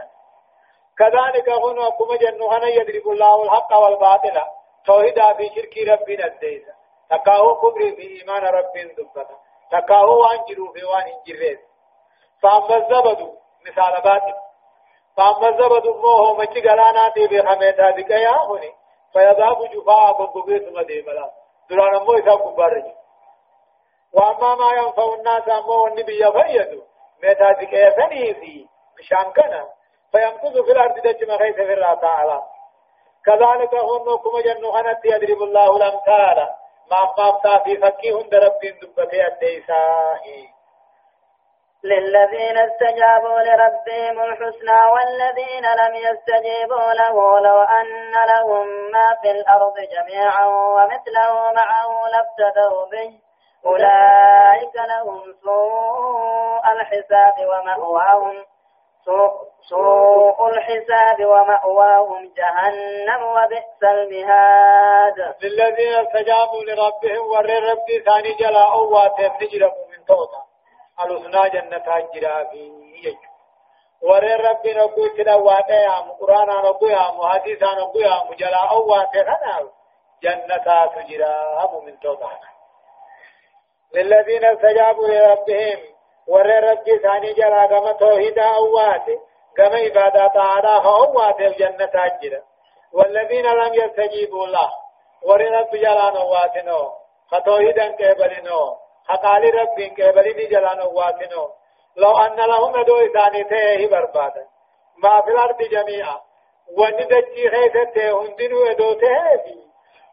كذلك 0.98 1.48
هنا 1.48 1.88
كما 1.90 2.16
جنوهنا 2.16 2.68
يدرب 2.68 3.08
الله 3.12 3.42
الحق 3.42 3.72
والباطل. 3.78 4.42
توحيدا 4.86 5.32
في 5.32 5.48
شرك 5.54 5.74
ربنا 5.88 6.26
الديسة 6.26 6.72
تكاهو 7.10 7.60
كبري 7.60 7.96
في 7.96 8.02
إيمان 8.02 8.42
رب 8.42 8.72
دبتا 8.98 9.36
تكاهو 9.72 10.20
وانجروا 10.20 10.72
في 10.72 10.84
وان 10.84 11.02
انجرين 11.02 11.58
فأما 12.42 12.76
الزبد 12.76 13.41
مثال 13.66 14.02
باطل. 14.04 14.34
فأما 15.16 15.48
الزبد 15.48 15.86
موه 15.86 16.38
مجي 16.38 16.60
غلانا 16.60 17.08
دي 17.08 17.26
بخميتا 17.26 17.90
بكيا 17.90 18.44
هني 18.48 18.72
فيذهب 19.12 19.70
جفاء 19.72 20.12
بقبيت 20.12 20.72
مديملا 20.72 21.30
درانا 21.70 21.98
مو 21.98 22.12
إذا 22.12 22.34
كبارج 22.34 22.84
وأما 24.12 24.54
ما 24.54 24.72
ينفع 24.72 25.14
الناس 25.14 25.48
أمو 25.48 25.86
النبي 25.86 26.24
يفيد 26.24 26.82
ميتا 27.22 27.52
بكيا 27.52 27.90
ثني 27.90 28.34
في 28.34 28.66
مشان 28.98 29.32
كنا. 29.32 29.68
فيمكث 30.12 30.64
في 30.64 30.72
الأرض 30.72 30.98
دجم 30.98 31.38
خيث 31.38 31.54
في 31.54 31.72
الرأس 31.72 32.04
على 32.04 32.42
كذلك 33.24 33.74
هم 33.74 34.16
كما 34.16 34.40
جنو 34.40 34.72
خنت 34.72 35.04
يضرب 35.04 35.42
الله 35.42 35.76
الأمثال. 35.76 36.48
ما 36.90 37.14
ما 37.18 37.58
في 37.64 37.76
فكيهن 37.76 38.28
درب 38.28 38.60
دبتي 38.82 39.26
الديساهي. 39.26 40.61
للذين 41.84 42.58
استجابوا 42.58 43.38
لربهم 43.38 44.20
الحسنى 44.20 44.80
والذين 44.92 45.64
لم 45.64 45.94
يستجيبوا 45.94 46.92
له 46.92 47.40
لو 47.40 47.62
أن 47.62 48.12
لهم 48.28 48.66
ما 48.92 49.16
في 49.22 49.30
الأرض 49.30 49.74
جميعا 49.74 50.46
ومثله 50.46 51.52
معه 51.52 52.08
لافتدوا 52.12 52.86
به. 52.86 53.10
أولئك 53.66 54.76
لهم 54.76 55.22
سوء 55.44 56.72
الحساب 56.72 57.34
ومأواهم. 57.50 58.44
سوء, 59.04 59.32
سوء 59.68 60.48
الحساب 60.48 61.26
ومأواهم 61.26 62.32
جهنم 62.36 63.22
وبئس 63.22 63.82
المهاد. 63.82 65.34
للذين 65.42 65.94
استجابوا 66.06 66.62
لربهم 66.68 67.26
ور 67.30 67.44
ربي 67.44 68.00
ثاني 68.06 68.34
جلا 68.40 68.72
أواتهم 68.72 69.32
نجرموا 69.42 69.86
من 69.90 70.04
توتا. 70.04 70.51
الحسنى 71.00 71.50
جنة 71.50 72.08
جرا 72.14 72.44
في 72.44 72.82
ور 74.02 74.24
ربي 74.24 74.74
نقول 74.74 75.16
تلا 75.16 75.34
واقع 75.34 75.74
يا 75.74 75.94
قرآن 76.20 76.46
نقول 76.48 76.90
يا 76.90 77.28
حديث 77.28 77.62
نقول 77.62 78.02
يا 78.02 78.36
جلا 78.38 78.70
أواتهم 78.70 79.24
خنا. 79.24 79.70
جنة 80.22 80.86
تجرا 80.96 81.80
من 81.84 82.00
توتا 82.00 82.38
للذين 83.94 84.44
استجابوا 84.44 85.08
لربهم 85.08 85.78
ور 86.28 86.46
ربي 86.46 86.98
ثاني 86.98 87.32
جلا 87.32 87.66
كما 87.66 87.92
توحيدا 87.92 88.44
أواتهم 88.44 89.20
كما 89.56 89.76
عبادة 89.76 90.28
تعالى 90.28 90.86
هو 90.88 91.34
الجنة 91.40 91.90
أجرا 91.94 92.42
والذين 92.92 93.46
لم 93.46 93.74
يستجيبوا 93.74 94.46
له 94.46 94.70
ورنا 95.22 95.62
بجلان 95.62 96.16
واتنو 96.16 96.92
فتوحيدا 97.30 97.88
كبلنو 97.88 98.76
حقال 99.08 99.54
رب 99.54 99.80
كبلني 99.96 100.46
جلان 100.46 100.80
واتنو۔ 100.80 101.48
لو 101.96 102.16
أن 102.16 102.36
لهم 102.36 102.82
دو 102.82 102.96
إثاني 102.96 103.44
تيه 103.44 103.86
بربادا 103.86 104.46
ما 105.02 105.20
في 105.20 105.30
الأرض 105.30 105.62
جميعا 105.62 106.20
وندجي 106.78 107.50
خيثة 107.50 108.20
هندنو 108.20 108.64
إدو 108.66 108.92
تيه 108.92 109.62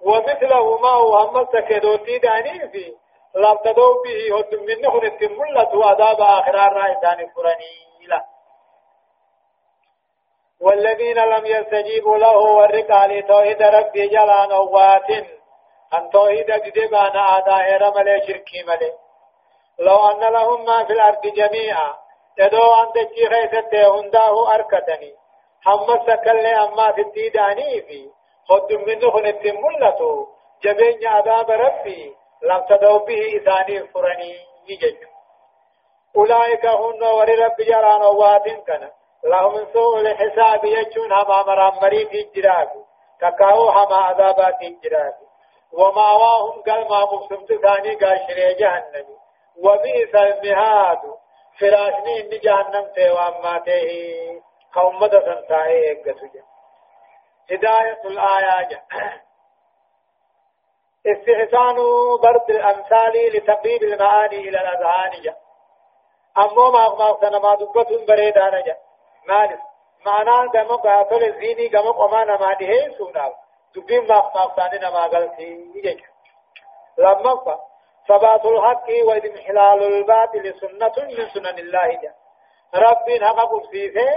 ومثله 0.01 0.77
ما 0.77 0.89
هو 0.89 1.15
هم 1.15 1.45
سكدوتي 1.45 2.17
داني 2.17 2.69
في 2.69 2.95
لابتدوا 3.35 4.03
به 4.03 4.37
هدم 4.37 4.63
منه 4.65 4.97
نتملة 4.97 5.77
وعذاب 5.77 6.21
آخرار 6.21 6.73
رأيتان 6.73 7.29
فرني 7.35 8.07
له 8.07 8.23
والذين 10.61 11.19
لم 11.19 11.45
يستجيبوا 11.45 12.17
له 12.17 12.37
والرقال 12.37 13.27
توحيد 13.27 13.61
ربي 13.61 14.07
جلان 14.07 14.51
أوات 14.51 15.07
أن 15.97 16.09
توحيد 16.09 16.51
قدبان 16.51 17.17
آداء 17.17 17.77
رمل 17.81 18.21
شركي 18.27 18.63
ملي. 18.63 18.93
لو 19.79 19.97
أن 20.09 20.33
لهم 20.33 20.65
ما 20.65 20.83
في 20.83 20.93
الأرض 20.93 21.21
جميعا 21.21 21.93
يدو 22.37 22.73
أن 22.73 22.91
تجي 22.93 23.29
خيثته 23.29 23.99
هنداه 23.99 24.53
أركتني. 24.55 25.13
هم 25.67 25.87
سكل 26.07 26.45
أما 26.45 26.91
في 26.91 27.01
التيداني 27.01 27.81
في. 27.81 28.09
خد 28.49 28.73
منه 28.73 29.11
خنت 29.11 29.45
ملته 29.45 30.27
جبين 30.63 31.07
عذاب 31.07 31.51
ربي. 31.51 32.15
لم 32.43 32.65
تدو 32.69 32.99
به 32.99 33.37
إثاني 33.37 33.87
فرني 33.87 34.35
يجج 34.69 34.97
أولئك 36.15 36.65
هن 36.65 37.03
ورب 37.03 37.55
جلان 37.59 38.01
أوات 38.01 38.47
كنا 38.67 38.91
لهم 39.23 39.65
سوء 39.73 39.99
الحساب 39.99 40.65
يجون 40.65 41.13
هما 41.13 41.43
مرامري 41.47 42.05
في 42.05 42.21
الجراف. 42.21 42.69
ككاو 43.21 43.69
هما 43.69 43.95
عذابات 43.95 44.61
الجراف. 44.61 45.28
وماواهم 45.73 46.61
قال 46.61 46.89
ما 46.89 47.05
مبسمت 47.13 47.53
ثاني 47.53 47.95
قال 47.95 48.19
شري 48.27 48.53
جهنم. 48.53 49.05
وبئس 49.63 50.15
المهاد. 50.15 51.01
فراشني 51.59 52.19
إن 52.21 52.39
جهنم 52.39 52.85
تيوان 52.95 53.41
ماته 53.43 53.89
قوم 54.73 54.99
مدى 54.99 55.19
سنتائي 55.19 55.91
اقسجا 55.91 56.43
هداية 57.51 58.01
الآيات 58.05 58.83
استحسان 61.07 61.75
ضرب 62.21 62.49
الأمثال 62.49 63.13
لتقريب 63.33 63.83
المعاني 63.83 64.35
إلى 64.35 64.57
الأذهان 64.61 65.21
جا. 65.23 65.35
أمو 66.37 66.71
ما 66.71 66.85
أغمق 66.85 67.21
سنما 67.21 67.55
دبة 67.55 68.05
بريدان 68.07 68.63
جا. 68.63 68.77
مالف 69.27 69.59
معنى 70.05 70.49
دمو 70.53 70.75
قاتل 70.75 71.23
الزيني 71.23 71.67
قمو 71.67 71.91
قمانا 71.91 72.37
ما 72.37 72.53
ديه 72.53 72.97
سونا. 72.97 73.33
دبين 73.75 74.07
ما 74.07 74.17
مقصاني 74.17 74.77
نما 74.79 75.03
قلتي 75.03 76.03
لما 76.97 77.35
فا 77.45 77.59
ثبات 78.07 78.45
الحق 78.45 78.87
وإضمحلال 79.07 79.83
الباطل 79.83 80.53
سنة 80.61 81.05
من 81.05 81.29
سنن 81.33 81.59
الله 81.59 81.87
جا 82.01 82.13
ربي 82.75 83.25
حق 83.25 83.39
قبسيسه 83.39 84.09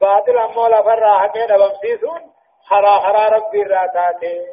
باطل 0.00 0.38
أمو 0.38 0.66
لفر 0.66 1.18
حق 1.18 1.36
نبمسيسون 1.36 2.32
حرا 2.64 3.00
حرا 3.00 3.28
ربي 3.28 3.62
راتاته 3.62 4.46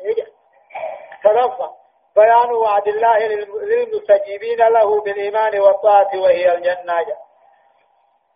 ترفع 1.24 1.70
بيان 2.16 2.52
وعد 2.52 2.88
الله 2.88 3.18
للمستجيبين 3.18 4.58
له 4.58 5.02
بالإيمان 5.02 5.60
والطاعة 5.60 6.12
وهي 6.16 6.52
الجنة 6.56 7.18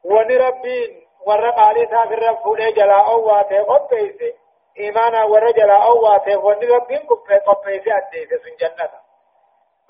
ونربين 0.04 1.08
warra 1.28 1.52
qaalii 1.54 1.84
isaa 1.84 2.08
firra 2.08 2.36
fuudhee 2.44 2.72
jalaa 2.72 3.04
owwaatee 3.14 3.64
qopheesse 4.78 4.88
imaanaa 4.88 5.26
warra 5.26 5.52
jalaa 5.52 5.86
owwaateef 5.86 6.44
wanni 6.44 6.68
rabbiin 6.68 7.08
qopheesse 7.08 7.92
addeesse 7.94 8.38
sun 8.44 8.58
jannata 8.60 9.08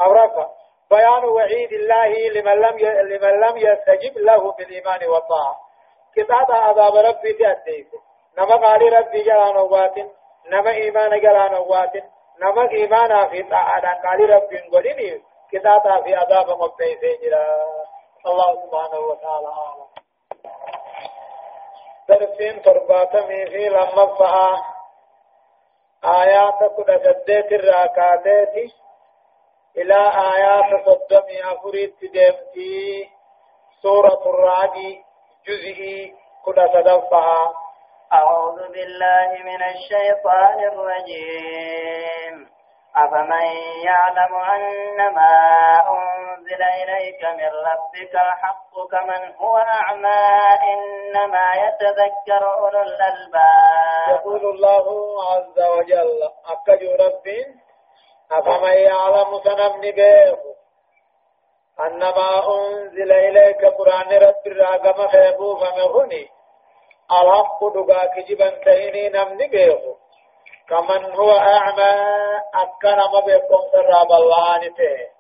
أورفا 0.02 0.50
بيان 0.90 1.26
وعيد 1.26 1.72
الله 1.74 2.10
لمن 2.36 2.62
لم 2.62 2.78
لمن 3.12 3.34
لم 3.40 3.58
يستجب 3.58 4.18
له 4.18 4.52
بالإيمان 4.52 5.08
والطاعة. 5.08 5.56
كتاب 6.16 6.52
عذاب 6.52 6.96
ربي 6.96 7.34
تأديس 7.34 7.88
نما 8.38 8.56
قال 8.68 8.94
ربي 8.94 9.24
جلان 9.24 9.58
وات 9.58 9.98
نما 10.52 10.72
إيمان 10.72 11.20
جلان 11.20 11.54
وات 11.54 11.94
نما 12.40 12.72
إيمان 12.72 13.30
في 13.30 13.44
طاعة. 13.44 14.02
قال 14.04 14.30
ربي 14.30 14.60
قولني 14.72 15.24
كتاب 15.52 16.04
في 16.04 16.16
عذاب 16.16 16.50
مبتئس 16.50 17.34
الله 18.26 18.66
سبحانه 18.66 19.00
وتعالى 19.00 19.48
أعلم. 19.48 19.88
درسين 22.10 22.62
ترباتمي 22.62 23.46
في 23.46 23.70
لما 23.70 24.06
فها. 24.16 24.77
آيات 26.06 26.60
كل 26.78 27.00
سديت 27.06 27.52
الراكاتات 27.52 28.56
إلى 29.78 30.00
آيات 30.34 30.70
صدمي 30.86 31.38
أفريد 31.54 31.94
تدمتي 32.02 33.10
سورة 33.82 34.22
الرعد 34.26 34.78
جزئي 35.48 36.16
كل 36.46 36.56
تدفها 36.74 37.54
أعوذ 38.14 38.72
بالله 38.72 39.30
من 39.44 39.62
الشيطان 39.64 40.60
الرجيم. 40.60 42.36
أفمن 42.96 43.48
يعلم 43.86 44.34
أن 44.36 45.14
ما 45.14 45.36
أنزل 45.90 46.17
إليك 46.56 47.24
من 47.24 47.52
ربك 47.70 48.14
الحق 48.16 48.74
كمن 48.92 49.36
هو 49.36 49.58
أعمى 49.58 50.26
إنما 50.74 51.52
يتذكر 51.56 52.54
أولو 52.54 52.82
الألباب. 52.82 54.10
يقول 54.10 54.46
الله 54.56 54.86
عز 55.32 55.60
وجل 55.60 56.30
أكجو 56.46 56.92
ربي 57.06 57.46
أفمن 58.32 58.74
يعلم 58.74 59.40
سنم 59.44 59.82
بيه 59.82 60.38
أنما 61.80 62.30
أنزل 62.58 63.12
إليك 63.12 63.66
قرآن 63.66 64.10
رب 64.24 64.48
الراقم 64.48 65.08
خيبو 65.08 65.56
فمهني 65.56 66.30
الحق 67.12 67.60
دقاك 67.76 68.20
جبن 68.30 68.60
تهيني 68.66 69.10
نمني 69.10 69.48
بيه 69.48 69.96
كمن 70.70 71.12
هو 71.16 71.32
أعمى 71.32 71.92
أكن 72.54 72.98
ما 73.14 73.20
بيكم 73.26 73.62
سر 73.72 73.92
بلانته 74.10 75.17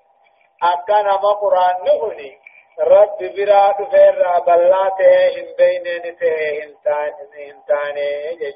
أكن 0.63 1.03
ما 1.03 1.31
قرآن 1.41 1.83
نهني 1.85 2.37
رب 2.79 3.17
برا 3.17 3.71
دفر 3.71 4.39
بلاته 4.39 5.41
هم 5.41 5.47
بيننته 5.57 6.63
انتان 6.63 7.13
انتان 7.37 7.95
جج 8.39 8.55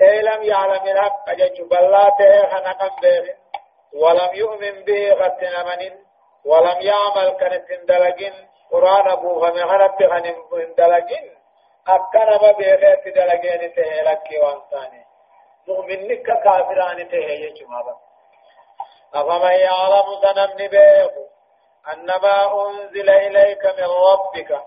لم 0.00 0.42
يعلم 0.42 0.86
الحق 0.86 1.30
جج 1.30 1.62
بلاته 1.62 2.46
خنقا 2.48 2.90
بير 3.02 3.36
ولم 3.94 4.34
يؤمن 4.34 4.84
به 4.84 5.12
غتنا 5.12 5.76
من 5.76 5.92
ولم 6.44 6.80
يعمل 6.80 7.30
كانت 7.40 7.72
دلجن 7.88 8.34
قرآن 8.70 9.10
أبو 9.10 9.38
غمهرب 9.38 9.96
خن 10.10 10.34
دلجن 10.78 11.36
أكن 11.88 12.42
ما 12.42 12.52
بيغيت 12.52 13.04
دلجين 13.16 13.74
تهلك 13.74 14.28
وانتاني 14.42 15.04
مؤمنك 15.68 16.26
كافران 16.42 17.08
تهي 17.08 17.50
جمابا 17.52 18.05
أفمن 19.20 19.52
يعلم 19.52 20.06
سنمن 20.22 20.68
بيه 20.68 21.10
أنما 21.92 22.66
أنزل 22.66 23.10
إليك 23.10 23.64
من 23.78 23.88
ربك. 24.10 24.60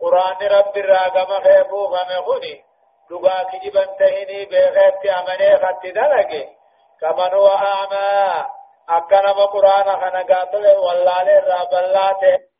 قرآن 0.00 0.48
رب 0.58 0.76
الراقم 0.76 1.42
خيبو 1.44 1.88
فمغني 1.88 2.64
لغا 3.10 3.42
كجبا 3.42 3.84
تهني 3.84 4.44
بغيبت 4.44 5.06
أمني 5.06 5.56
خط 5.56 5.82
دلقي 5.84 6.48
كمن 7.00 7.34
هو 7.34 7.48
أعمى. 7.48 8.44
أكنم 8.88 9.38
قرآن 9.52 9.84
خنقاته 9.84 10.78
والله 10.80 11.22
الرب 11.38 11.74
الله 11.84 12.51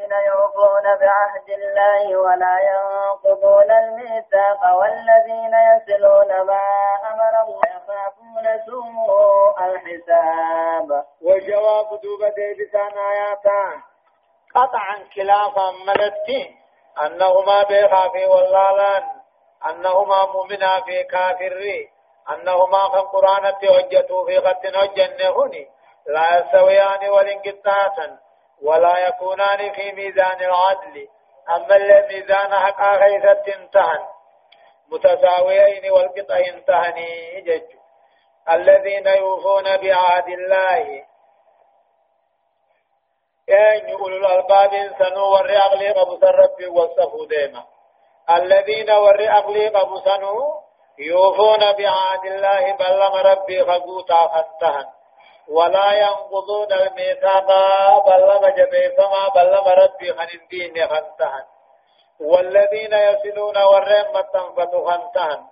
الذين 0.00 0.12
يوفون 0.32 0.82
بعهد 0.82 1.48
الله 1.48 2.16
ولا 2.16 2.56
ينقضون 2.70 3.70
الميثاق 3.70 4.76
والذين 4.76 5.54
يصلون 5.70 6.46
ما 6.46 6.62
أمر 7.10 7.34
الله 7.44 7.60
يخافون 7.76 8.46
سوء 8.66 9.64
الحساب. 9.64 11.04
وجواب 11.22 12.00
دوبة 12.02 12.28
ديبسان 12.28 12.98
آياتان. 12.98 13.82
قطعا 14.54 14.96
خلافا 15.16 15.70
ملتي. 15.86 16.56
أنهما 17.06 17.62
بخافي 17.62 18.26
واللالان. 18.26 19.02
أنهما 19.70 20.26
مؤمنا 20.32 20.80
في 20.86 21.02
كافري. 21.02 21.88
أنهما 22.30 22.78
خن 22.78 23.00
قرآن 23.00 23.44
هجتوا 23.44 24.26
في 24.26 24.40
خط 24.40 24.66
هجنهني 24.66 25.68
لا 26.06 26.38
يستويان 26.38 27.10
والانقطاعا 27.10 28.29
ولا 28.62 29.08
يكونان 29.08 29.72
في 29.72 29.92
ميزان 29.92 30.40
العدل. 30.40 31.08
أما 31.56 31.76
الميزان 31.76 32.54
حقا 32.54 32.96
غيثة 32.96 33.54
انتهن 33.54 34.06
متساويين 34.88 35.92
والقطع 35.92 36.38
انتهني 36.54 37.40
جج. 37.40 37.70
الذين 38.50 39.06
يوفون 39.06 39.76
بعهد 39.76 40.28
الله. 40.28 41.04
أن 43.50 43.90
أولو 43.90 44.16
الألباب 44.16 44.70
سنو 44.98 45.32
ور 45.32 45.50
أغلي 45.50 45.90
قبو 45.90 46.18
ربي 46.22 46.66
وصفوا 46.66 47.26
ديما. 47.26 47.64
الذين 48.30 48.90
ور 48.90 49.20
أغلي 49.28 49.68
قبو 49.68 50.00
سنو 50.00 50.60
يوفون 50.98 51.58
بعهد 51.58 52.24
الله 52.24 52.72
بلغ 52.72 53.32
ربي 53.32 53.64
خبوتا 53.64 54.26
فانتهن. 54.26 54.99
ولا 55.50 55.92
ينقضون 55.92 56.72
الميثاق 56.72 57.48
بلما 58.06 58.50
جبيفما 58.50 59.28
بلما 59.34 59.74
ربي 59.74 60.12
خنندين 60.12 60.88
خنتهن 60.88 61.44
والذين 62.20 62.92
يصلون 62.92 63.58
والرم 63.58 64.20
تنفت 64.32 64.74
خنتهن 64.86 65.44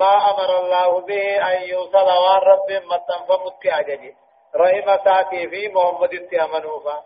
ما 0.00 0.30
أمر 0.30 0.58
الله 0.58 1.00
به 1.00 1.48
أن 1.50 1.62
يوصل 1.62 2.06
وان 2.06 2.40
رب 2.42 2.70
متنف 2.70 3.40
متعجج 3.46 4.12
رحمة 4.56 5.04
ساتي 5.04 5.48
في 5.48 5.68
محمد 5.68 6.12
التأمنوفا 6.12 7.02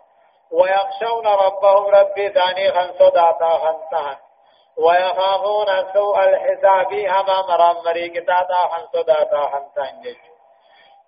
ويخشون 0.51 1.27
ربهم 1.27 1.85
ربي 1.85 2.29
ثاني 2.29 2.71
خن 2.71 2.93
صداتا 2.99 3.49
خنتهن 3.49 4.17
ويخافون 4.77 5.93
سوء 5.93 6.19
الحساب 6.23 6.93
هما 6.93 7.41
مرام 7.49 7.85
مريكتاتا 7.85 8.55
خن 8.71 8.87
صداتا 8.93 9.41
خنتهن 9.41 10.01
جج 10.01 10.32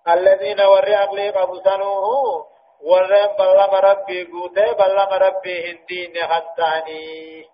الذين 0.08 0.60
ور 0.60 0.88
أقلي 0.94 1.30
قبسنوه 1.30 2.46
ور 2.82 3.10
بلما 3.38 3.80
ربي 3.80 4.24
قوته 4.24 4.72
بلما 4.72 5.16
ربي 5.16 5.70
هندين 5.70 6.14
خطاني 6.28 7.46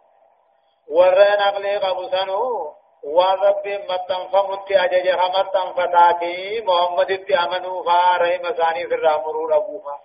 ور 0.88 1.22
أقلي 1.22 1.76
قبسنوه 1.76 2.74
وربي 3.02 3.78
متنفمت 3.78 4.72
أجج 4.72 5.16
خمتن 5.20 5.72
فتاتي 5.76 6.60
محمد 6.60 7.10
اتأمنوا 7.10 7.82
فارهم 7.84 8.52
ثاني 8.52 8.86
في 8.86 8.94
الرامرور 8.94 9.56
أبوها 9.56 10.00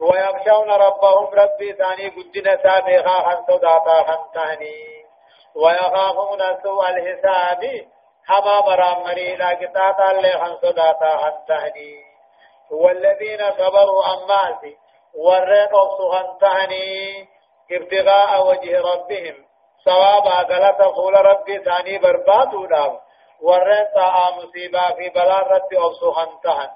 ويخشون 0.00 0.70
ربهم 0.70 1.26
ربي 1.34 1.72
ثاني 1.72 2.08
قدنا 2.08 2.56
سابقا 2.62 3.16
خن 3.22 3.44
صداتا 3.48 4.02
خنتاني 4.02 5.04
ويخافون 5.54 6.40
سوء 6.62 6.90
الحساب 6.90 7.86
حما 8.28 8.60
برام 8.60 9.02
مريلا 9.02 9.54
كتاتا 9.54 10.10
اللي 10.10 10.30
خن 10.30 10.56
صداتا 10.56 11.16
خنتهني 11.16 12.04
والذين 12.70 13.50
صبروا 13.58 14.02
أماسي 14.14 14.76
ورين 15.14 15.68
أبسو 15.82 16.38
تهني 16.40 17.28
ابتغاء 17.72 18.46
وجه 18.46 18.80
ربهم. 18.80 19.46
ثوابا 19.84 20.54
غلط 20.54 20.82
قول 20.82 21.14
ربي 21.14 21.58
ثاني 21.58 21.98
بربادو 21.98 22.66
داو. 22.66 22.98
ورين 23.40 23.86
طاعة 23.94 24.30
مصيبة 24.30 24.94
في 24.94 25.08
بلا 25.08 25.38
رب 25.38 25.74
أبسو 25.74 26.12
خنتهن 26.12 26.70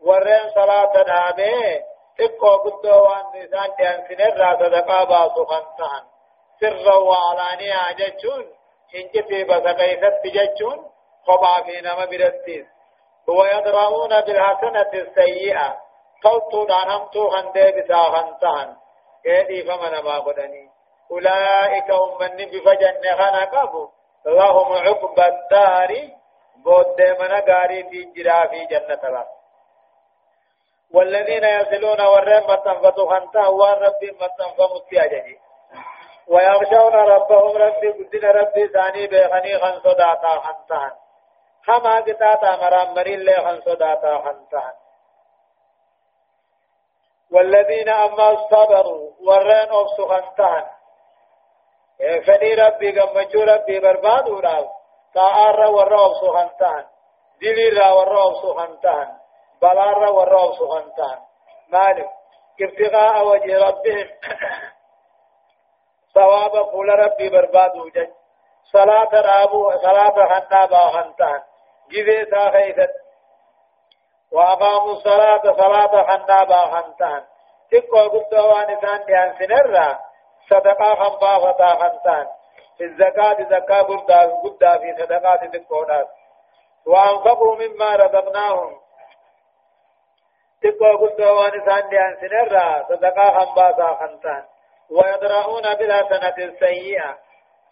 ورين 0.00 0.50
صلاة 0.54 0.92
دابه 1.02 1.82
تقو 2.18 2.56
قدو 2.56 3.02
وان 3.04 3.24
نسان 3.34 3.70
جان 3.78 4.04
سنر 4.08 4.56
صدقا 4.60 5.04
باسو 5.04 5.44
خنتهن 5.44 6.04
سرا 6.60 6.96
وعلانيا 6.96 7.92
جتشون 7.98 8.59
هنجتي 8.94 9.44
بسقيست 9.44 10.26
ججون 10.26 10.90
خبا 11.26 11.62
في 11.64 11.80
نما 11.80 12.04
برستيس 12.04 12.66
ويدرؤون 13.28 14.20
بالحسنة 14.20 14.90
السيئة 14.94 15.76
قلتو 16.24 16.64
دانمتو 16.64 17.28
هندي 17.28 17.72
بساهنتهن 17.72 18.76
كيدي 19.24 19.62
فمن 19.64 19.98
ما 20.04 20.18
قدني 20.18 20.70
أولئك 21.10 21.90
أمن 21.90 22.36
بفجن 22.36 23.02
خنا 23.18 23.44
قبو 23.44 23.88
لهم 24.26 24.72
عقب 24.72 25.18
الدار 25.20 26.08
بود 26.64 27.00
من 27.00 27.32
غاري 27.48 27.84
في 27.90 28.04
جرا 28.16 28.46
في 28.46 28.64
جنة 28.64 29.00
الله 29.04 29.26
والذين 30.94 31.44
يصلون 31.44 32.00
والرحمة 32.00 32.74
فتخنتا 32.82 33.46
والرب 33.46 34.02
متنفمت 34.04 34.92
أججي 34.92 35.38
ويخشون 36.30 36.94
ربهم 36.94 37.56
ربي 37.56 37.88
قدن 37.88 38.28
ربي 38.28 38.68
ثاني 38.68 39.06
بيخني 39.06 39.58
خن 39.58 39.80
صداتا 39.80 40.40
خنتهن 40.44 40.92
حما 41.66 41.94
قطاتا 42.00 42.56
مرام 42.56 42.94
مرين 42.94 43.20
لي 43.20 43.34
خن 43.34 43.60
صداتا 43.60 44.18
خنتهن 44.18 44.72
والذين 47.32 47.88
أما 47.88 48.48
صبروا 48.50 49.10
ورين 49.26 49.72
أبسو 49.80 50.08
خنتهن 50.08 50.66
فني 52.26 52.54
ربي 52.54 53.00
قمجو 53.00 53.42
ربي 53.42 53.80
بربادو 53.80 54.40
راو 54.40 54.68
تاار 55.14 55.70
ورى 55.70 56.04
أبسو 56.06 56.32
خنتهن 56.32 56.84
دلي 57.40 57.68
را 57.68 57.92
ورى 57.92 58.22
أبسو 58.26 58.54
خنتهن 58.54 59.16
بلار 59.62 60.12
ورى 60.12 60.44
أبسو 60.44 60.68
خنتهن 60.68 61.18
مالك 61.68 62.10
ابتغاء 62.60 63.26
وجه 63.26 63.58
ربهم. 63.68 64.08
ثواب 66.20 66.54
قول 66.72 66.88
ربي 66.88 67.28
برباد 67.28 67.76
وجج 67.76 68.08
صلاة 68.72 69.12
رابو 69.12 69.70
صلاة 69.70 70.16
حنا 70.30 70.66
باخنتان 70.66 71.42
جذي 71.90 72.30
ساخيثت. 72.30 72.92
وأقاموا 74.32 74.92
الصلاة 74.92 75.42
صلاة 75.42 76.02
حنا 76.02 76.44
باخنتان 76.44 77.24
تقوى 77.70 78.02
قلت 78.08 78.34
وان 78.34 78.80
ثان 78.80 79.04
ديان 79.06 79.34
سنرى. 79.38 79.98
صدقاء 80.50 80.94
خنبا 80.94 81.52
فتا 81.52 81.70
خنتان 81.80 82.26
الزكاة 82.80 83.42
زكاة 83.42 83.82
قلتا 83.82 84.20
قلتا 84.42 84.78
في 84.78 84.94
صدقات 84.98 85.56
تقوى 85.56 86.06
وأنفقوا 86.86 87.56
مما 87.56 87.96
رزقناهم. 87.96 88.80
تقوى 90.62 90.92
قلت 91.00 91.20
وان 91.20 91.64
ثان 91.66 91.88
ديان 91.88 92.16
سنرى. 92.20 92.86
صدقاء 92.88 93.30
خنبا 93.38 93.94
خنتان 93.94 94.44
ويدرؤون 94.90 95.62
بالحسنة 95.62 96.34
السيئة 96.38 97.18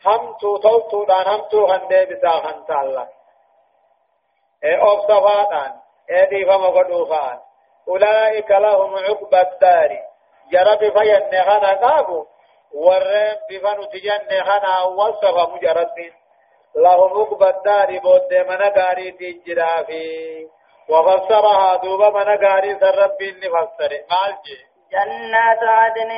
هم 0.06 0.36
تو 0.40 0.58
تو 0.58 0.80
تو 0.80 1.04
دان 1.04 1.26
هم 1.26 1.40
تو 1.40 1.66
هنده 1.66 2.04
بتا 2.04 2.30
هنتا 2.30 2.80
الله 2.80 3.08
اي 4.64 4.76
اوف 4.76 5.00
صفاتان 5.00 5.72
اي 6.10 6.26
دي 6.26 6.44
فما 6.44 6.66
قدوفان 6.66 7.38
أولئك 7.88 8.50
لهم 8.50 8.96
عقب 8.96 9.34
الدار. 9.34 9.98
جرب 10.52 10.78
فين 10.78 11.22
نغانا 11.32 11.72
قابو 11.74 12.26
ورم 12.74 13.36
بفنو 13.50 13.84
تجن 13.84 14.20
نغانا 14.30 14.82
وصف 14.82 15.48
مجرد 15.54 16.12
لهم 16.76 17.20
عقبى 17.20 17.48
الدار 17.48 17.98
بود 17.98 18.34
من 18.34 18.60
غاري 18.76 19.10
تجرا 19.10 19.82
في 19.82 20.02
وفسرها 20.88 21.76
دوبا 21.76 22.10
من 22.10 22.46
غاري 22.46 22.78
سر 22.80 22.98
ربي 22.98 23.30
نفسر. 23.30 23.90
مالجي 24.10 24.67
جنات 24.92 25.62
عدن 25.62 26.10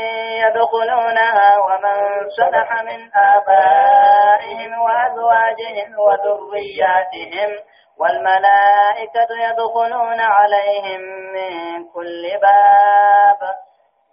يدخلونها 0.45 1.59
ومن 1.59 2.29
صلح 2.31 2.83
من 2.83 3.11
آبائهم 3.15 4.81
وأزواجهم 4.81 5.99
وذرياتهم 5.99 7.51
والملائكة 7.99 9.31
يدخلون 9.49 10.21
عليهم 10.21 11.01
من 11.33 11.85
كل 11.95 12.23
باب. 12.43 13.41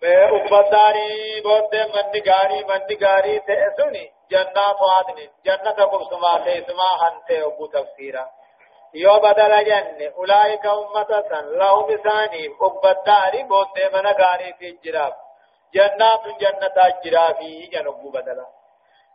أقبضاري 0.04 1.42
بود 1.44 1.76
من 1.76 2.22
غاري 2.28 2.64
من 2.64 3.08
غاري 3.08 3.40
تأسوني 3.40 4.12
جنات 4.32 4.80
عدن 4.98 5.30
جنة 5.46 5.86
قبسما 5.86 6.44
تيسما 6.44 6.90
هنته 7.02 7.46
أبو 7.48 7.66
تفسيرا 7.68 8.30
يو 8.98 9.20
بدل 9.20 9.66
جنة 9.66 10.14
أولئك 10.18 10.66
أمة 10.66 11.12
لهم 11.42 11.98
ثاني 11.98 12.48
أقبضاري 12.62 13.44
بود 13.44 13.80
من 13.94 14.06
غاري 14.08 14.54
في 14.60 14.70
الجراب. 14.70 15.14
جنات 15.74 16.24
جنة 16.42 16.78
الجرابي 16.86 17.68
جنب 17.74 18.12
بدلا. 18.14 18.46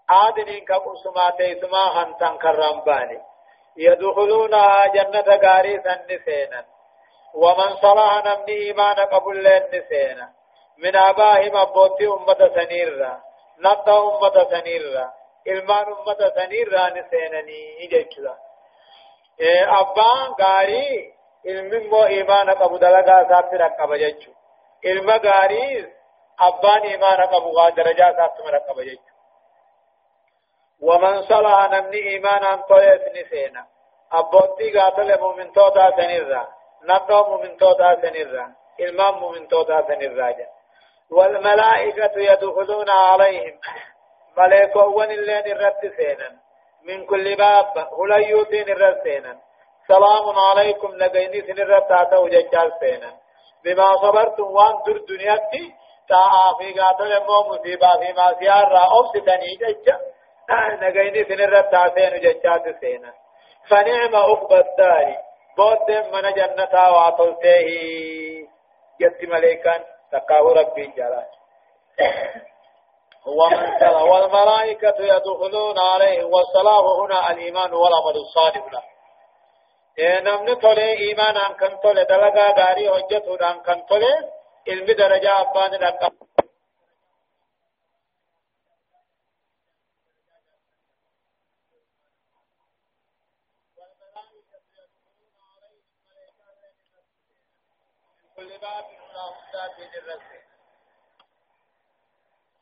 عدن 0.09 0.65
كقبسما 0.69 1.31
تيسما 1.31 1.85
هنتن 1.97 2.39
كرمباني 2.39 3.21
يدخلونها 3.77 4.87
جنة 4.87 5.29
غاري 5.45 5.83
سنسينا. 5.85 6.65
ومن 7.35 7.77
صلح 7.83 8.25
نمني 8.27 8.53
إيمان 8.53 8.95
قبل 8.95 9.45
لنسينا. 9.45 10.33
من 10.79 10.97
آبائهم 10.97 11.57
أبوتي 11.57 12.07
أمة 12.07 12.51
سنيرا. 12.55 13.21
نبدا 13.59 13.99
أمة 13.99 14.37
سنيرا. 14.51 15.13
إلمان 15.47 15.87
أمة 15.93 16.21
سنيرا 16.37 16.89
نسينني 16.89 17.85
إجيشلا 17.85 18.52
أبان 19.81 20.35
غاري 20.41 21.13
ilmin 21.45 21.89
moo 21.91 22.07
imaana 22.07 22.55
qabu 22.55 22.79
dalagaa 22.79 23.23
isaatti 23.23 23.57
rakkaba 23.59 23.99
jechu. 23.99 24.31
Ilma 24.91 25.19
gaariis 25.19 25.87
abbaan 26.49 26.85
imaana 26.85 27.27
qabu 27.33 27.55
waa 27.57 27.71
darajaa 27.77 28.11
isaatti 28.15 28.53
rakkaba 28.57 28.85
jechu. 28.85 29.13
ومن 30.83 31.23
صلح 31.23 31.71
نمني 31.73 31.99
إيمانا 32.11 32.57
طيب 32.57 33.01
نسينا 33.17 33.67
أبوتي 34.13 34.79
قاتل 34.79 35.21
مؤمن 35.21 35.53
توتا 35.53 35.91
سنرا 35.97 36.49
نبدا 36.83 37.23
مؤمن 37.23 37.57
توتا 37.57 38.01
سنرا 38.03 38.53
إلمان 38.81 39.15
مؤمن 39.15 39.49
توتا 39.49 39.83
سنرا 39.89 40.31
جا 40.31 40.47
والملائكة 41.11 42.13
يدخلون 42.17 42.91
عليهم 42.91 43.59
ملائكة 44.39 44.85
ون 44.87 45.11
اللين 45.11 45.47
الرد 45.47 45.93
سينا 45.97 46.31
من 46.85 47.07
كل 47.07 47.37
باب. 47.37 47.89
هليوتين 47.99 48.69
الرد 48.69 49.03
سينا 49.03 49.39
سلام 49.89 50.39
عليكم. 50.51 50.91
نبيني 50.95 51.41
سن 51.41 51.63
الرد 51.63 51.87
تاتو 51.87 52.29
ججال 52.29 52.73
سينا. 52.81 53.13
بما 53.65 53.97
صبرتم 54.03 54.43
وان 54.43 54.75
در 54.87 54.99
دنياتي 55.09 55.75
تا 56.09 56.23
في 56.59 56.81
قاتل 56.81 57.13
مو 57.27 57.39
مصيبة 57.55 57.91
في 58.01 58.13
ما 58.13 58.35
سيار 58.39 58.69
را. 58.69 58.83
أبسطني 58.99 59.57
ججا. 59.61 59.97
نبيني 60.83 61.25
سن 61.25 61.41
الرد 61.41 61.71
تاتين 61.71 62.21
ججال 62.21 62.75
سينا. 62.81 63.13
فنعم 63.69 64.17
عقبى 64.17 64.59
الدار. 64.59 65.17
بود 65.57 65.91
من 66.13 66.33
جنتا 66.33 66.89
واتلته 66.89 67.69
جت 69.01 69.21
ملائكان 69.23 69.81
تقاه 70.13 70.53
ربي 70.53 70.87
جلال. 70.97 71.29
ومن 73.27 73.79
سلا 73.79 74.03
والملائكة 74.03 74.95
يدخلون 74.99 75.79
عليه 75.79 76.25
والصلاة 76.25 77.05
هنا 77.05 77.31
الإيمان 77.31 77.73
والعمل 77.75 78.17
الصالح 78.17 78.73
له. 78.73 78.83
نمن 80.21 80.59
تولي 80.59 80.99
إيمان 80.99 81.37
أن 81.37 81.53
كن 81.55 81.81
تولي 81.81 82.05
دلقا 82.05 82.47
غاري 82.61 82.91
حجة 82.91 83.51
أن 83.51 83.61
كن 83.63 83.87
تولي 83.87 84.31
علم 84.69 84.87
درجة 84.87 85.41
أبان 85.41 85.75
الأقام 85.75 86.13
كل 98.37 98.59
باب 98.59 98.85
من 99.79 99.89
الرسل 99.99 100.52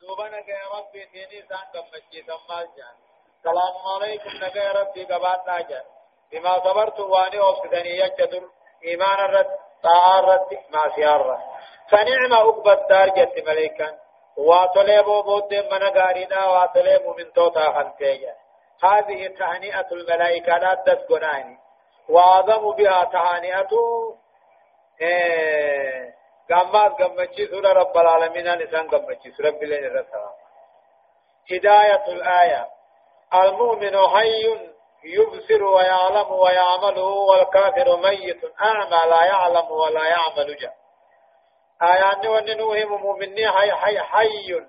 دوبا 0.01 0.27
نگه 0.27 0.59
ربي 0.73 1.05
تيني 1.05 1.41
سان 1.49 1.65
قمشي 1.73 2.23
سمال 2.27 2.67
جان. 2.77 2.95
سلام 3.43 3.75
عليكم 3.95 4.29
نگه 4.29 4.71
ربي 4.71 5.03
قبات 5.05 5.47
ناجان. 5.47 5.83
بما 6.31 6.59
صبرت 6.59 6.99
واني 6.99 7.39
اوفدني 7.39 7.97
يجدر 7.97 8.43
ايمان 8.83 9.19
الرد 9.25 9.57
طاعة 9.83 10.19
الرد 10.19 10.59
ما 10.69 10.95
سيارة 10.95 11.43
فنعم 11.89 12.33
عقبى 12.33 12.71
الدار 12.71 13.09
جت 13.09 13.47
مليكا 13.47 13.99
واتلي 14.37 15.03
بود 15.03 15.53
من 15.53 15.83
غارينا 15.83 16.45
واتلي 16.45 16.99
من 17.17 17.33
توتا 17.33 17.71
خنتيجا 17.71 18.35
هذه 18.83 19.27
تهنئة 19.27 19.87
الملائكة 19.91 20.57
لا 20.57 20.73
تسكناني 20.85 21.57
وأعظم 22.09 22.71
بها 22.71 23.03
تهانئة 23.03 23.69
قامات 26.49 27.01
قمتشي 27.01 27.47
سورة 27.47 27.69
رب 27.73 27.97
العالمين 27.97 28.47
نسان 28.63 28.87
قمتشي 28.89 29.31
سورة 29.31 29.49
بلين 29.49 29.85
الرسالة 29.85 30.31
هداية 31.51 32.05
الآية 32.07 32.67
المؤمن 33.33 33.97
حي 34.07 34.71
يبصر 35.03 35.63
ويعلم 35.63 36.31
ويعمل 36.31 36.99
والكافر 36.99 37.97
ميت 37.97 38.41
أعمى 38.61 38.99
لا 39.09 39.25
يعلم 39.25 39.71
ولا 39.71 40.03
يعمل 40.07 40.55
جاء 40.57 40.73
آيان 41.81 42.27
وننوهم 42.27 43.01
مؤمني 43.01 43.47
حي 43.51 43.71
حي 43.71 43.99
حي 43.99 44.65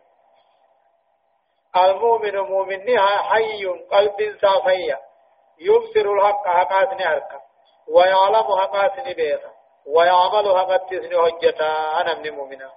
المؤمن 1.77 2.39
مؤمني 2.39 2.99
حي 3.01 3.67
قلب 3.67 4.39
صافية 4.43 5.01
يبصر 5.59 6.13
الحق 6.13 6.47
حقات 6.49 6.93
نعرك 7.01 7.41
ويعلم 7.89 8.59
حقات 8.59 8.99
نبيضا 8.99 9.51
ويعمل 9.87 10.49
هقت 10.49 10.91
تسني 10.91 11.23
حجتا 11.23 12.01
أنا 12.01 12.15
من 12.15 12.31
مؤمنا 12.31 12.71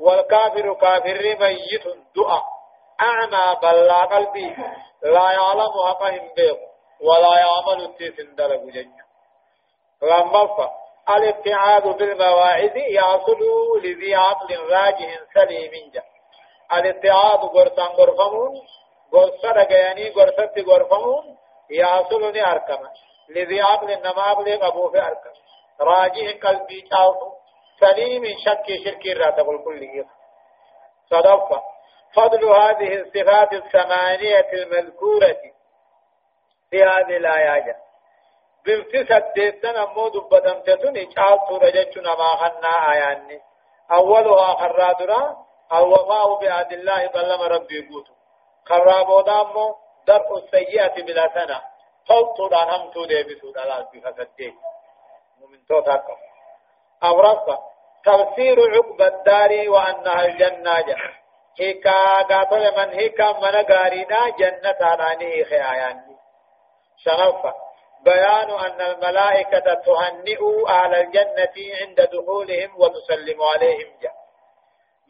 والكافر 0.00 0.74
كافر 0.74 1.36
ميت 1.40 1.84
دعاء. 2.16 2.44
أعمى 3.00 3.56
بلا 3.62 3.98
قلبي. 3.98 4.56
لا 5.02 5.32
يعلم 5.32 5.72
حقهم 5.86 6.30
بيق 6.36 6.58
ولا 7.00 7.38
يعمل 7.38 7.94
تسن 7.94 8.34
دلق 8.34 8.62
جنج 8.62 9.02
لما 10.02 10.70
الابتعاد 11.10 11.96
بالمواعظ 11.96 12.76
يحصل 12.76 13.38
لذي 13.84 14.14
عقل 14.14 14.56
راجح 14.70 15.20
سليم 15.34 15.90
جا 15.94 16.02
الابتعاد 16.72 17.40
غرسان 17.44 17.86
غرفمون. 17.86 18.66
غرسة 19.14 19.60
يعني 19.60 20.10
غرسة 20.10 20.54
غرفمون. 20.68 21.36
يحصل 21.70 22.32
ني 22.32 22.46
أركما. 22.46 22.90
لذي 23.28 23.60
عقل 23.60 24.00
نما 24.00 24.22
عقل 24.22 24.62
أبو 24.62 24.90
في 24.90 24.98
أركما. 24.98 25.41
راجح 25.82 26.26
قلبي 26.42 26.80
چاو 26.90 27.32
سليم 27.80 28.24
شك 28.44 28.66
شرك 28.84 29.06
رات 29.06 29.40
كل 29.64 30.04
صدق 31.10 31.62
فضل 32.14 32.44
هذه 32.44 32.94
الصفات 33.00 33.52
الثمانية 33.52 34.50
المذكورة 34.52 35.42
في 36.70 36.82
هذه 36.84 37.16
الآيات. 37.16 37.76
بمت 38.66 38.92
سديتن 39.08 39.76
أمو 39.76 40.08
دبتم 40.08 40.60
تتوني 40.60 41.06
چاو 41.06 41.38
سورجتنا 41.48 42.14
ما 42.14 42.28
خنا 42.40 42.92
آياني. 42.92 43.40
أولها 43.92 44.54
خرادرا 44.54 45.36
الوفاء 45.72 46.40
بعد 46.40 46.72
الله 46.72 47.06
بلما 47.06 47.46
ربي 47.46 47.88
قوتو 47.88 48.12
خرابودا 48.64 49.40
أمو 49.40 49.76
درء 50.06 50.38
السيئة 50.38 51.02
بلا 51.02 51.28
سنة. 51.34 51.62
فوق 52.08 52.50
دان 52.50 52.68
هم 52.70 52.90
تو 52.90 53.04
دي 53.04 53.22
بسود 53.22 53.58
على 53.58 53.88
بفسدين 55.42 55.50
من 55.50 55.66
توتاكم 55.66 56.16
أورفا 57.04 57.58
تفسير 58.04 58.60
عقب 58.60 59.02
الدار 59.02 59.70
وأنها 59.70 60.26
الجنة. 60.26 60.80
جنة 60.80 60.96
هيكا 61.60 62.22
قاتل 62.22 62.76
من 62.78 62.98
هيكا 62.98 63.32
من 63.32 63.64
قارنا 63.72 64.28
جنة 64.38 64.78
علاني 64.80 65.44
خياياني 65.44 66.16
شنفا 66.96 67.54
بيان 68.04 68.50
أن 68.50 68.80
الملائكة 68.80 69.74
تهنئ 69.74 70.68
أهل 70.68 70.94
الجنة 70.94 71.54
عند 71.80 72.00
دخولهم 72.00 72.80
وتسلم 72.80 73.42
عليهم. 73.42 73.98
جاء 74.02 74.14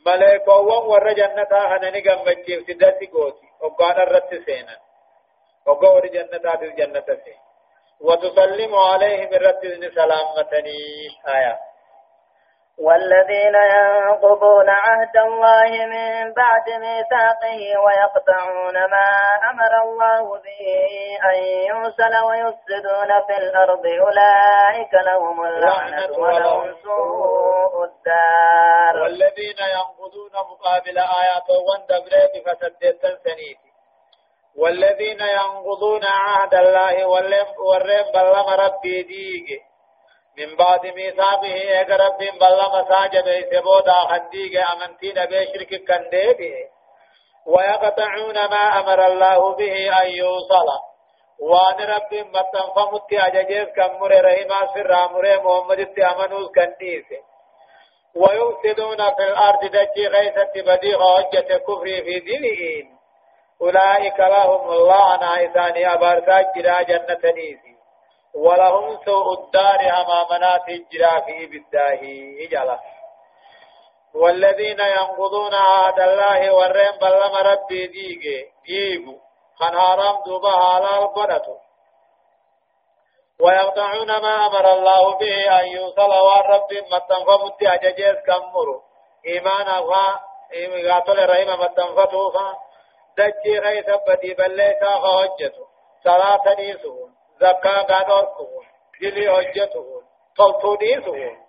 ملائكة 0.07 0.53
وان 0.53 0.87
ور 0.87 1.13
جنة 1.13 1.49
هنني 1.53 2.01
قمجيب 2.09 2.61
سدتي 2.67 3.07
قوتي. 3.07 3.47
وقال 3.61 4.01
الرت 4.01 4.35
سينا. 4.47 4.77
وقال 5.67 6.11
جنة 6.11 6.53
الجنة 6.63 7.05
سينا. 7.25 7.42
وتسلم 8.03 8.75
عليهم 8.75 9.35
الرد 9.35 9.91
سلامتني. 9.95 10.83
آية. 11.29 11.59
والذين 12.79 13.55
ينقضون 13.55 14.69
عهد 14.71 15.17
الله 15.17 15.87
من 15.87 16.33
بعد 16.33 16.67
ميثاقه 16.69 17.61
ويقطعون 17.85 18.75
ما 18.75 19.09
أمر 19.51 19.83
الله 19.83 20.23
به 20.23 20.63
أن 21.31 21.45
يوصل 21.45 22.15
ويفسدون 22.29 23.11
في 23.27 23.37
الأرض 23.39 23.87
أولئك 23.87 24.95
لهم 24.95 25.45
اللعنة 25.45 26.19
ولهم 26.19 26.75
سوء 26.83 27.85
الدار. 27.85 29.03
والذين 29.03 29.59
ينقضون 29.77 30.33
مقابل 30.51 30.99
آيات 30.99 31.49
وندبريت 31.69 32.49
فسدت 32.49 33.03
سنيت 33.25 33.72
والذين 34.57 35.21
ينقضون 35.21 36.05
عهد 36.05 36.55
الله 36.55 37.07
والرب 37.07 38.13
بلم 38.15 38.49
ربي 38.49 39.03
ديجي 39.03 39.61
من 40.39 40.57
بعد 40.57 40.87
ميثاقه 40.87 41.55
إيك 41.55 41.91
رب 41.91 42.19
بل 42.19 42.59
مساجد 42.81 43.27
يسبودا 43.27 43.93
خنديق 43.93 44.71
أمنتين 44.73 45.15
بشرك 45.15 45.85
كنديبه 45.89 46.55
ويقطعون 47.47 48.35
ما 48.35 48.81
أمر 48.81 49.07
الله 49.07 49.57
به 49.57 50.03
أن 50.03 50.11
يوصل. 50.13 50.67
وان 51.41 51.77
رب 51.81 52.15
متن 52.15 52.67
فمت 52.77 53.13
اججيز 53.13 53.69
كمر 53.77 54.25
رحيما 54.25 54.67
سر 54.75 54.95
آمر 55.05 55.25
محمد 55.45 55.81
امنوس 55.99 56.51
كنديسه 56.55 57.21
ويفسدون 58.17 58.97
في 58.97 59.23
الأرض 59.23 59.65
دجي 59.65 60.07
غيثة 60.07 60.53
بدي 60.57 60.97
حجة 60.99 61.59
كفر 61.59 61.85
في 61.85 62.21
دينهم 62.21 62.92
أولئك 63.63 64.21
لهم 64.21 64.71
الله 64.71 65.15
أنا 65.15 65.37
ايثاني 65.37 65.95
ابارسات 65.95 66.47
جرا 66.57 66.83
جنة 66.83 67.33
نيسي. 67.33 67.77
ولهم 68.35 68.99
سوء 69.05 69.33
الدار 69.39 69.81
أمامنا 69.81 70.57
تجرى 70.57 71.23
في 71.27 71.47
بالداه 71.47 72.01
إجلا 72.47 72.79
والذين 74.15 74.81
ينقضون 74.81 75.55
عهد 75.55 76.01
الله 76.01 76.55
والرين 76.55 76.99
بلما 77.01 77.41
ربي 77.53 77.87
ديجي. 77.87 78.47
ديجو. 78.67 79.17
خن 79.59 79.81
حرام 79.81 80.23
دوبا 80.27 80.51
حلال 80.51 81.15
قدتو. 81.15 81.57
ويقطعون 83.41 84.07
ما 84.07 84.47
أمر 84.47 84.73
الله 84.73 85.19
به 85.19 85.61
أن 85.61 85.67
يوصل 85.67 86.11
والرب 86.27 86.71
متن 86.93 87.25
فمت 87.27 87.63
أججيز 87.63 88.17
كمرو. 88.27 88.83
إيمانا 89.27 89.81
فا. 89.89 90.21
إيمغاتل 90.55 91.29
رحمة 91.31 91.57
متن 91.57 91.95
دجي 93.19 93.59
غيث 93.59 93.91
بدي 94.09 94.35
بليسا 94.35 94.91
خهجتو 94.91 95.65
صلاة 96.05 96.55
نيسون 96.59 97.15
زكاة 97.41 97.83
غادركم 97.83 98.47
دلي 99.01 99.31
حجتهم 99.37 100.03
طلطونيسهم 100.37 101.43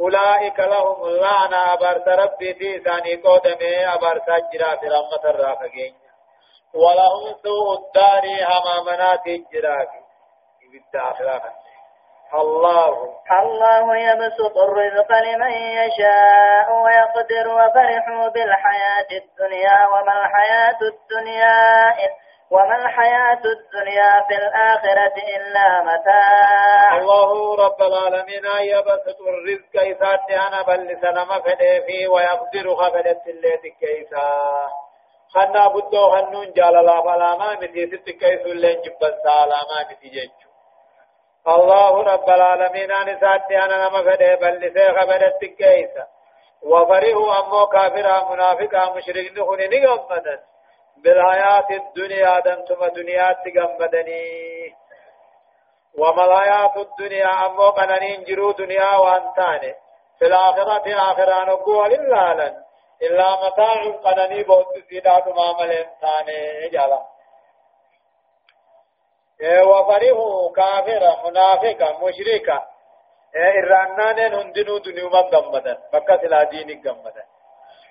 أولئك 0.00 0.60
لهم 0.60 1.04
اللعنة 1.04 1.72
أبرت 1.72 2.08
ربي 2.08 2.54
في 2.54 2.78
ثاني 2.78 3.14
قدمي 3.14 3.86
أبرت 3.94 4.28
أجرا 4.28 4.76
في 4.76 4.86
رحمة 4.86 5.30
الرافقين 5.30 5.94
ولهم 6.74 7.34
سوء 7.42 7.78
الدار 7.78 8.24
همامنات 8.24 9.26
الجراف 9.26 9.88
بالداخلة 10.72 11.42
الله. 12.34 12.88
الله 13.40 13.96
يبسط 13.96 14.56
الرزق 14.58 15.10
لمن 15.12 15.52
يشاء 15.52 16.66
ويقدر 16.84 17.46
وفرحوا 17.48 18.28
بالحياة 18.28 19.10
الدنيا 19.22 19.78
وما 19.92 20.14
الحياة 20.22 20.80
الدنيا 20.92 21.60
وما 22.50 22.76
الحياة 22.76 23.42
الدنيا 23.56 24.12
في 24.28 24.34
الآخرة 24.34 25.16
إلا 25.36 25.82
متاع. 25.82 26.96
الله 26.96 27.56
رب 27.64 27.82
العالمين 27.82 28.44
يبسط 28.60 29.18
الرزق 29.32 29.74
إذا 29.82 30.18
أنا 30.48 30.62
بل 30.62 30.98
سلم 31.02 31.30
فيه 31.86 32.08
ويقدر 32.08 32.74
خبرت 32.74 33.26
الليل 33.26 33.62
كيسا. 33.80 34.30
خنا 35.34 35.68
بدو 35.68 36.10
خنون 36.10 36.52
جال 36.52 36.76
الله 36.76 37.02
فلا 37.02 37.36
ما 37.36 37.54
متي 37.54 37.86
ست 37.86 38.10
كيس 38.10 38.40
اللين 38.46 38.80
جبن 38.82 39.12
سالا 39.24 39.60
ما 39.70 39.90
متي 39.90 40.08
جيجو. 40.08 40.49
الله 41.48 42.02
رب 42.02 42.28
العالمين 42.28 42.92
أن 42.92 43.20
ساتي 43.20 43.58
أنا 43.64 43.88
نما 43.88 44.02
فده 44.02 44.34
بل 44.34 44.72
سي 44.74 44.92
خبرت 44.92 45.44
كيسا 45.44 46.06
وفريه 46.62 47.38
أمو 47.40 47.66
كافر 47.66 48.30
منافق 48.30 48.96
مشرك 48.96 49.38
نخوني 49.38 49.66
نغمدن 49.66 50.38
بالحياة 50.96 51.66
الدنيا 51.70 52.40
دنتم 52.40 52.86
دنيا 52.86 53.36
تغمدني 53.44 54.74
وما 55.98 56.24
الحياة 56.24 56.74
الدنيا 56.76 57.46
أمو 57.46 57.70
قننين 57.70 58.24
جرو 58.24 58.52
دنيا 58.52 58.96
وانتاني. 58.96 59.74
في 60.18 60.26
الآخرة 60.26 61.12
آخران 61.12 61.50
قول 61.50 61.92
إلا 61.92 62.34
لن. 62.34 62.54
إلا 63.02 63.28
متاع 63.46 63.82
قنني 64.04 64.42
بود 64.42 64.64
سيدات 64.88 65.28
مامل 65.28 65.70
انتاني. 65.70 66.68
جالا. 66.72 66.98
وفريه 69.42 70.50
كافر 70.56 71.02
منافق 71.24 72.02
مشرك 72.02 72.62
إرانان 73.36 74.34
هندنو 74.34 74.78
دنيا 74.78 75.04
مغمدن 75.04 75.78
بكت 75.92 76.24
لا 76.24 76.42
ديني 76.42 76.82
غمدن 76.86 77.22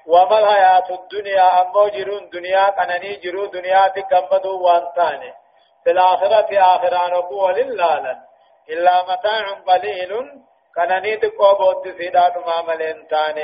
وما 0.08 0.40
الحياة 0.40 0.90
الدنيا 0.90 1.62
أمو 1.62 1.88
جرون 1.88 2.30
دنيا 2.30 2.66
قنني 2.70 3.16
جرو 3.16 3.46
دنيا 3.46 3.88
تكمدو 3.88 4.62
وانتاني 4.66 5.34
في 5.84 5.92
الآخرة 5.92 6.50
آخران 6.76 7.14
قوة 7.14 7.52
لله 7.52 8.18
إلا 8.70 9.04
متاع 9.04 9.46
قليل 9.68 10.12
قنني 10.78 11.18
تقوبو 11.18 11.82
تسيدات 11.84 12.38
ماملين 12.38 13.08
تاني 13.08 13.42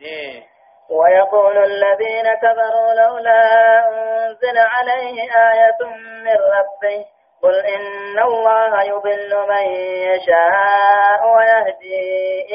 إيه. 0.00 0.55
ويقول 0.90 1.64
الذين 1.64 2.34
كفروا 2.34 2.92
لولا 2.94 3.42
أنزل 3.88 4.58
عليه 4.58 5.22
آية 5.22 5.86
من 6.24 6.36
ربه 6.36 7.04
قل 7.42 7.66
إن 7.66 8.18
الله 8.18 8.82
يضل 8.82 9.48
من 9.48 9.66
يشاء 10.10 11.20
ويهدي 11.36 12.00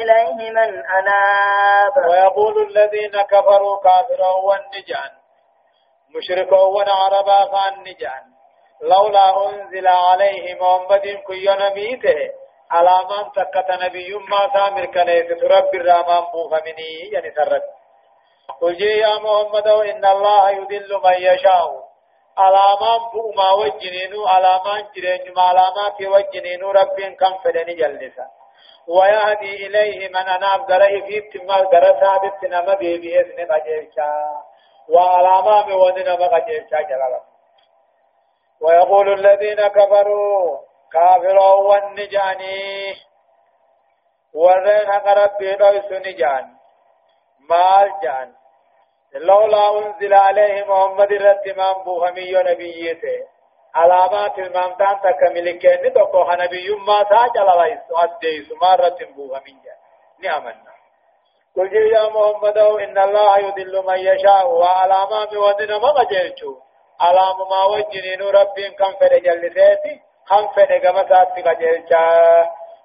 إليه 0.02 0.52
من 0.52 0.86
أناب. 0.86 2.10
ويقول 2.10 2.68
الذين 2.68 3.22
كفروا 3.22 3.78
كافرا 3.84 4.32
والنجان 4.44 5.12
مشركا 6.16 6.60
ونعربا 6.62 7.40
فالنجان 7.52 8.24
لولا 8.82 9.48
أنزل 9.50 9.88
عليه 9.88 10.56
محمد 10.56 11.02
كي 11.02 11.46
نميته 11.60 12.32
على 12.72 12.92
من 13.10 13.32
تكت 13.32 13.72
نبي 13.84 14.14
ما 14.16 14.54
سامر 14.54 14.86
كنيت 14.86 15.44
رب 15.44 15.76
الرحمن 15.76 16.26
بوفمني 16.32 17.10
يعني 17.14 17.32
سرد. 17.36 17.62
قل 18.62 18.82
يا 18.82 19.16
محمد 19.20 19.68
إن 19.68 20.06
الله 20.06 20.49
يضل 20.49 21.02
من 21.04 21.14
يشاء. 21.14 21.91
علامان 22.38 22.99
بؤما 23.14 23.52
وجنينو 23.52 24.28
علامان 24.28 24.88
جرين 24.95 25.39
علامات 25.39 26.02
وجنينو 26.02 26.72
رب 26.72 26.97
كم 27.20 27.38
فدني 27.43 27.74
جلسا 27.74 28.28
ويهدي 28.88 29.68
إليه 29.68 30.10
من 30.10 30.16
أناب 30.18 30.72
غره 30.72 31.02
في 31.08 31.22
تمال 31.22 31.68
غره 31.68 31.99
ثابت 31.99 32.43
نما 32.43 32.74
بيبي 32.74 33.22
اسن 33.22 33.38
بجيشا 33.49 34.12
وعلاما 34.89 35.66
مودنا 35.68 36.16
بجيشا 36.16 36.82
جلالا 36.89 37.22
ويقول 38.62 39.14
الذين 39.14 39.68
كفروا 39.68 40.58
كافروا 40.93 41.56
والنجاني. 41.70 42.95
ورين 44.34 44.91
قرب 44.91 45.38
بيدو 45.39 45.82
سنجان 45.89 46.45
مال 47.49 47.89
جان. 48.04 48.41
لولا 49.16 49.78
أنزل 49.78 50.14
عليه 50.14 50.66
محمد 50.66 51.12
الرتمان 51.12 51.84
بوهمي 51.86 52.32
نبيته. 52.32 53.28
علامات 53.76 54.39
المامتان 54.39 54.99
تكملكين 55.03 55.86
ندقو 55.86 56.32
نبي 56.32 56.70
ما 56.88 57.03
ساجل 57.09 57.47
ليس 57.62 57.88
أديس 58.03 58.51
مرة 58.62 58.97
بوهمي 59.16 59.55
نعمنا 60.24 60.72
قل 61.55 61.76
يا 61.76 62.09
محمد 62.09 62.57
إن 62.57 62.97
الله 62.97 63.38
يضل 63.38 63.86
من 63.88 63.97
يشاء 63.97 64.47
وعلامات 64.49 65.34
ودنا 65.34 65.78
ما 65.78 65.93
مجلتو 65.99 66.55
علام 66.99 67.38
ما 67.51 67.64
وجنين 67.66 68.22
رب 68.22 68.55
كم 68.80 68.93
فرجلتي 68.99 70.01
كم 70.30 70.47
فرجمسات 70.47 71.38
مجلتا 71.38 72.05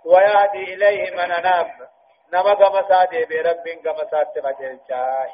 ويهدي 0.05 0.75
إليه 0.75 1.11
من 1.11 1.33
أناب. 1.33 1.67
نما 2.33 2.53
قمسات 2.55 3.11
برب 3.11 3.67
قمسات 3.87 4.39
مجلتا 4.39 5.27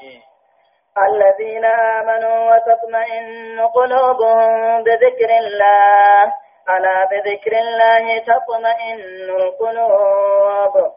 الذين 0.98 1.64
آمنوا 1.64 2.54
وتطمئن 2.54 3.60
قلوبهم 3.60 4.82
بذكر 4.82 5.30
الله. 5.38 6.34
ألا 6.68 7.04
بذكر 7.10 7.52
الله 7.52 8.18
تطمئن 8.18 9.30
القلوب. 9.30 10.92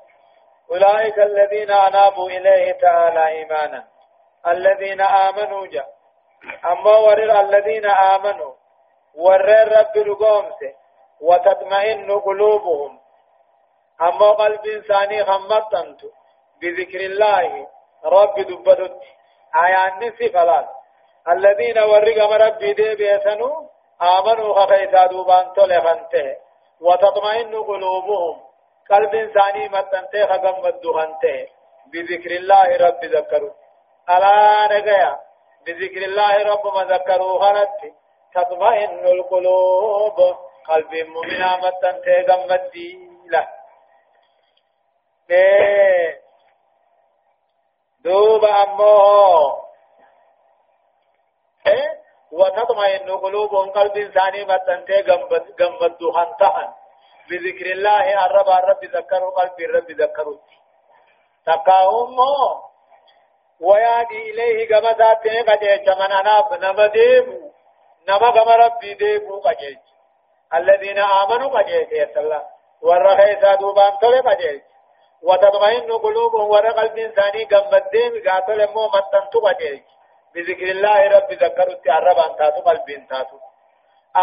أولئك 0.71 1.19
الذين 1.19 1.71
أنابوا 1.71 2.29
إليه 2.29 2.71
تعالى 2.71 3.27
إيمانا. 3.27 3.83
الذين 4.47 5.01
آمنوا 5.01 5.67
جاء 5.67 5.87
أما 6.65 6.97
ورر 6.97 7.39
الذين 7.39 7.85
آمنوا. 7.85 8.53
ورر 9.15 9.79
رب 9.79 9.97
لقومس 9.97 10.59
وتطمئن 11.21 12.19
قلوبهم. 12.19 12.99
أما 14.01 14.31
قلب 14.31 14.65
إنساني 14.65 15.23
خمتنت 15.23 16.01
بذكر 16.61 16.99
الله. 16.99 17.67
رب 18.05 18.35
دبدت. 18.35 19.14
آيان 19.64 20.12
صفلات 20.20 20.68
الذين 21.34 21.78
ورق 21.80 22.18
مربي 22.32 22.74
دي 22.74 22.95
بيسنو 22.95 23.70
آمنوا 24.01 24.66
خيسا 24.66 25.06
دوبان 25.06 25.53
تلغنته 25.56 26.36
وتطمئن 26.82 27.64
قلوبهم. 27.64 28.38
قلب 28.89 29.16
إنساني 29.16 29.70
متنته 29.70 30.26
خغمد 30.28 30.82
دهنته 30.82 31.47
بذكر 31.93 32.32
الله 32.32 32.78
رب 32.78 33.06
ذكروا 33.06 33.53
ألا 34.10 34.78
نجيا 34.78 35.20
بذكر 35.66 36.01
الله 36.10 36.34
رب 36.51 36.66
ما 36.76 36.84
ذكروا 36.84 37.39
خلت 37.43 37.80
تطمئن 38.34 39.06
القلوب. 39.06 40.18
قلب 40.68 40.93
مؤمنا 40.93 41.49
متنته 41.58 42.16
غمد 42.28 42.76
له 43.34 43.47
دوب 48.06 48.45
أمه 48.45 49.66
وتطمئن 52.32 53.18
قلوبهم 53.18 53.70
قلب 53.72 53.97
إنساني 53.97 54.43
متنتي 54.45 55.01
قمد 55.01 56.03
هنتهن 56.18 56.70
بذكر 57.30 57.66
الله 57.66 58.26
الرب 58.26 58.49
الرب 58.49 58.86
ذكروا 58.86 59.32
قلب 59.39 59.60
الرب 59.60 59.91
ذكروا 59.91 60.38
تقاهم 61.45 62.18
ويادي 63.60 64.32
إليه 64.32 64.70
كما 64.70 64.91
ذاتي 64.91 65.39
قجيج 65.39 65.89
من 65.89 66.12
أناف 66.22 66.53
نما 66.53 66.88
ديبو 66.88 67.51
نما 68.08 68.30
كما 68.32 68.56
ربي 68.56 68.93
ديبو 68.93 69.39
قجيج 69.39 69.78
الذين 70.53 70.99
آمنوا 70.99 71.60
قجيج 71.60 71.91
يسلا 71.91 72.45
والرخي 72.82 73.41
سادوبان 73.41 73.99
تولي 74.01 74.20
قجيج 74.20 74.62
وتطمئن 75.24 75.91
قلوبهم 75.91 76.49
ورقل 76.49 76.99
إنساني 76.99 77.43
قمد 77.43 77.84
ديم 77.91 78.13
قاتل 78.28 78.74
مو 78.74 78.88
متنتو 78.88 79.39
قجيج. 79.39 79.82
بذكر 80.36 80.68
الله 80.72 81.07
رب 81.07 81.32
ذكروا 81.32 81.74
تعرب 81.86 82.18
أن 82.18 82.36
تاتو 82.36 82.61
قلب 82.61 83.07
تاتو. 83.09 83.38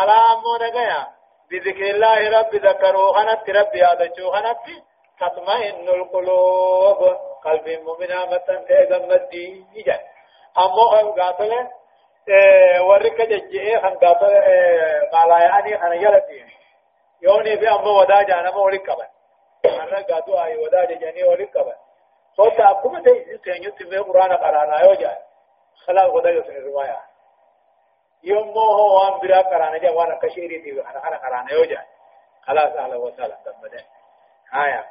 ألا 0.02 0.18
أمو 0.32 0.56
نقيا؟ 0.60 1.06
بذكر 1.50 1.86
الله 1.94 2.38
رب 2.38 2.54
ذكروا 2.54 3.12
خنت 3.12 3.50
ربي 3.50 3.84
هذا 3.84 4.06
جو 4.06 4.30
خنت. 4.30 4.66
تطمئن 5.20 5.88
القلوب. 5.88 7.32
قلب 7.44 7.68
مؤمنا 7.68 8.24
متن 8.24 8.64
تيغم 8.66 9.12
الدين 9.12 9.66
جا 9.86 10.00
أمو 10.58 11.12
قاتل 11.18 11.52
ورك 12.80 13.20
ججئه 13.20 13.78
خم 13.80 13.94
قاتل 13.94 14.32
مالاياني 15.12 15.78
خن 15.78 15.92
يلتي 15.92 16.44
يوني 17.22 17.58
في 17.58 17.70
أمو 17.70 18.00
ودا 18.00 18.22
جانا 18.22 18.50
مو 18.50 18.64
ولك 18.66 18.90
قبل 18.90 19.06
أنا 19.66 20.02
قاتو 20.02 20.42
آي 20.44 20.56
ودا 20.58 20.84
جاني 20.84 21.24
ولك 21.24 21.56
قبل 21.56 21.72
صوت 22.36 22.60
أبكم 22.60 23.02
تيجي 23.02 23.38
تيجي 23.38 23.70
تبي 23.70 23.98
قرآن 23.98 24.32
قرانا 24.32 24.80
يوجا 24.84 25.18
خلا 25.86 26.06
غدا 26.06 26.30
يسن 26.30 26.56
الرواية 26.56 27.00
يوم 28.22 28.48
مو 28.48 28.60
هو 28.60 28.96
وان 29.04 29.20
برا 29.20 29.40
قرانا 29.42 29.78
جا 29.78 29.90
وأنا 29.90 30.18
كشيري 30.22 30.58
دي 30.58 30.80
أنا 30.80 31.08
انا 31.08 31.16
قرانا 31.16 31.52
يوجا 31.52 31.82
خلاص 32.42 32.76
أهلا 32.76 32.96
وسهلا 32.96 33.36
تمام 33.44 33.84
آية 34.64 34.84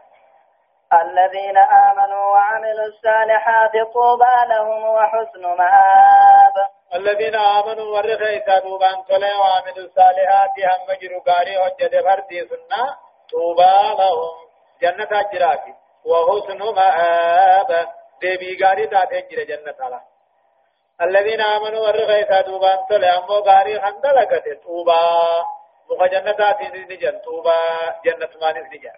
الذين 0.93 1.57
آمنوا 1.57 2.23
وعملوا 2.31 2.85
الصالحات 2.85 3.71
طوبى 3.93 4.35
لهم 4.49 4.83
وحسن 4.83 5.41
مآب 5.41 6.53
الذين 6.95 7.35
آمنوا 7.35 7.97
ورخي 7.97 8.39
تدوبان 8.39 9.05
تلي 9.07 9.33
وعملوا 9.35 9.85
الصالحات 9.85 10.49
هم 10.59 10.87
مجروا 10.89 11.21
قاري 11.21 11.59
حجة 11.63 12.01
فردي 12.01 12.47
سنة 12.47 12.97
طوبى 13.31 13.97
لهم 13.97 14.50
جنة 14.81 15.11
أجراتي 15.11 15.73
وحسن 16.05 16.59
مآب 16.59 17.87
دبي 18.21 18.63
قاري 18.63 18.87
تاتي 18.87 19.45
جنة 19.45 19.75
الله 19.85 20.01
الذين 21.01 21.41
آمنوا 21.41 21.79
ورغيثا 21.79 22.41
دوبان 22.41 22.79
تولي 22.89 23.07
أمو 23.07 23.33
غاري 23.33 23.79
خندلقت 23.81 24.47
توبا. 24.63 25.01
مخ 25.89 26.05
جنة 26.05 26.57
نجن 26.89 27.21
توبا. 27.21 27.53
جنة 28.05 28.29
مانس 28.41 28.65
نجن 28.73 28.97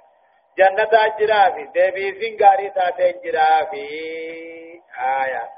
جنة 0.57 0.89
أجرافي 0.93 1.63
دبي 1.63 2.19
سين 2.19 2.37
غاري 2.43 2.69
تاتي 2.69 3.09
أجرافي 3.09 3.87
آية. 4.99 5.49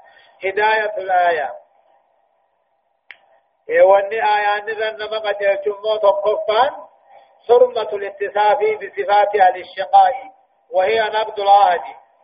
هداية 0.45 0.97
الآية. 0.97 1.53
نذن 4.65 4.95
نما 4.99 5.19
قد 5.19 5.41
يجمو 5.41 5.95
تقفان. 5.95 6.85
حرمة 7.48 7.89
الاتصاف 7.93 8.60
بصفات 8.60 9.36
أهل 9.36 9.62
الشقاء 9.62 10.14
وهي 10.72 11.00
نبض 11.02 11.39
العهد 11.39 11.82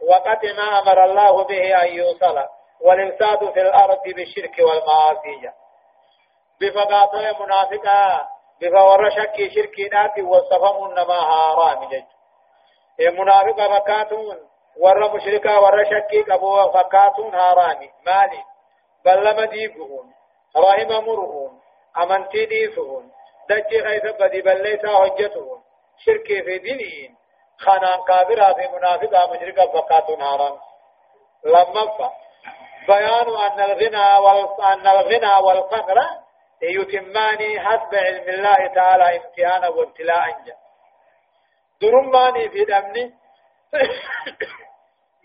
وقت 0.09 0.45
ما 0.45 0.80
أمر 0.80 1.03
الله 1.03 1.43
به 1.43 1.84
أن 1.84 1.93
يوصل 1.93 2.45
والإفساد 2.82 3.51
في 3.53 3.61
الأرض 3.61 4.03
بالشرك 4.05 4.59
والمعاصي. 4.59 5.51
بفقاطة 6.61 7.43
منافقة 7.43 8.28
بفور 8.61 9.09
شك 9.09 9.51
شركينات 9.55 10.19
وصفهم 10.19 10.91
نما 10.91 11.22
حرام. 11.22 11.89
جج 11.89 12.03
منافقة 13.19 13.80
فكاتون 13.80 14.38
ور 14.78 15.15
مشركة 15.15 15.61
ور 15.61 15.84
شكي 15.84 16.22
قبوا 16.22 16.72
فكاتون 16.72 17.39
حرامي 17.39 17.89
مالي 18.05 18.43
بل 19.05 19.24
لما 19.26 19.45
ديبهون 19.45 20.13
رحم 20.57 21.05
مرهون 21.05 21.59
أمنتي 22.03 22.45
ديسهون. 22.45 23.11
دجي 23.51 23.83
خيث 23.83 24.05
بدي 24.19 24.41
بل 24.41 24.63
ليس 24.63 24.85
حجتهون 24.85 25.63
شركي 26.05 26.43
في 26.43 26.57
دينين 26.57 27.15
خانان 27.57 28.03
كابرة 28.07 28.53
في 28.53 28.67
منافقة 28.67 29.33
مشركة 29.33 29.81
فكاتون 29.81 30.23
حرام 30.23 30.59
لما 31.45 32.11
بيان 32.87 33.29
أن 33.35 33.59
الغنى 33.59 34.19
وأن 34.19 34.87
الغنى 34.87 35.33
والفقر 35.43 35.97
يتمان 36.61 37.59
حسب 37.59 37.95
علم 37.95 38.29
الله 38.29 38.67
تعالى 38.75 39.17
امتحانا 39.17 39.67
وابتلاء 39.67 40.37
درماني 41.81 42.49
في 42.49 42.65
دمني 42.65 43.13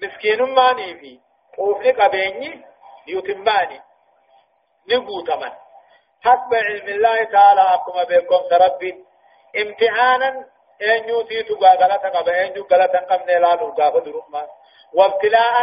مسكين 0.03 0.43
ماني 0.43 0.95
في 1.01 1.21
وفي 1.59 1.93
قبيني 1.93 2.65
يتماني 3.07 3.81
نقوتمن 4.89 5.53
حسب 6.27 6.55
علم 6.55 6.89
الله 6.89 7.25
تعالى 7.25 7.61
أقوم 7.61 8.05
بكم 8.05 8.43
ربي 8.65 9.05
امتحانا 9.63 10.29
ان 10.83 11.09
يوتيتو 11.09 11.55
غلطا 11.55 12.09
قبا 12.09 12.47
ان 12.47 12.57
يو 12.57 12.67
غلطا 12.73 12.99
قمنا 12.99 13.33
لا 13.33 13.55
نوغا 13.55 13.89
درمان 13.99 14.47
وابتلاء 14.95 15.55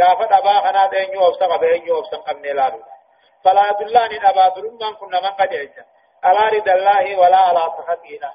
غافة 0.00 0.38
أبا 0.38 0.54
خنا 0.60 0.86
دينيو 0.86 1.28
أبسا 1.28 1.46
قبا 1.46 1.56
دينيو 1.72 1.98
أبسا 1.98 2.16
قبني 2.16 2.52
لالو 2.52 2.82
فلا 3.44 3.72
دلان 3.80 4.12
أبا 4.26 4.48
درمان 4.48 4.94
كنا 4.94 5.20
من 5.20 5.28
قد 5.28 5.52
يجا 5.52 5.84
على 6.24 6.56
رد 6.56 6.68
الله 6.68 7.16
ولا 7.16 7.36
على 7.36 7.60
صحتنا 7.60 8.34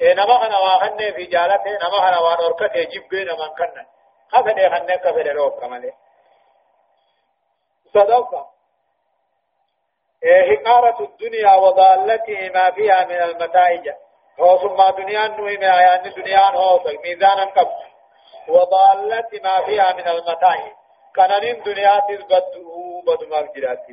إيه 0.00 0.14
نما 0.14 0.38
خنا 0.38 0.58
واخن 0.58 0.96
في 0.96 1.24
جالته 1.24 1.70
نما 1.70 1.98
خنا 2.04 2.18
وانوركت 2.18 2.76
يجيب 2.76 3.08
بين 3.08 3.26
من 3.26 3.48
كنا. 3.58 3.86
خفن 4.32 4.58
خنا 4.74 4.96
كفر 4.96 5.26
روك 5.36 5.60
كمالي. 5.60 5.92
صدقة. 7.94 8.40
إيه 8.40 8.57
حقارة 10.24 11.04
الدنيا 11.04 11.54
وضالته 11.54 12.50
ما 12.54 12.70
فيها 12.70 13.04
من 13.04 13.22
المتائج 13.22 13.88
هو 14.40 14.58
ثم 14.58 15.02
دنيا 15.02 15.28
نوي 15.28 15.56
ما 15.56 15.66
يعني 15.66 16.10
دنيا 16.10 16.50
هو 16.50 16.80
ميزانا 17.04 17.44
قبل 17.44 17.88
وضالة 18.48 19.28
ما 19.44 19.64
فيها 19.66 19.92
من 19.92 20.08
المتاع 20.08 20.72
كانن 21.14 21.62
دنيا 21.62 22.00
تزبطه 22.08 23.02
بدما 23.06 23.48
جرات 23.56 23.86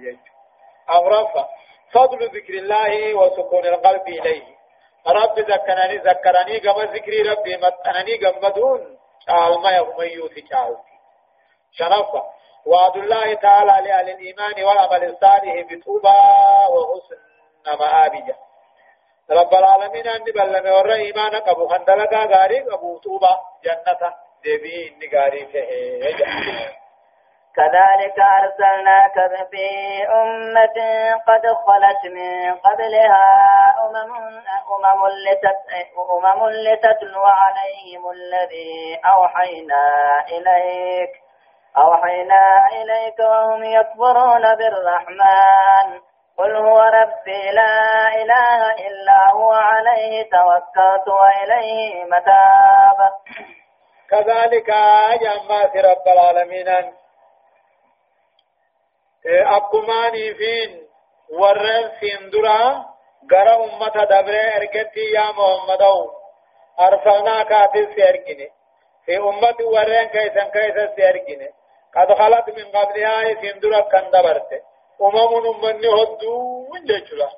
أغرف 0.89 1.45
فضل 1.91 2.25
ذكر 2.25 2.53
الله 2.53 3.13
وسكون 3.13 3.65
القلب 3.65 4.07
إليه. 4.07 4.55
رب 5.07 5.39
ذكرني 5.39 5.97
ذكرني 5.97 6.59
كما 6.59 6.83
ذكر 6.83 7.29
ربي 7.31 7.57
متنني 7.57 8.15
قمدون 8.25 8.97
شعال 9.27 9.61
ما 9.61 9.69
يوم 9.69 10.01
يوثي 10.01 10.45
شعال 10.49 10.77
شرف. 11.71 12.11
وعد 12.65 12.95
الله 12.97 13.33
تعالى 13.33 13.87
لأهل 13.87 14.09
الإيمان 14.09 14.63
والعمل 14.63 15.03
الصالح 15.03 15.53
بطوبى 15.69 16.17
وحسن 16.73 17.19
مآبجة. 17.79 18.35
رب 19.31 19.53
العالمين 19.53 20.07
أني 20.07 20.31
بلما 20.31 20.71
ورى 20.77 20.93
إيمانك 20.93 21.47
أبو 21.49 21.67
خندلقا 21.67 22.25
غاري 22.25 22.59
أبو 22.73 22.97
طوبى 22.97 23.33
جنة 23.63 24.13
دبي 24.45 24.97
نقاري 25.01 25.45
كذلك 27.55 28.17
أرسلناك 28.19 29.15
في 29.51 29.65
أمة 30.11 30.77
قد 31.27 31.43
خلت 31.65 32.13
من 32.13 32.53
قبلها 32.55 33.27
أمم 33.85 34.13
أمم 34.75 35.07
لتت 35.25 35.59
أمم 35.97 36.49
لتتلو 36.49 37.23
عليهم 37.23 38.11
الذي 38.11 38.99
أوحينا 39.05 39.83
إليك. 40.29 41.24
أوحينا 41.77 42.67
إليك 42.71 43.19
وهم 43.19 43.63
يكفرون 43.63 44.55
بالرحمن. 44.55 45.87
قل 46.37 46.55
هو 46.55 46.79
ربي 46.79 47.51
لا 47.51 48.07
إله 48.21 48.71
إلا 48.87 49.31
هو 49.31 49.51
عليه 49.51 50.23
توكلت 50.23 51.07
وإليه 51.07 52.03
متاب. 52.03 52.99
كذلك 54.09 54.69
جمع 55.21 55.61
رب 55.91 56.07
العالمين. 56.07 56.69
أكماني 59.25 60.33
فين؟ 60.33 60.87
ورن 61.39 61.91
سندرا 61.99 62.85
غرا 63.31 63.55
أمة 63.55 63.95
دبر 64.11 64.35
أركتي 64.57 65.05
يا 65.15 65.27
محمد 65.37 65.83
أرسلنا 66.79 67.43
كاتل 67.43 67.95
سيركني. 67.95 68.49
في 69.05 69.17
أمة 69.17 69.59
ورن 69.73 70.03
كيسن 70.03 70.49
كيسن 70.49 70.95
سيركني. 70.95 71.49
قد 71.95 72.13
خلت 72.13 72.49
من 72.57 72.67
قبلها 72.71 73.41
سندرا 73.41 73.79
كان 73.79 74.11
دبرت. 74.11 74.51
أمم 75.01 75.65
أمني 75.65 75.87
هدون 75.87 76.85
جيشلا 76.85 77.29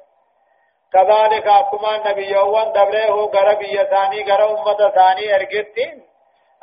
كذلك 0.94 1.48
أكما 1.48 1.96
النبي 1.96 2.32
يوان 2.32 2.72
دبره 2.72 3.26
غرا 3.36 3.54
بيا 3.54 3.84
ثاني 3.84 4.32
غرا 4.32 4.46
أمة 4.52 4.90
ثاني 4.90 5.36
أركتين 5.36 6.08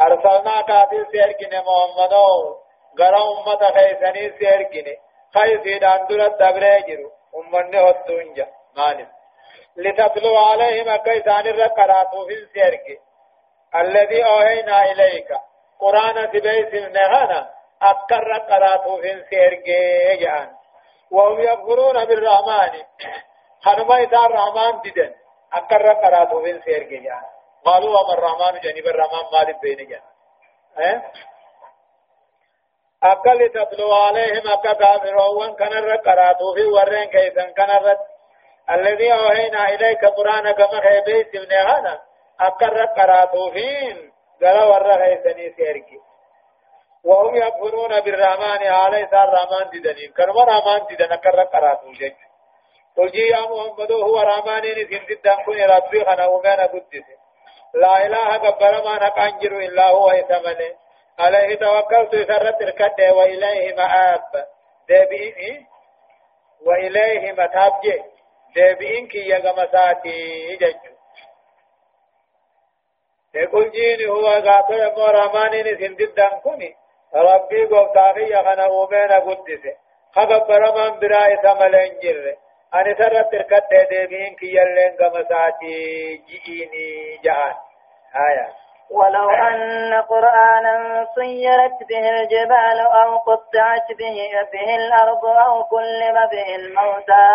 أرسلنا 0.00 0.60
كاتل 0.60 1.06
سيركني 1.12 1.58
محمد 1.66 2.14
غرا 3.00 3.22
أمة 3.32 3.62
خيسني 3.76 4.38
سيركني 4.38 4.96
خيسيدان 5.34 6.06
درت 6.06 6.34
دبره 6.42 6.78
جرو. 6.88 7.10
أمني 7.38 7.78
هدون 7.80 8.34
جا 8.34 8.46
مالك 8.76 9.08
لتتلو 9.76 10.36
عليهم 10.36 10.96
كيسان 10.96 11.46
الرقرات 11.46 12.12
في 12.26 12.34
السيرك 12.34 12.86
الذي 13.74 14.24
أوهينا 14.24 14.92
إليك. 14.92 15.28
قرآن 15.80 16.30
تبيس 16.30 16.74
النهانا. 16.74 17.50
أكر 17.90 18.32
قرأت 18.32 19.00
في 19.00 19.12
السيرك 19.12 19.66
جان. 20.20 20.48
وهم 21.10 21.40
يغفرون 21.40 22.04
بالرحمن. 22.04 22.82
خنما 23.64 23.96
إذا 23.96 24.18
الرحمن 24.18 24.80
ددن 24.84 25.14
أكر 25.52 25.92
قرأت 25.92 26.34
في 26.34 26.50
السيرك 26.50 26.88
جان. 26.88 27.22
قالوا 27.64 28.00
وما 28.00 28.14
الرحمن 28.14 28.60
جانب 28.60 28.86
الرحمن 28.86 29.24
مالك 29.32 29.60
بين 29.62 29.88
جان. 29.88 30.02
آه؟ 30.78 31.02
أكل 33.02 33.48
تتلو 33.48 33.92
عليهم 33.92 34.42
أكا 34.52 34.72
كافرون 34.72 35.54
كان 35.54 35.72
الرقرات 35.72 36.38
في 36.54 36.64
ورين 36.64 37.04
كيسان 37.04 37.52
كان 37.52 37.70
الرقرات 37.70 38.14
الذي 38.70 39.12
أوهينا 39.12 39.68
إليك 39.68 40.04
قرآن 40.04 40.50
كما 40.52 40.80
خيبيت 40.80 41.36
من 41.36 41.52
هذا. 41.52 42.00
أقر 42.40 42.84
قراتوهين 42.84 44.12
قال 44.42 44.64
ورغي 44.64 45.22
سني 45.24 45.54
سيركي 45.56 46.00
وهم 47.04 47.36
يكفرون 47.36 48.00
بالرحمن 48.00 48.66
عليه 48.66 49.06
سار 49.10 49.28
رحمن 49.32 49.70
ددنين 49.72 50.12
كانوا 50.12 50.44
رحمن 50.44 50.86
ددن 50.90 51.12
أقر 51.12 51.44
قراتو 51.44 51.92
جج 51.92 52.16
قل 52.96 53.14
يا 53.14 53.40
محمد 53.40 53.92
هو 53.92 54.20
رحمن 54.20 54.60
نسين 54.60 55.06
ددن 55.08 55.36
كن 55.46 55.60
ربي 55.60 56.04
خنا 56.04 56.26
ومانا 56.26 56.66
قدس 56.66 57.06
لا 57.74 58.06
إله 58.06 58.28
قبل 58.38 58.84
ما 58.84 58.94
نقنجر 59.06 59.52
إلا 59.52 59.88
هو 59.88 60.12
يتمنى 60.12 60.70
عليه 61.18 61.54
توكلت 61.54 62.14
سرت 62.28 62.62
الكد 62.62 63.00
وإليه 63.00 63.74
مآب. 63.76 64.46
دبئ 64.88 65.60
وإليه 66.66 67.32
متابجة. 67.32 68.04
deebi'in 68.54 69.08
kiyya 69.08 69.38
gama 69.42 69.66
saati 69.66 70.56
jechu 70.60 70.94
يقول 73.34 73.70
جيني 73.70 74.06
هو 74.06 74.26
قاتل 74.26 74.78
يمو 74.78 75.04
رحمانين 75.04 75.78
سن 75.78 75.94
ددان 75.96 76.40
كوني. 76.40 76.76
ربي 77.14 77.64
قوتاقيا 77.64 78.36
خنا 78.36 78.66
أومينا 78.66 79.18
قدسه 79.18 79.74
خبر 80.14 80.60
من 80.76 81.00
براي 81.00 81.36
سملين 81.42 81.98
جره 82.02 82.36
أني 82.74 82.94
سرت 82.94 83.32
تركت 83.32 83.70
ديبين 83.90 84.34
كي 84.34 84.46
يلين 84.46 84.96
قمساتي 85.00 85.76
جئيني 86.28 87.18
جهان. 87.24 87.54
آية. 88.28 88.48
ولو 88.90 89.30
أن 89.30 90.02
قرآنا 90.02 91.06
صيرت 91.14 91.88
به 91.88 92.10
الجبال 92.10 92.80
أو 92.80 93.18
قطعت 93.18 93.88
به 93.98 94.16
به 94.52 94.74
الأرض 94.76 95.24
أو 95.26 95.64
كلم 95.64 96.16
به 96.32 96.56
الموتى. 96.56 97.28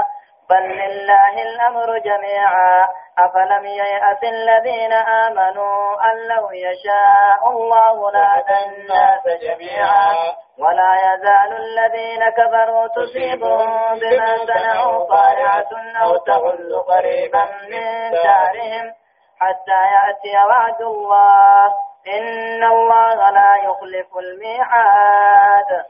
بل 0.50 0.64
لله 0.64 1.42
الأمر 1.42 1.98
جميعا. 1.98 2.86
أفلم 3.20 3.66
ييأس 3.66 4.24
الذين 4.24 4.94
آمنوا 4.94 5.99
أن 6.12 6.28
لو 6.28 6.52
يشاء 6.52 7.52
الله 7.52 8.12
لهدى 8.12 8.66
الناس 8.66 9.24
جميعا. 9.42 10.16
ولا 10.58 10.94
يزال 11.08 11.52
الذين 11.54 12.30
كفروا 12.30 12.88
تصيبهم 12.88 14.00
بما 14.00 14.38
صنعوا 14.38 15.06
قارعة 15.06 15.70
أو 16.04 16.18
تغل 16.18 16.84
قريبا 16.88 17.46
من 17.46 18.12
دارهم 18.12 18.94
حتى 19.40 19.80
يأتي 19.96 20.38
وعد 20.48 20.82
الله. 20.82 21.74
إن 22.08 22.64
الله 22.64 23.30
لا 23.30 23.56
يخلف 23.64 24.18
الميعاد. 24.18 25.86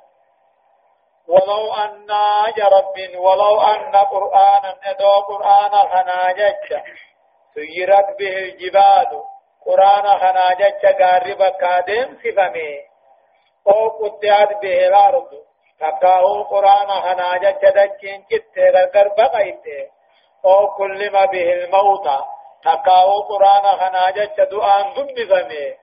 ولو 1.28 1.74
أن 1.74 2.08
رب 2.76 2.98
ولو 3.18 3.62
أن 3.62 3.96
قرآنا 3.96 4.76
ندو 4.88 5.12
قرآن 5.28 5.72
خناجج 5.72 6.84
سيرت 7.54 8.18
به 8.20 8.38
الجبال. 8.38 9.22
قرآن 9.70 10.06
خناجج 10.22 10.86
قارب 11.02 11.42
كادم 11.62 12.18
سفمي 12.24 12.74
أو 13.68 13.88
قطعت 13.90 14.62
به 14.62 14.88
الأرض 14.88 15.30
تكاو 15.80 16.44
قرآن 16.44 16.88
خناجج 17.06 17.62
دجين 17.78 18.26
جت 18.32 18.58
غرغر 18.76 19.08
بقيت 19.18 19.66
أو 20.46 20.68
كلم 20.78 21.26
به 21.34 21.54
الموتى 21.54 22.20
تكاو 22.64 23.20
قرآن 23.32 23.66
خناجج 23.82 24.44
دعان 24.52 24.94
ذنب 24.94 25.18
فمي 25.30 25.78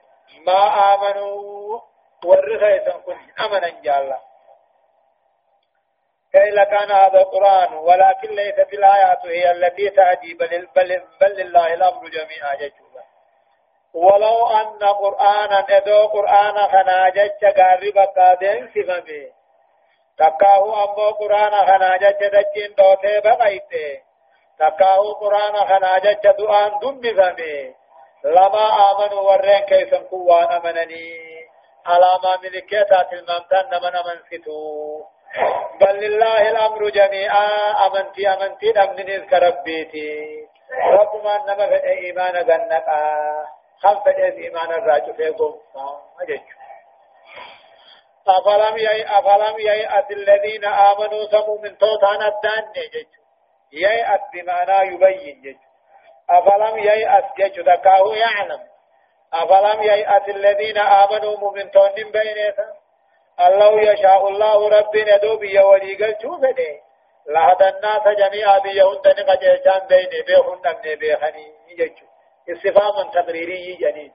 ما 0.46 0.60
آمنوا 0.94 1.80
ورغيتا 2.24 2.92
كن 3.06 3.18
أمنا 3.44 3.68
جالله 3.68 4.20
كيف 6.32 6.54
كان 6.54 6.90
هذا 6.90 7.20
القرآن 7.20 7.74
ولكن 7.74 8.28
ليست 8.28 8.72
الآيات 8.72 9.26
هي 9.26 9.50
التي 9.50 9.90
تأتي 9.90 10.34
بل, 10.34 10.68
بل, 10.76 11.02
بل 11.20 11.32
لله 11.36 11.74
الأمر 11.74 12.08
جميعا 12.08 12.54
ججوبا 12.54 12.85
ولو 13.96 14.46
أن 14.46 14.78
قرآنا 15.02 15.66
أدو 15.70 16.06
قرآن 16.06 16.56
خناجت 16.72 17.44
قارب 17.58 17.98
قادين 18.16 18.68
سفمي. 18.74 19.24
تكاه 20.18 20.84
أمو 20.84 21.10
قرآن 21.20 21.54
خناجت 21.68 22.20
دجين 22.34 22.74
دوتي 22.78 23.20
بغيته 23.20 24.00
تكاه 24.58 25.02
قرآن 25.20 25.54
خناجت 25.70 26.26
دعان 26.38 26.72
دم 26.82 27.00
بفمي. 27.00 27.74
لما 28.24 28.66
آمنوا 28.90 29.20
ورين 29.20 29.64
كيف 29.64 29.94
قوان 29.94 30.52
أمنني 30.52 31.12
على 31.86 32.10
ما 32.22 32.36
ملكيتات 32.42 33.12
الممتن 33.12 33.70
من 33.82 33.94
أمنفتو 33.96 35.02
بل 35.80 35.94
لله 36.04 36.50
الأمر 36.50 36.88
جميعا. 36.88 37.48
أمنتي 37.86 38.28
أمنتي 38.28 38.70
أمن 38.82 39.10
إذ 39.10 39.34
ربيتي. 39.34 40.12
رب 40.92 41.24
ما 41.24 41.34
نما 41.46 41.66
في 41.66 41.88
إيمان 41.88 42.34
غنقا. 42.36 43.55
خم 43.82 44.00
في 44.00 44.10
إيمان 44.10 44.70
الراجو 44.70 45.12
في 45.12 45.28
قوم 45.28 45.60
أجج 46.20 46.40
أفلم 48.28 48.78
يأي 48.78 49.04
أفلم 49.04 49.58
يأي 49.58 50.04
الذين 50.10 50.64
آمنوا 50.64 51.24
سموا 51.30 51.58
من 51.62 51.78
توتان 51.78 52.22
الدان 52.22 52.72
جج 52.72 53.06
يأي 53.72 54.18
بمعنى 54.32 54.94
يبين 54.94 55.42
جج 55.42 55.56
أفلم 56.30 56.78
يأي 56.78 57.22
جج 57.38 57.60
ذكاه 57.60 58.14
يعلم 58.16 58.60
أفلم 59.34 59.82
يأي 59.82 60.16
الذين 60.28 60.78
آمنوا 60.78 61.38
مؤمن 61.38 61.70
تون 61.70 61.94
بينهم 61.94 62.76
الله 63.40 63.80
يشاء 63.80 64.28
الله 64.28 64.68
ربنا 64.68 65.16
دوبي 65.16 65.58
ولي 65.58 65.94
قال 65.94 66.16
شوف 66.22 66.40
ده 66.40 66.80
لهذا 67.28 67.68
الناس 67.68 68.16
جميعا 68.18 68.58
بيهن 68.58 69.00
دنقا 69.04 69.34
جيشان 69.34 69.86
بيني 69.88 70.22
بيهن 70.22 70.60
نمني 70.64 70.96
بيخني 70.96 71.52
يجو 71.78 72.06
استفهام 72.48 73.10
تقريري 73.10 73.74
جنين 73.74 74.12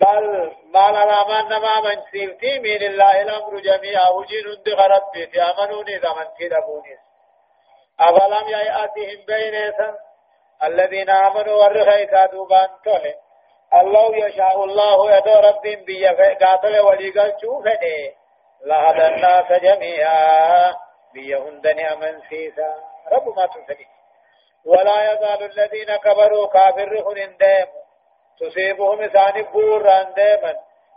بل 0.00 0.56
ما 0.64 0.88
لنا 0.90 1.18
من 1.28 1.48
نما 1.48 1.80
من 1.80 2.02
سيفتي 2.12 2.58
من 2.58 2.82
الله 2.82 3.22
الأمر 3.22 3.60
جميعا. 3.60 4.08
وجين 4.08 4.46
ربي 4.78 5.26
في 5.26 5.42
أمنوني 5.42 5.98
زمن 5.98 6.26
تدبوني 6.38 6.96
أفلم 8.00 8.48
يأتهم 8.48 9.24
بينيسا 9.26 9.98
الذين 10.62 11.10
آمنوا 11.10 11.54
ورخيسا 11.54 12.26
دوبان 12.26 12.68
تولي. 12.84 13.14
الله 13.74 14.26
يشاء 14.26 14.64
الله 14.64 15.16
يدو 15.16 15.34
رب 15.48 15.62
بيا 15.86 16.34
قاتل 16.44 16.80
ولي 16.80 17.12
شوفني. 17.40 18.14
لهذا 18.64 19.06
الناس 19.08 19.62
جميعا. 19.62 20.74
بيا 21.14 21.38
هندني 21.38 21.92
أمن 21.92 22.20
سيسا. 22.28 22.74
رب 23.12 23.36
ما 23.36 23.46
تنسني 23.46 23.99
ولا 24.66 25.12
يزال 25.12 25.42
الذين 25.42 25.96
كبروا 25.96 26.46
كافر 26.46 27.04
هندم 27.08 27.66
تصيبهم 28.40 29.06
ثاني 29.06 29.42
بور 29.42 29.82
دائما 30.16 30.54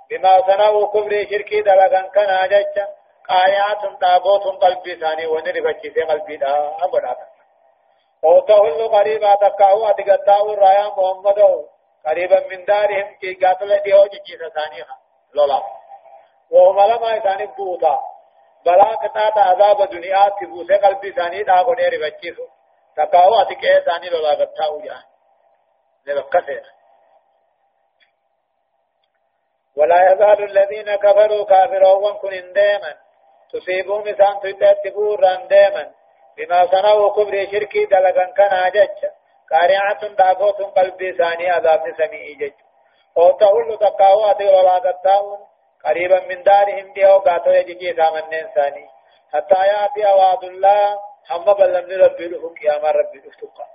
بما 0.09 0.41
صنعوا 0.41 0.87
كبر 0.87 1.25
شركي 1.29 1.61
دلغن 1.61 2.09
كان 2.09 2.29
أجج 2.29 2.77
آيات 3.29 4.01
تابوت 4.01 4.63
قلبي 4.63 4.95
ثاني 4.95 5.25
ونرفتي 5.25 5.91
في 5.91 6.01
قلبي 6.01 6.37
دا. 6.37 6.71
أبدا 6.81 7.15
أو 8.23 8.39
تهل 8.39 8.87
قريبا 8.87 9.35
تكاو 9.35 9.85
أدقتاو 9.85 10.53
رايا 10.53 10.87
محمدو 10.87 11.65
قريبا 12.05 12.47
من 12.47 12.65
دارهم 12.65 13.15
كي 13.21 13.33
قاتل 13.33 13.79
ديو 13.79 14.03
جيسا 14.05 14.49
ثانيها 14.49 14.97
لولا. 15.33 15.63
وهم 16.51 16.79
لما 16.79 17.17
إساني 17.17 17.45
بوتا. 17.45 17.99
بلا 18.65 18.83
قطعة 18.83 19.43
عذاب 19.43 19.89
دنيا 19.89 20.29
تبوسي 20.29 20.73
قلبي 20.73 21.13
إساني 21.13 21.43
دا 21.43 21.61
قنير 21.61 21.93
بچيسو 22.97 23.11
تقاو 23.11 23.41
أتك 23.41 23.65
إساني 23.65 24.09
لولا 24.09 24.45
قطعو 24.45 24.81
جان 24.81 25.03
لبقسر 26.05 26.63
ولا 29.75 30.11
يزال 30.11 30.43
الذين 30.43 30.95
كفروا 30.95 31.45
كافرون 31.45 32.13
كن 32.13 32.53
دائما 32.53 32.95
تصيبهم 33.53 34.07
إسان 34.07 34.39
تتبور 34.59 35.35
دائما 35.35 35.91
بما 36.37 36.65
صنعوا 36.65 37.13
كبر 37.15 37.45
شركي 37.51 37.85
دلقا 37.85 38.25
كان 38.37 38.53
أجج 38.53 38.99
قارعة 39.51 40.07
داغوت 40.07 40.61
قلبي 40.61 41.13
ثاني 41.13 41.49
عذاب 41.49 41.83
سميع 41.97 42.37
جج 42.39 42.53
أو 43.17 43.31
تقول 43.31 43.77
تقاوات 43.77 44.41
ولا 44.41 44.79
تتاون 44.79 45.39
قريبا 45.85 46.19
من 46.19 46.43
دارهم 46.43 46.93
بيو 46.93 47.17
قاتو 47.17 47.51
يجي 47.51 47.93
ثامنين 47.93 48.47
ثاني 48.55 48.89
حتى 49.33 49.55
يأتي 49.55 50.05
وعد 50.05 50.43
الله. 50.43 51.12
هم 51.31 51.53
بلن 51.53 52.01
ربي 52.05 52.27
له 52.27 52.53
قيام 52.61 52.85
ربي 52.85 53.29
افتقا 53.29 53.65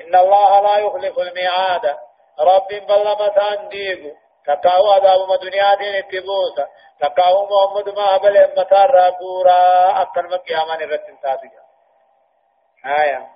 إن 0.00 0.14
الله 0.14 0.60
لا 0.60 0.78
يخلف 0.78 1.18
الميعاد. 1.18 1.96
رب 2.40 2.68
بلما 2.68 3.28
تانديقو 3.28 4.10
تقاو 4.46 4.92
عذاب 4.92 5.40
دنيا 5.42 5.74
دين 5.74 5.94
اتبوسا 5.94 6.66
تقاو 7.00 7.46
محمد 7.50 7.88
ما 7.88 8.16
بل 8.16 8.36
امتار 8.36 8.90
رابورا 8.90 10.02
أكثر 10.02 10.22
من 10.22 10.36
قيامان 10.36 10.82
الرسل 10.82 11.16
تابجا 11.22 11.62
آية. 13.02 13.26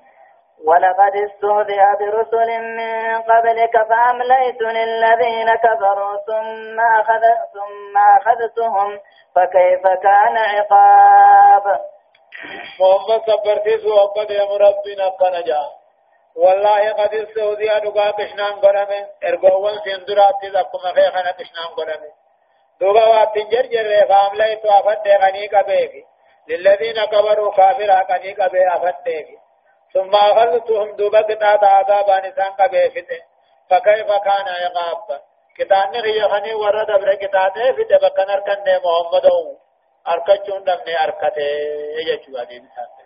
ولقد 0.67 1.13
استهزئ 1.17 1.83
برسل 2.01 2.61
من 2.77 3.23
قبلك 3.23 3.73
فأمليت 3.89 4.61
للذين 4.61 5.55
كفروا 5.55 6.17
ثم 6.27 6.81
أخذ 6.81 7.23
ثم 7.55 7.99
أخذتهم. 7.99 9.01
فكيف 9.37 9.83
كان 9.83 10.37
عقاب؟ 10.39 11.81
محمد 12.81 13.23
صبرتيس 13.27 13.85
وقد 13.85 14.31
يا 14.31 14.45
ربنا 14.45 15.09
قنجا 15.09 15.63
والله 16.37 16.93
قد 16.93 17.15
استهزئ 17.15 17.81
دغا 17.81 18.11
كشنان 18.11 18.55
غرمه 18.65 19.07
ارغوون 19.25 19.79
سندرات 19.85 20.35
تذكم 20.43 20.79
خيخنا 20.79 21.31
كشنان 21.39 21.71
غرمه 21.79 22.13
دوغا 22.81 23.05
واتن 23.07 23.49
جرجر 23.49 24.07
فأمليت 24.09 24.65
وافد 24.65 25.09
غني 25.09 25.49
كبيك 25.49 25.93
للذين 26.49 27.05
كفروا 27.05 27.53
كافر 27.53 27.91
غني 28.11 28.33
كبي 28.35 28.69
أفد 28.69 29.27
ثم 29.95 30.15
أخذتهم 30.15 30.97
دوبا 30.97 31.21
قطعة 31.21 31.65
عذابا 31.65 32.29
نسان 32.29 32.53
قبيفته 32.53 33.21
فكيف 33.71 34.07
كان 34.07 34.47
عقاب 34.49 35.21
كتاني 35.57 36.01
غيخني 36.01 36.55
ورد 36.55 36.91
أبر 36.91 37.15
كتاته 37.15 37.73
في 37.73 37.85
دبقن 37.85 38.31
أركن 38.31 38.63
دي 38.65 38.79
محمد 38.85 39.27
أركتشون 40.09 40.65
دمني 40.65 41.05
أركته 41.05 41.43
يجوا 42.09 42.43
مثال 42.43 43.03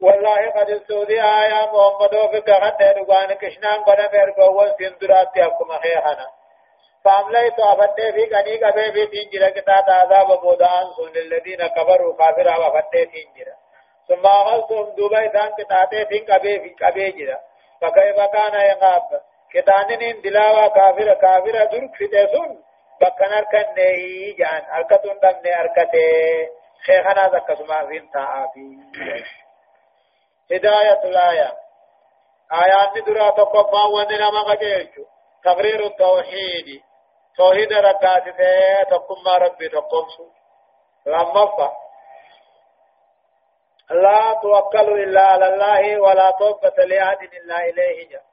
والله 0.00 0.50
قد 0.50 0.70
استودي 0.70 1.22
آيا 1.22 1.66
محمد 1.72 2.10
في 2.30 2.40
قرن 2.40 2.76
دي 2.78 3.00
نقوان 3.00 3.32
كشنان 3.32 3.80
قنا 3.84 4.08
مرقوان 4.12 4.74
سندرات 4.78 5.36
يحكم 5.36 5.78
خيخنا 5.82 6.26
فامليت 7.04 7.60
أفتي 7.60 8.12
في 8.12 8.24
قني 8.24 8.56
قبي 8.64 8.92
في 8.92 9.06
تنجر 9.06 9.50
كتات 9.50 9.88
عذاب 9.88 10.40
بودان 10.40 10.86
سن 10.96 11.16
الذين 11.16 11.66
كفروا 11.66 12.16
كافر 12.16 12.48
أفتي 12.68 13.04
تنجر 13.04 13.48
ثم 14.08 14.26
أخذتهم 14.26 14.94
دوبا 14.96 15.26
إسان 15.26 15.50
كتاتي 15.58 16.06
فين 16.06 16.24
قبي 16.34 16.60
في 16.60 16.84
قبي 16.84 17.10
جدا 17.10 17.38
فكيف 17.80 18.16
كان 18.16 18.60
يقاب 18.70 19.02
كتانين 19.52 20.20
دلاوا 20.20 20.68
كافر 20.68 21.14
كافر 21.14 21.64
درك 21.64 21.94
في 21.94 22.06
تسون 22.06 22.62
بكن 23.00 23.32
أركن 23.32 23.74
نهي 23.76 24.32
جان 24.32 24.62
أركتون 24.74 25.18
دمني 25.22 25.60
أركتي 25.60 26.48
خيخنا 26.86 27.28
ذكسما 27.28 27.86
فين 27.86 28.10
تاعافي 28.10 28.76
هداية 30.52 31.02
الآية 31.04 31.52
آيات 32.52 33.04
درا 33.06 33.30
تقفا 33.30 33.84
وننا 33.86 34.30
ما 34.30 34.40
قجيجو 34.40 35.04
تقرير 35.44 35.86
التوحيد 35.86 36.82
توحيد 37.36 37.72
ركاتي 37.72 38.32
تقم 38.90 39.28
ربي 39.28 39.68
تقوم 39.68 40.06
لما 41.06 41.72
لا 43.90 44.40
توكل 44.42 45.02
إلا 45.02 45.20
على 45.20 45.46
الله 45.46 46.00
ولا 46.00 46.30
توبة 46.30 46.84
لأحد 46.84 47.18
إلا 47.22 47.56
إليه 47.68 48.08
جاء 48.08 48.29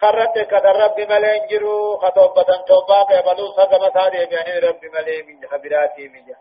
خرت 0.00 0.38
كدر 0.38 0.76
رب 0.84 1.00
ملين 1.00 1.46
جرو 1.46 1.96
خطوبة 1.96 2.42
توبة 2.42 3.20
قبلو 3.20 3.52
صدمة 3.52 3.92
هذه 4.02 4.24
بأن 4.24 4.62
رب 4.68 4.84
ملين 4.84 5.26
من 5.26 5.48
خبراتي 5.48 6.08
من 6.08 6.34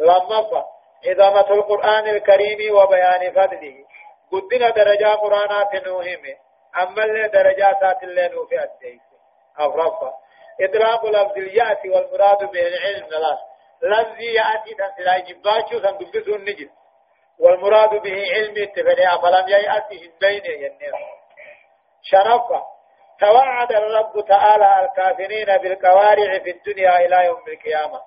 لما 0.00 0.64
إضافة 1.06 1.54
القرآن 1.54 2.08
الكريم 2.08 2.74
وبيان 2.74 3.32
فضله. 3.32 3.84
قدنا 4.32 4.70
درجة 4.70 5.14
قرآنات 5.14 5.86
نوهم 5.86 6.22
أما 6.82 7.04
اللي 7.04 7.28
درجات 7.28 8.02
اللي 8.02 8.28
نوفي 8.28 8.62
أديك 8.62 9.00
أفرفا 9.58 10.12
إدراك 10.60 11.04
لفظ 11.04 11.36
اليأس 11.36 11.78
والمراد 11.84 12.50
به 12.52 12.66
العلم 12.66 13.08
لا. 13.10 13.38
لفظ 13.82 14.20
يأتي 14.20 14.74
تنسلا 14.74 15.18
جباتشو 15.18 15.78
تنقبسو 15.78 16.34
النجم 16.34 16.70
والمراد 17.38 18.02
به 18.02 18.32
علم 18.32 18.54
اتفاق 18.62 19.22
فلم 19.22 19.48
ييأس 19.48 19.88
بين 20.20 20.44
ينير. 20.44 21.17
شرفا 22.10 22.62
توعد 23.20 23.72
الرب 23.72 24.24
تعالى 24.28 24.84
الكافرين 24.84 25.56
بالقوارع 25.56 26.38
في 26.38 26.50
الدنيا 26.50 26.96
إلى 27.06 27.24
يوم 27.24 27.42
القيامة. 27.48 28.00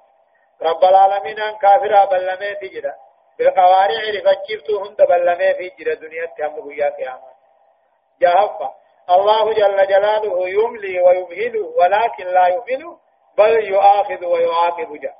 رب 0.61 0.83
العالمين 0.83 1.39
أن 1.39 1.57
كافر 1.57 2.05
بلما 2.05 2.53
تجد 2.53 2.93
بالقوارع 3.39 4.01
لفجبتهن 4.13 5.05
بلما 5.05 5.53
في 5.53 5.71
جرى 5.79 5.95
دنيا 5.95 6.25
تهم 6.37 6.71
يا 6.71 6.89
قيامة. 6.89 7.31
جهفا 8.21 8.75
الله 9.09 9.53
جل 9.53 9.87
جلاله 9.87 10.49
يملي 10.49 11.01
ويمهل 11.01 11.57
ولكن 11.57 12.25
لا 12.27 12.47
يمهل 12.47 12.97
بل 13.37 13.67
يؤاخذ 13.67 14.25
ويعاقب. 14.25 14.99
جاء 15.01 15.15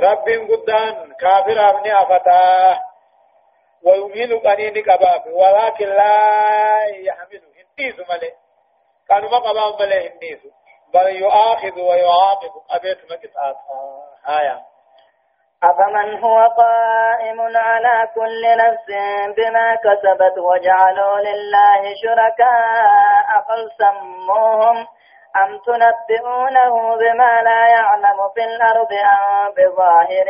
رب 0.00 0.28
قدان 0.50 1.14
كافر 1.20 1.70
ابن 1.70 1.90
أفتاه. 1.90 2.80
ويمهل 3.82 4.38
قنين 4.38 4.82
قباب 4.90 5.26
ولكن 5.26 5.86
لا 5.86 6.16
يحمل 6.86 7.42
هنديس 7.80 8.08
ملي 8.10 8.32
كانوا 9.08 9.30
ما 9.30 9.38
قباب 9.38 9.82
ملي 9.82 10.08
هنديس 10.08 10.40
بل 10.94 11.16
يؤاخذ 11.16 11.80
ويعاقب 11.80 12.52
أبيت 12.70 12.98
مكتات 13.12 13.56
آية 14.28 14.60
أفمن 15.62 16.18
هو 16.24 16.46
قائم 16.46 17.40
على 17.56 18.08
كل 18.14 18.42
نفس 18.56 18.88
بما 19.36 19.74
كسبت 19.74 20.38
وجعلوا 20.38 21.18
لله 21.18 21.82
شركاء 22.02 23.40
قل 23.48 23.70
سموهم 23.78 24.86
أم 25.36 25.58
تنبئونه 25.58 26.96
بما 26.96 27.42
لا 27.42 27.68
يعلم 27.68 28.28
في 28.34 28.44
الأرض 28.44 28.92
أم 28.92 29.52
بظاهر 29.56 30.26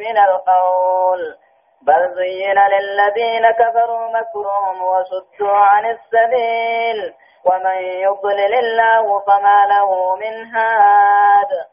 من 0.00 0.18
القول 0.18 1.36
بل 1.82 2.14
زين 2.14 2.58
للذين 2.74 3.50
كفروا 3.50 4.08
مكرهم 4.08 4.82
وصدوا 4.82 5.56
عن 5.56 5.86
السبيل. 5.86 7.14
ومن 7.44 7.82
يضلل 7.82 8.54
الله 8.54 9.20
فما 9.20 9.66
له 9.66 10.16
من 10.16 10.46
هاد. 10.54 11.66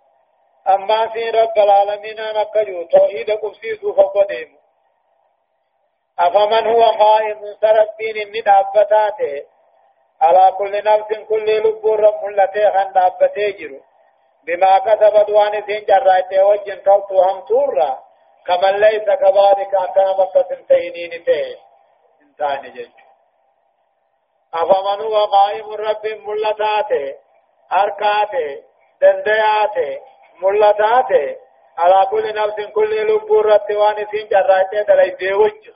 أما 0.68 1.08
في 1.08 1.30
رب 1.30 1.58
العالمين 1.58 2.16
نكجو 2.38 2.84
توحيد 2.84 3.32
قبسيس 3.32 3.82
فقدم 3.97 4.49
أفمن 6.20 6.68
هو 6.68 6.84
قائم 6.84 7.39
سرب 7.62 7.88
دين 7.99 8.28
الندابتاته 8.28 9.45
على 10.22 10.51
كل 10.58 10.84
نفس 10.84 11.28
كل 11.30 11.45
لب 11.45 11.86
رب 11.86 12.26
ملته 12.26 12.72
خان 12.72 12.93
دابته 12.93 13.49
جرو. 13.60 13.80
بما 14.45 14.78
كسبت 14.78 15.30
وان 15.30 15.64
سين 15.66 15.86
جراته 15.86 16.45
وجن 16.45 16.84
توتو 16.84 17.22
هم 17.22 17.39
تورا. 17.45 18.05
كمن 18.48 18.80
ليس 18.80 19.04
كذلك 19.04 19.76
أكام 19.76 20.26
فتنتهينين 20.34 21.24
تيه 21.24 21.58
انتاني 22.22 22.70
جيش 22.70 22.89
أفمن 24.54 25.02
هو 25.02 25.26
قائم 25.26 25.74
رب 25.74 26.06
ملتاته 26.06 27.16
أركاته 27.74 28.64
دندياته 29.02 30.02
ملتاته. 30.41 31.38
على 31.78 32.06
كل 32.12 32.36
نفس 32.36 32.62
كل 32.76 33.08
لب 33.08 33.32
رتوان 33.34 34.08
سين 34.12 34.28
جراته 34.28 34.82
دلائي 34.82 35.10
ديوج 35.10 35.70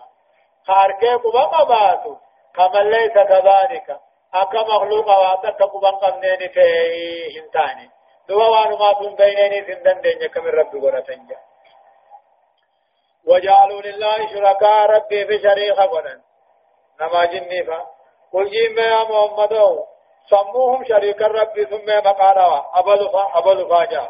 خاركه 0.68 1.18
قبا 1.18 1.44
قباتو 1.44 2.16
كمن 2.56 2.90
ليس 2.90 3.14
كذلك. 3.14 4.00
أكا 4.34 4.62
مخلوق 4.62 5.08
واتك 5.08 5.62
قبا 5.62 5.90
قمنين 5.90 6.52
تيه 6.52 7.42
انتاني 7.42 7.90
دوا 8.30 8.48
وانو 8.48 8.78
ما 8.78 8.92
تون 8.94 9.16
بينيني 9.16 9.66
سندن 9.66 10.02
دينيا 10.02 10.28
كمن 10.28 10.48
رب 10.48 10.84
قرأتنجا 10.84 11.38
وجعلوا 13.30 13.82
لله 13.82 14.28
شركاء 14.34 14.86
ربي 14.86 15.26
في 15.26 15.40
شريك 15.40 15.80
قدن 15.80 16.22
نما 17.02 17.26
جنيفا 17.26 17.86
قل 18.34 18.50
جيم 18.50 18.80
يا 18.80 19.04
محمد. 19.04 19.84
سموهم 20.30 20.84
شريك 20.84 21.22
ربي 21.22 21.66
ثم 21.66 21.88
مقاروا 22.10 22.80
أبل 22.80 23.10
فا. 23.10 23.38
أبل 23.40 23.70
فاجا 23.70 24.10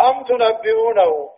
أم 0.00 0.24
تنبئونه؟ 0.24 1.30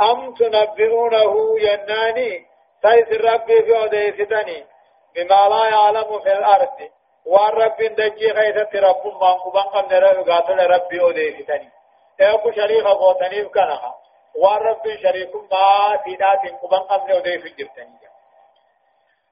أم 0.00 0.34
تنبئونه 0.34 1.60
يناني؟ 1.60 2.46
سيس 2.82 3.20
ربي 3.20 3.62
في 3.62 3.84
أديستني 3.84 4.66
بما 5.14 5.48
لا 5.48 5.68
يعلم 5.68 6.18
في 6.18 6.32
الأرض. 6.32 6.90
والرب 7.26 7.76
دجي 7.82 8.30
غيثت 8.30 8.76
رب 8.76 9.06
ما 9.20 9.32
قبان 9.32 9.62
قم 9.62 9.86
نرى 9.94 10.30
قاتل 10.30 10.58
ربي 10.70 11.10
أديستني 11.10 11.71
ايكو 12.20 12.50
شريخ 12.52 12.86
قوتني 12.86 13.42
بكنها 13.42 13.94
والرب 14.36 14.82
شريك 15.02 15.34
ما 15.34 15.98
سيدات 16.04 16.62
قبان 16.62 16.80
قم 16.80 17.10
أديس 17.10 17.42
جبتني 17.42 18.02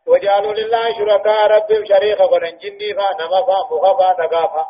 وجعلوا 0.07 0.53
لله 0.53 0.93
شركاء 0.99 1.47
رب 1.47 1.85
شريك 1.85 2.23
قرن 2.23 2.59
جني 2.59 2.95
فا 2.95 3.13
نمفا 3.21 3.59
مخفا 3.71 4.23
نقافا 4.23 4.67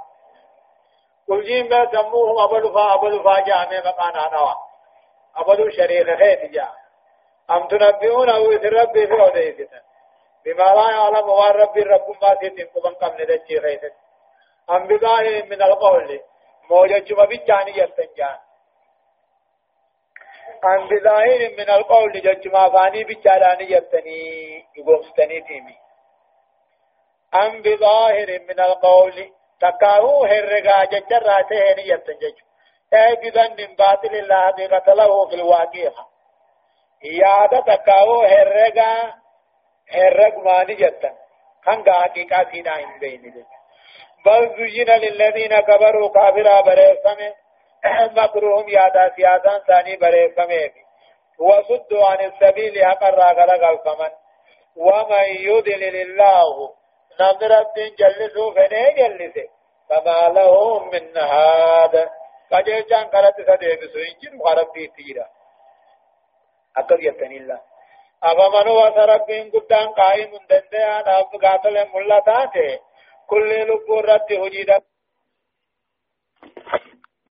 قل 1.28 1.44
جين 1.44 1.68
ما 1.68 1.90
سموهم 1.92 2.38
أبلو 2.38 2.72
فا 2.72 2.94
أبلو 2.94 3.22
فا 3.22 3.40
جامع 3.40 3.80
مقانا 3.86 4.30
نوا 4.32 4.54
أبلو 5.36 5.70
شريك 5.70 6.18
خيت 6.18 6.50
جا 6.50 6.68
أم 7.50 7.68
تنبئون 7.68 8.30
أو 8.30 8.50
ربي 8.50 9.06
في 9.06 9.26
أديسنا 9.26 9.82
بما 10.44 10.62
لا 10.62 10.90
يعلم 10.90 11.28
وان 11.28 11.52
ربي 11.52 11.82
رب 11.82 12.16
ما 12.22 12.36
سيتم 12.40 12.80
قبن 12.80 12.94
قبل 12.94 13.24
دجي 13.24 13.60
خيت 13.60 13.92
أم 14.70 14.86
بظاهر 14.86 15.44
من 15.44 15.62
القول 15.62 16.20
موجة 16.70 17.14
ما 17.14 17.24
بجاني 17.24 17.78
يستنجان. 17.78 18.38
أم 20.64 20.88
بظاهر 20.88 21.50
من 21.58 21.70
القول 21.70 22.12
جج 22.12 22.48
ما 22.48 22.68
فاني 22.68 23.04
بجالاني 23.04 23.70
يبتني 23.72 24.20
يقومستني 24.76 25.40
تيمي. 25.40 25.76
أم 27.34 27.62
بظاهر 27.62 28.40
من 28.48 28.60
القول 28.60 29.32
تكاهو 29.60 30.24
هرقا 30.24 30.84
جج 30.84 31.12
راته 31.12 31.72
هني 31.72 31.88
يبتنجج 31.88 32.34
أي 32.94 33.14
بظن 33.14 33.74
باطل 33.78 34.14
الله 34.14 34.50
حقيقة 34.50 34.88
له 34.94 35.28
في 35.28 35.34
الواقع 35.34 35.90
يادا 37.04 37.60
تكاهو 37.60 38.22
هرقا 38.22 39.14
هرق 39.90 40.38
ماني 40.38 40.74
جتن 40.74 41.14
خنقا 41.66 41.92
حقيقة 41.92 42.50
سينا 42.50 42.84
هم 42.84 42.98
بين 42.98 43.44
بل 44.26 44.56
زين 44.56 44.90
للذين 44.90 45.60
كبروا 45.60 46.08
كافرا 46.08 46.60
بريسمه. 46.60 47.34
مكروهم 48.16 48.68
يادا 48.68 49.12
سياسا 49.16 49.58
ثاني 49.66 49.96
بريفمه 49.96 50.70
وصدوا 51.38 52.06
عن 52.06 52.20
السبيل 52.20 52.82
أقرى 52.82 53.42
غلق 53.42 53.68
الفمن 53.68 54.10
ومن 54.76 55.24
يضلل 55.24 55.96
الله 55.96 56.74
نظرة 57.20 57.74
جلسوا 57.98 58.52
فنه 58.54 58.90
جلسه. 58.96 59.48
فما 59.88 60.28
لهم 60.28 60.90
من 60.90 61.18
هذا 61.18 62.10
قجل 62.52 62.86
جان 62.86 63.04
قرأت 63.04 63.34
سديبسو 63.34 63.98
إنجل 63.98 64.42
غربي 64.42 64.86
تيرا. 64.86 65.26
أقل 66.76 67.06
يتني 67.06 67.36
الله. 67.36 67.60
أفمن 68.22 68.68
هو 68.68 68.92
سربين 68.94 69.50
قدام 69.50 69.88
قائم 69.88 70.30
دنديان 70.50 71.08
أبو 71.08 71.38
قاتل 71.38 71.86
ملتاته. 71.94 72.89
كل 73.30 73.50
لبو 73.68 74.00
رد 74.00 74.32
هجيدا 74.32 74.82